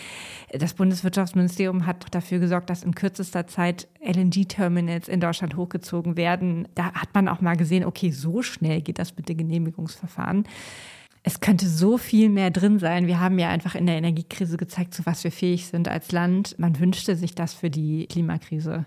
das 0.53 0.75
Bundeswirtschaftsministerium 0.75 1.87
hat 1.87 2.07
dafür 2.13 2.39
gesorgt, 2.39 2.71
dass 2.71 2.85
in 2.85 2.95
kürzester 2.95 3.49
Zeit 3.49 3.89
LNG-Terminals 4.01 5.09
in 5.09 5.19
Deutschland 5.19 5.57
hochgezogen 5.57 6.17
werden. 6.17 6.69
Da 6.77 6.93
hat 6.93 7.15
man 7.15 7.27
auch 7.27 7.41
mal 7.41 7.57
gesehen, 7.57 7.85
okay, 7.85 8.13
so 8.13 8.43
schnell 8.43 8.81
geht 8.81 9.01
das 9.01 9.17
mit 9.17 9.29
dem 9.29 9.39
Genehmigungsverfahren. 9.39 10.45
Es 11.25 11.41
könnte 11.41 11.67
so 11.67 11.99
viel 11.99 12.29
mehr 12.29 12.53
drin 12.53 12.79
sein. 12.79 13.09
Wir 13.09 13.19
haben 13.19 13.41
ja 13.41 13.49
einfach 13.49 13.75
in 13.75 13.87
der 13.87 13.97
Energiekrise 13.97 14.57
gezeigt, 14.57 14.95
zu 14.95 15.05
was 15.05 15.25
wir 15.25 15.33
fähig 15.33 15.67
sind 15.67 15.89
als 15.89 16.13
Land. 16.13 16.57
Man 16.61 16.79
wünschte 16.79 17.17
sich 17.17 17.35
das 17.35 17.55
für 17.55 17.71
die 17.71 18.07
Klimakrise. 18.07 18.87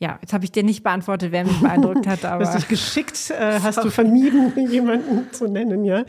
Ja, 0.00 0.18
jetzt 0.20 0.32
habe 0.32 0.44
ich 0.44 0.52
dir 0.52 0.62
nicht 0.62 0.84
beantwortet, 0.84 1.32
wer 1.32 1.44
mich 1.44 1.60
beeindruckt 1.60 2.06
hat, 2.06 2.24
aber. 2.24 2.44
Hast 2.44 2.56
dich 2.56 2.68
geschickt, 2.68 3.30
äh, 3.30 3.58
hast 3.62 3.82
du 3.82 3.90
vermieden, 3.90 4.52
jemanden 4.70 5.32
zu 5.32 5.48
nennen, 5.48 5.84
ja? 5.84 6.04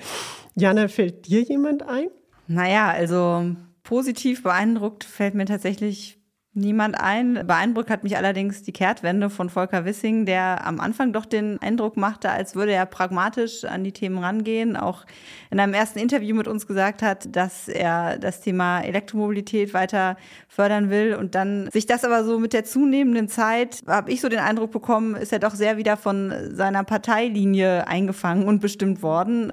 Jana, 0.56 0.88
fällt 0.88 1.28
dir 1.28 1.42
jemand 1.42 1.84
ein? 1.84 2.08
Naja, 2.48 2.90
also 2.90 3.46
positiv 3.84 4.44
beeindruckt 4.44 5.04
fällt 5.04 5.34
mir 5.34 5.46
tatsächlich 5.46 6.19
niemand 6.54 7.00
ein. 7.00 7.46
Beeindruckt 7.46 7.90
hat 7.90 8.04
mich 8.04 8.18
allerdings 8.18 8.64
die 8.64 8.72
Kehrtwende 8.72 9.30
von 9.30 9.50
Volker 9.50 9.86
Wissing, 9.86 10.26
der 10.26 10.66
am 10.66 10.80
Anfang 10.80 11.14
doch 11.14 11.26
den 11.26 11.62
Eindruck 11.62 11.96
machte, 11.96 12.30
als 12.30 12.56
würde 12.56 12.72
er 12.72 12.86
pragmatisch 12.86 13.66
an 13.66 13.84
die 13.84 13.92
Themen 13.92 14.18
rangehen. 14.18 14.76
Auch 14.76 15.06
in 15.52 15.60
einem 15.60 15.74
ersten 15.74 16.00
Interview 16.00 16.36
mit 16.36 16.48
uns 16.48 16.66
gesagt 16.68 17.02
hat, 17.02 17.36
dass 17.36 17.68
er 17.68 18.18
das 18.18 18.42
Thema 18.42 18.82
Elektromobilität 18.82 19.74
weiter 19.74 20.18
fördern 20.48 20.90
will. 20.90 21.16
Und 21.16 21.36
dann 21.36 21.70
sich 21.72 21.86
das 21.86 22.04
aber 22.04 22.24
so 22.24 22.40
mit 22.40 22.54
der 22.54 22.66
zunehmenden 22.66 23.28
Zeit, 23.28 23.82
habe 23.88 24.12
ich 24.12 24.22
so 24.22 24.30
den 24.30 24.40
Eindruck 24.40 24.72
bekommen, 24.72 25.16
ist 25.16 25.32
er 25.32 25.40
doch 25.40 25.54
sehr 25.56 25.78
wieder 25.78 25.98
von 25.98 26.34
seiner 26.52 26.84
Parteilinie 26.84 27.88
eingefangen 27.88 28.48
und 28.48 28.60
bestimmt 28.60 29.04
worden. 29.04 29.52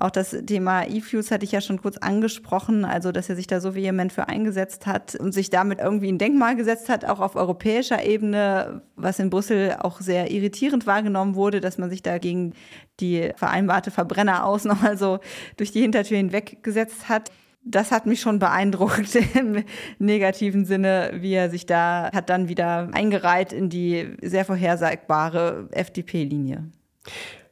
Auch 0.00 0.10
das 0.10 0.34
Thema 0.46 0.86
E-Fuels 0.88 1.30
hatte 1.30 1.44
ich 1.44 1.52
ja 1.52 1.60
schon 1.60 1.78
kurz 1.78 1.98
angesprochen, 1.98 2.86
also 2.86 3.12
dass 3.12 3.28
er 3.28 3.36
sich 3.36 3.46
da 3.46 3.60
so 3.60 3.74
vehement 3.74 4.14
für 4.14 4.30
eingesetzt 4.30 4.86
hat 4.86 5.14
und 5.14 5.32
sich 5.32 5.50
damit 5.50 5.78
irgendwie 5.78 6.10
ein 6.10 6.16
Denkmal 6.16 6.56
gesetzt 6.56 6.88
hat, 6.88 7.04
auch 7.04 7.20
auf 7.20 7.36
europäischer 7.36 8.02
Ebene, 8.02 8.80
was 8.96 9.18
in 9.18 9.28
Brüssel 9.28 9.76
auch 9.78 10.00
sehr 10.00 10.30
irritierend 10.30 10.86
wahrgenommen 10.86 11.34
wurde, 11.34 11.60
dass 11.60 11.76
man 11.76 11.90
sich 11.90 12.02
da 12.02 12.16
gegen 12.16 12.54
die 12.98 13.30
vereinbarte 13.36 13.90
Verbrenner 13.90 14.46
aus 14.46 14.64
nochmal 14.70 14.96
so 14.96 15.18
durch 15.58 15.70
die 15.70 15.82
Hintertür 15.82 16.16
hinweggesetzt 16.16 17.10
hat. 17.10 17.30
Das 17.62 17.92
hat 17.92 18.06
mich 18.06 18.22
schon 18.22 18.38
beeindruckt 18.38 19.14
im 19.34 19.64
negativen 19.98 20.64
Sinne, 20.64 21.10
wie 21.16 21.34
er 21.34 21.50
sich 21.50 21.66
da 21.66 22.08
hat 22.14 22.30
dann 22.30 22.48
wieder 22.48 22.88
eingereiht 22.92 23.52
in 23.52 23.68
die 23.68 24.16
sehr 24.22 24.46
vorhersagbare 24.46 25.68
FDP-Linie. 25.72 26.64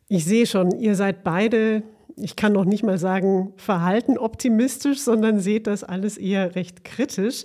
Ich 0.09 0.25
sehe 0.25 0.47
schon, 0.47 0.71
ihr 0.71 0.95
seid 0.95 1.25
beide 1.25 1.83
ich 2.21 2.37
kann 2.37 2.53
noch 2.53 2.65
nicht 2.65 2.83
mal 2.83 2.99
sagen, 2.99 3.53
verhalten 3.57 4.19
optimistisch, 4.19 5.01
sondern 5.01 5.41
seht 5.41 5.67
das 5.67 5.85
alles 5.85 6.17
eher 6.17 6.55
recht 6.55 6.85
kritisch. 6.85 7.45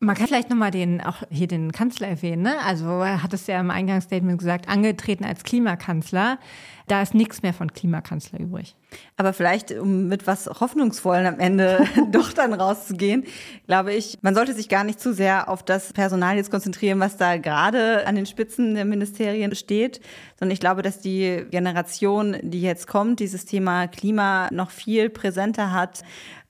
Man 0.00 0.16
kann 0.16 0.26
vielleicht 0.26 0.50
nochmal 0.50 0.70
den, 0.70 1.00
auch 1.00 1.22
hier 1.30 1.46
den 1.46 1.72
Kanzler 1.72 2.08
erwähnen. 2.08 2.42
Ne? 2.42 2.54
Also 2.64 2.86
er 2.86 3.22
hat 3.22 3.32
es 3.32 3.46
ja 3.46 3.60
im 3.60 3.70
Eingangsstatement 3.70 4.38
gesagt, 4.38 4.68
angetreten 4.68 5.24
als 5.24 5.44
Klimakanzler. 5.44 6.38
Da 6.86 7.00
ist 7.00 7.14
nichts 7.14 7.42
mehr 7.42 7.54
von 7.54 7.72
Klimakanzler 7.72 8.40
übrig. 8.40 8.76
Aber 9.16 9.32
vielleicht, 9.32 9.72
um 9.72 10.08
mit 10.08 10.26
was 10.26 10.46
Hoffnungsvollen 10.46 11.26
am 11.26 11.40
Ende 11.40 11.86
doch 12.12 12.32
dann 12.32 12.52
rauszugehen, 12.52 13.24
glaube 13.66 13.94
ich, 13.94 14.18
man 14.20 14.34
sollte 14.34 14.52
sich 14.52 14.68
gar 14.68 14.84
nicht 14.84 15.00
zu 15.00 15.14
sehr 15.14 15.48
auf 15.48 15.62
das 15.62 15.92
Personal 15.92 16.36
jetzt 16.36 16.50
konzentrieren, 16.50 17.00
was 17.00 17.16
da 17.16 17.38
gerade 17.38 18.06
an 18.06 18.14
den 18.16 18.26
Spitzen 18.26 18.74
der 18.74 18.84
Ministerien 18.84 19.54
steht, 19.54 20.00
sondern 20.38 20.52
ich 20.52 20.60
glaube, 20.60 20.82
dass 20.82 21.00
die 21.00 21.44
Generation, 21.50 22.36
die 22.42 22.60
jetzt 22.60 22.86
kommt, 22.86 23.20
dieses 23.20 23.46
Thema 23.46 23.86
Klima 23.86 24.48
noch 24.52 24.70
viel 24.70 25.08
präsenter 25.08 25.72
hat, 25.72 26.02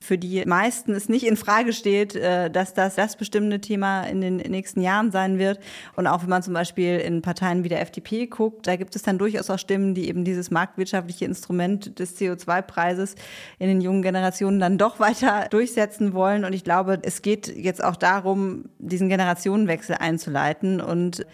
für 0.05 0.19
die 0.19 0.45
meisten 0.45 0.93
es 0.93 1.09
nicht 1.09 1.27
in 1.27 1.37
Frage 1.37 1.73
steht, 1.73 2.15
äh, 2.15 2.51
dass 2.51 2.75
das 2.75 2.95
das 2.95 3.17
bestimmende 3.17 3.61
Thema 3.61 4.05
in 4.05 4.21
den 4.21 4.37
nächsten 4.37 4.83
Jahren 4.83 5.11
sein 5.11 5.39
wird. 5.39 5.59
Und 5.97 6.07
auch 6.07 6.23
wenn 6.23 6.29
man 6.29 6.43
zum 6.43 6.53
Beispiel 6.53 6.99
in 6.99 7.23
Parteien 7.23 7.65
wie 7.65 7.71
der 7.71 7.81
FDP 7.81 8.27
guckt, 8.27 8.67
da 8.67 8.77
gibt 8.77 8.95
es 8.97 9.03
dann 9.03 9.19
durchaus 9.19 9.49
auch 9.49 9.59
Stimmen, 9.59 9.95
die 9.95 10.09
dieses 10.25 10.51
marktwirtschaftliche 10.51 11.25
Instrument 11.25 11.99
des 11.99 12.19
CO2-Preises 12.19 13.15
in 13.59 13.69
den 13.69 13.81
jungen 13.81 14.03
Generationen 14.03 14.61
dann 14.61 14.79
doch 14.79 15.01
weiter 15.01 15.47
durchsetzen 15.51 16.13
wollen. 16.15 16.45
Und 16.45 16.53
ich 16.53 16.65
glaube, 16.65 16.99
es 17.03 17.23
geht 17.23 17.49
jetzt 17.49 17.83
auch 17.83 17.97
darum, 17.97 18.67
diesen 18.79 19.09
Generationenwechsel 19.09 19.97
einzuleiten 19.99 20.81
und 20.81 21.27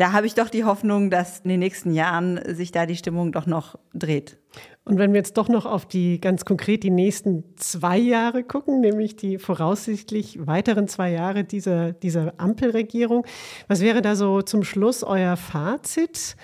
da 0.00 0.12
habe 0.12 0.26
ich 0.26 0.32
doch 0.32 0.48
die 0.48 0.64
Hoffnung, 0.64 1.10
dass 1.10 1.40
in 1.40 1.50
den 1.50 1.60
nächsten 1.60 1.92
Jahren 1.92 2.40
sich 2.54 2.72
da 2.72 2.86
die 2.86 2.96
Stimmung 2.96 3.32
doch 3.32 3.44
noch 3.44 3.78
dreht. 3.92 4.38
Und 4.86 4.98
wenn 4.98 5.12
wir 5.12 5.18
jetzt 5.18 5.36
doch 5.36 5.50
noch 5.50 5.66
auf 5.66 5.84
die 5.84 6.22
ganz 6.22 6.46
konkret 6.46 6.82
die 6.84 6.90
nächsten 6.90 7.44
zwei 7.56 7.98
Jahre 7.98 8.42
gucken, 8.42 8.80
nämlich 8.80 9.16
die 9.16 9.36
voraussichtlich 9.36 10.46
weiteren 10.46 10.88
zwei 10.88 11.10
Jahre 11.10 11.44
dieser, 11.44 11.92
dieser 11.92 12.32
Ampelregierung, 12.38 13.26
was 13.68 13.82
wäre 13.82 14.00
da 14.00 14.16
so 14.16 14.40
zum 14.40 14.64
Schluss 14.64 15.04
euer 15.04 15.36
Fazit? 15.36 16.34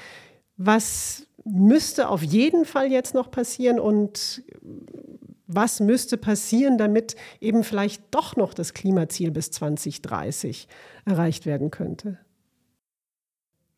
Was 0.58 1.26
müsste 1.46 2.08
auf 2.08 2.22
jeden 2.22 2.64
Fall 2.64 2.90
jetzt 2.90 3.14
noch 3.14 3.30
passieren 3.30 3.78
und 3.78 4.42
was 5.46 5.80
müsste 5.80 6.16
passieren, 6.16 6.76
damit 6.76 7.14
eben 7.40 7.62
vielleicht 7.62 8.02
doch 8.10 8.36
noch 8.36 8.52
das 8.52 8.74
Klimaziel 8.74 9.30
bis 9.30 9.52
2030 9.52 10.66
erreicht 11.04 11.46
werden 11.46 11.70
könnte? 11.70 12.18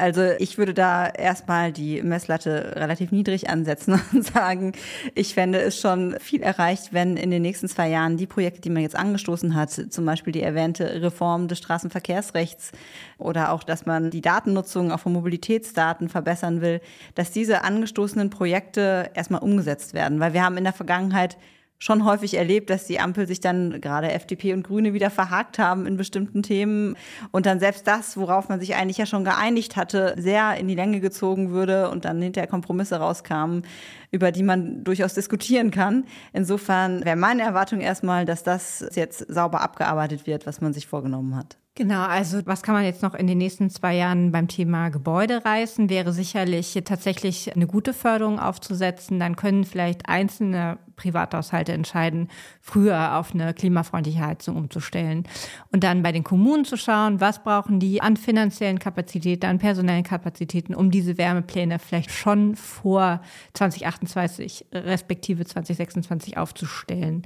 Also 0.00 0.22
ich 0.38 0.58
würde 0.58 0.74
da 0.74 1.08
erstmal 1.08 1.72
die 1.72 2.00
Messlatte 2.02 2.76
relativ 2.76 3.10
niedrig 3.10 3.50
ansetzen 3.50 4.00
und 4.12 4.24
sagen, 4.24 4.72
ich 5.16 5.34
fände 5.34 5.60
es 5.60 5.80
schon 5.80 6.14
viel 6.20 6.40
erreicht, 6.40 6.92
wenn 6.92 7.16
in 7.16 7.32
den 7.32 7.42
nächsten 7.42 7.68
zwei 7.68 7.88
Jahren 7.88 8.16
die 8.16 8.28
Projekte, 8.28 8.60
die 8.60 8.70
man 8.70 8.82
jetzt 8.82 8.94
angestoßen 8.94 9.56
hat, 9.56 9.70
zum 9.70 10.06
Beispiel 10.06 10.32
die 10.32 10.42
erwähnte 10.42 11.02
Reform 11.02 11.48
des 11.48 11.58
Straßenverkehrsrechts 11.58 12.70
oder 13.18 13.50
auch, 13.50 13.64
dass 13.64 13.86
man 13.86 14.10
die 14.10 14.20
Datennutzung 14.20 14.92
auch 14.92 15.00
von 15.00 15.12
Mobilitätsdaten 15.12 16.08
verbessern 16.08 16.60
will, 16.60 16.80
dass 17.16 17.32
diese 17.32 17.64
angestoßenen 17.64 18.30
Projekte 18.30 19.10
erstmal 19.14 19.42
umgesetzt 19.42 19.94
werden. 19.94 20.20
Weil 20.20 20.32
wir 20.32 20.44
haben 20.44 20.56
in 20.56 20.64
der 20.64 20.72
Vergangenheit 20.72 21.36
schon 21.78 22.04
häufig 22.04 22.34
erlebt, 22.34 22.70
dass 22.70 22.86
die 22.86 23.00
Ampel 23.00 23.26
sich 23.26 23.40
dann 23.40 23.80
gerade 23.80 24.10
FDP 24.10 24.52
und 24.52 24.64
Grüne 24.64 24.94
wieder 24.94 25.10
verhakt 25.10 25.58
haben 25.58 25.86
in 25.86 25.96
bestimmten 25.96 26.42
Themen 26.42 26.96
und 27.30 27.46
dann 27.46 27.60
selbst 27.60 27.86
das, 27.86 28.16
worauf 28.16 28.48
man 28.48 28.60
sich 28.60 28.74
eigentlich 28.74 28.98
ja 28.98 29.06
schon 29.06 29.24
geeinigt 29.24 29.76
hatte, 29.76 30.14
sehr 30.18 30.56
in 30.56 30.66
die 30.68 30.74
Länge 30.74 31.00
gezogen 31.00 31.50
würde 31.50 31.90
und 31.90 32.04
dann 32.04 32.20
hinterher 32.20 32.48
Kompromisse 32.48 32.96
rauskamen, 32.96 33.62
über 34.10 34.32
die 34.32 34.42
man 34.42 34.82
durchaus 34.82 35.14
diskutieren 35.14 35.70
kann. 35.70 36.04
Insofern 36.32 37.04
wäre 37.04 37.16
meine 37.16 37.42
Erwartung 37.42 37.80
erstmal, 37.80 38.24
dass 38.24 38.42
das 38.42 38.84
jetzt 38.94 39.32
sauber 39.32 39.60
abgearbeitet 39.60 40.26
wird, 40.26 40.46
was 40.46 40.60
man 40.60 40.72
sich 40.72 40.86
vorgenommen 40.86 41.36
hat. 41.36 41.58
Genau, 41.78 42.02
also 42.02 42.44
was 42.44 42.64
kann 42.64 42.74
man 42.74 42.82
jetzt 42.82 43.04
noch 43.04 43.14
in 43.14 43.28
den 43.28 43.38
nächsten 43.38 43.70
zwei 43.70 43.94
Jahren 43.94 44.32
beim 44.32 44.48
Thema 44.48 44.88
Gebäude 44.88 45.44
reißen, 45.44 45.88
wäre 45.88 46.12
sicherlich 46.12 46.76
tatsächlich 46.84 47.54
eine 47.54 47.68
gute 47.68 47.94
Förderung 47.94 48.40
aufzusetzen. 48.40 49.20
Dann 49.20 49.36
können 49.36 49.62
vielleicht 49.62 50.08
einzelne 50.08 50.78
Privathaushalte 50.96 51.70
entscheiden, 51.70 52.30
früher 52.60 53.16
auf 53.16 53.32
eine 53.32 53.54
klimafreundliche 53.54 54.18
Heizung 54.18 54.56
umzustellen. 54.56 55.22
Und 55.70 55.84
dann 55.84 56.02
bei 56.02 56.10
den 56.10 56.24
Kommunen 56.24 56.64
zu 56.64 56.76
schauen, 56.76 57.20
was 57.20 57.44
brauchen 57.44 57.78
die 57.78 58.02
an 58.02 58.16
finanziellen 58.16 58.80
Kapazitäten, 58.80 59.46
an 59.46 59.60
personellen 59.60 60.02
Kapazitäten, 60.02 60.74
um 60.74 60.90
diese 60.90 61.16
Wärmepläne 61.16 61.78
vielleicht 61.78 62.10
schon 62.10 62.56
vor 62.56 63.20
2028 63.52 64.66
respektive 64.72 65.44
2026 65.44 66.38
aufzustellen. 66.38 67.22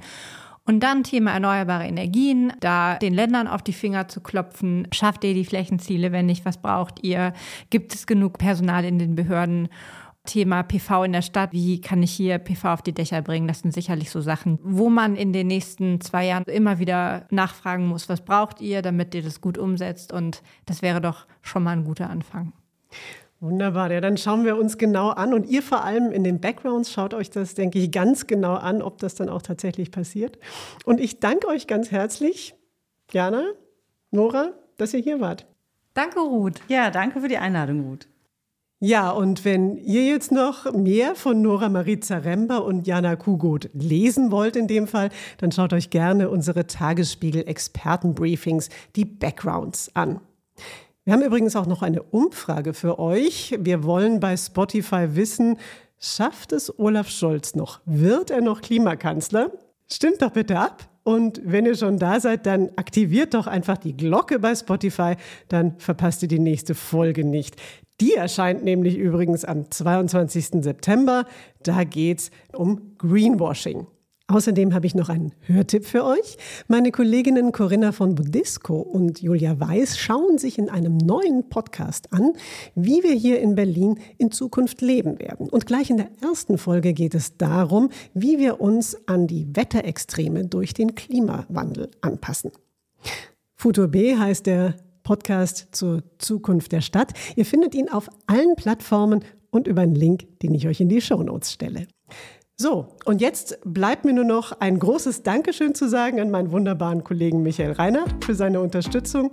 Und 0.65 0.79
dann 0.79 1.03
Thema 1.03 1.31
erneuerbare 1.31 1.85
Energien, 1.85 2.53
da 2.61 2.95
den 2.95 3.13
Ländern 3.13 3.47
auf 3.47 3.61
die 3.61 3.73
Finger 3.73 4.07
zu 4.07 4.21
klopfen. 4.21 4.87
Schafft 4.93 5.25
ihr 5.25 5.33
die 5.33 5.43
Flächenziele? 5.43 6.13
Wenn 6.13 6.25
nicht, 6.25 6.45
was 6.45 6.61
braucht 6.61 7.03
ihr? 7.03 7.33
Gibt 7.69 7.93
es 7.93 8.07
genug 8.07 8.37
Personal 8.37 8.85
in 8.85 8.97
den 8.97 9.15
Behörden? 9.15 9.67
Thema 10.25 10.63
PV 10.63 11.03
in 11.03 11.11
der 11.11 11.21
Stadt, 11.21 11.51
wie 11.51 11.81
kann 11.81 12.01
ich 12.01 12.13
hier 12.13 12.37
PV 12.37 12.73
auf 12.73 12.81
die 12.81 12.93
Dächer 12.93 13.21
bringen? 13.21 13.47
Das 13.47 13.59
sind 13.59 13.73
sicherlich 13.73 14.09
so 14.09 14.21
Sachen, 14.21 14.57
wo 14.63 14.89
man 14.89 15.17
in 15.17 15.33
den 15.33 15.47
nächsten 15.47 15.99
zwei 15.99 16.25
Jahren 16.25 16.45
immer 16.45 16.79
wieder 16.79 17.27
nachfragen 17.29 17.87
muss, 17.87 18.07
was 18.07 18.23
braucht 18.23 18.61
ihr, 18.61 18.81
damit 18.81 19.13
ihr 19.15 19.21
das 19.21 19.41
gut 19.41 19.57
umsetzt? 19.57 20.13
Und 20.13 20.41
das 20.65 20.81
wäre 20.81 21.01
doch 21.01 21.27
schon 21.41 21.63
mal 21.63 21.71
ein 21.71 21.83
guter 21.83 22.09
Anfang. 22.09 22.53
Wunderbar, 23.43 23.91
ja, 23.91 23.99
dann 23.99 24.15
schauen 24.15 24.45
wir 24.45 24.55
uns 24.55 24.77
genau 24.77 25.09
an 25.09 25.33
und 25.33 25.49
ihr 25.49 25.61
vor 25.61 25.83
allem 25.83 26.13
in 26.13 26.23
den 26.23 26.39
Backgrounds 26.39 26.93
schaut 26.93 27.13
euch 27.13 27.29
das, 27.29 27.55
denke 27.55 27.77
ich, 27.77 27.91
ganz 27.91 28.25
genau 28.25 28.53
an, 28.53 28.81
ob 28.81 28.99
das 28.99 29.15
dann 29.15 29.27
auch 29.27 29.41
tatsächlich 29.41 29.91
passiert. 29.91 30.39
Und 30.85 31.01
ich 31.01 31.19
danke 31.19 31.49
euch 31.49 31.67
ganz 31.67 31.91
herzlich, 31.91 32.55
Jana, 33.11 33.43
Nora, 34.11 34.53
dass 34.77 34.93
ihr 34.93 35.01
hier 35.01 35.19
wart. 35.19 35.45
Danke, 35.93 36.21
Ruth. 36.21 36.61
Ja, 36.69 36.89
danke 36.89 37.19
für 37.19 37.27
die 37.27 37.37
Einladung, 37.37 37.81
Ruth. 37.81 38.07
Ja, 38.79 39.11
und 39.11 39.43
wenn 39.43 39.75
ihr 39.75 40.05
jetzt 40.05 40.31
noch 40.31 40.71
mehr 40.71 41.13
von 41.13 41.41
Nora 41.41 41.67
Marie 41.67 41.99
Zaremba 41.99 42.59
und 42.59 42.87
Jana 42.87 43.17
Kugot 43.17 43.69
lesen 43.73 44.31
wollt 44.31 44.55
in 44.55 44.67
dem 44.67 44.87
Fall, 44.87 45.09
dann 45.39 45.51
schaut 45.51 45.73
euch 45.73 45.89
gerne 45.89 46.29
unsere 46.29 46.65
Tagesspiegel-Expertenbriefings, 46.65 48.69
die 48.95 49.03
Backgrounds 49.03 49.93
an. 49.95 50.21
Wir 51.05 51.11
haben 51.11 51.21
übrigens 51.21 51.57
auch 51.57 51.65
noch 51.65 51.81
eine 51.81 52.01
Umfrage 52.01 52.73
für 52.73 52.97
euch. 52.97 53.57
Wir 53.59 53.83
wollen 53.83 54.21
bei 54.21 54.37
Spotify 54.37 55.15
wissen, 55.15 55.57
schafft 55.99 56.53
es 56.53 56.79
Olaf 56.79 57.09
Scholz 57.09 57.55
noch? 57.55 57.81
Wird 57.85 58.31
er 58.31 58.39
noch 58.39 58.61
Klimakanzler? 58.61 59.51
Stimmt 59.91 60.21
doch 60.21 60.31
bitte 60.31 60.57
ab. 60.57 60.89
Und 61.03 61.41
wenn 61.43 61.65
ihr 61.65 61.75
schon 61.75 61.99
da 61.99 62.21
seid, 62.21 62.45
dann 62.45 62.69
aktiviert 62.77 63.33
doch 63.33 63.47
einfach 63.47 63.77
die 63.77 63.97
Glocke 63.97 64.39
bei 64.39 64.55
Spotify, 64.55 65.15
dann 65.49 65.77
verpasst 65.77 66.21
ihr 66.21 66.29
die 66.29 66.39
nächste 66.39 66.73
Folge 66.73 67.25
nicht. 67.25 67.57
Die 67.99 68.13
erscheint 68.13 68.63
nämlich 68.63 68.97
übrigens 68.97 69.43
am 69.43 69.69
22. 69.69 70.63
September. 70.63 71.25
Da 71.63 71.83
geht's 71.83 72.31
um 72.53 72.95
Greenwashing. 72.97 73.87
Außerdem 74.27 74.73
habe 74.73 74.85
ich 74.87 74.95
noch 74.95 75.09
einen 75.09 75.33
Hörtipp 75.41 75.85
für 75.85 76.05
euch. 76.05 76.37
Meine 76.69 76.91
Kolleginnen 76.91 77.51
Corinna 77.51 77.91
von 77.91 78.15
Budisco 78.15 78.75
und 78.79 79.21
Julia 79.21 79.59
Weiß 79.59 79.97
schauen 79.97 80.37
sich 80.37 80.57
in 80.57 80.69
einem 80.69 80.95
neuen 80.95 81.49
Podcast 81.49 82.13
an, 82.13 82.31
wie 82.73 83.03
wir 83.03 83.13
hier 83.13 83.41
in 83.41 83.55
Berlin 83.55 83.99
in 84.17 84.31
Zukunft 84.31 84.81
leben 84.81 85.19
werden. 85.19 85.49
Und 85.49 85.65
gleich 85.65 85.89
in 85.89 85.97
der 85.97 86.09
ersten 86.21 86.57
Folge 86.57 86.93
geht 86.93 87.15
es 87.15 87.35
darum, 87.37 87.89
wie 88.13 88.39
wir 88.39 88.61
uns 88.61 88.97
an 89.07 89.27
die 89.27 89.45
Wetterextreme 89.53 90.45
durch 90.45 90.73
den 90.73 90.95
Klimawandel 90.95 91.91
anpassen. 91.99 92.51
Futur 93.55 93.89
B 93.89 94.15
heißt 94.15 94.45
der 94.45 94.75
Podcast 95.03 95.67
zur 95.73 96.01
Zukunft 96.17 96.71
der 96.71 96.81
Stadt. 96.81 97.11
Ihr 97.35 97.45
findet 97.45 97.75
ihn 97.75 97.89
auf 97.89 98.09
allen 98.25 98.55
Plattformen 98.55 99.25
und 99.51 99.67
über 99.67 99.81
einen 99.81 99.95
Link, 99.95 100.39
den 100.39 100.55
ich 100.55 100.65
euch 100.65 100.79
in 100.79 100.87
die 100.87 101.01
Shownotes 101.01 101.51
stelle. 101.51 101.87
So, 102.63 102.87
und 103.03 103.19
jetzt 103.19 103.59
bleibt 103.65 104.05
mir 104.05 104.13
nur 104.13 104.23
noch 104.23 104.53
ein 104.61 104.79
großes 104.79 105.23
Dankeschön 105.23 105.75
zu 105.75 105.89
sagen 105.89 106.21
an 106.21 106.31
meinen 106.31 106.53
wunderbaren 106.53 107.03
Kollegen 107.03 107.43
Michael 107.43 107.73
Reiner 107.73 108.05
für 108.23 108.35
seine 108.35 108.61
Unterstützung. 108.61 109.31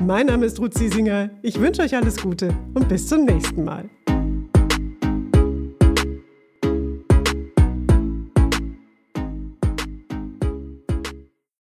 Mein 0.00 0.28
Name 0.28 0.46
ist 0.46 0.58
Ruth 0.60 0.72
Ziesinger. 0.72 1.28
Ich 1.42 1.60
wünsche 1.60 1.82
euch 1.82 1.94
alles 1.94 2.16
Gute 2.22 2.54
und 2.72 2.88
bis 2.88 3.06
zum 3.06 3.26
nächsten 3.26 3.64
Mal. 3.64 3.90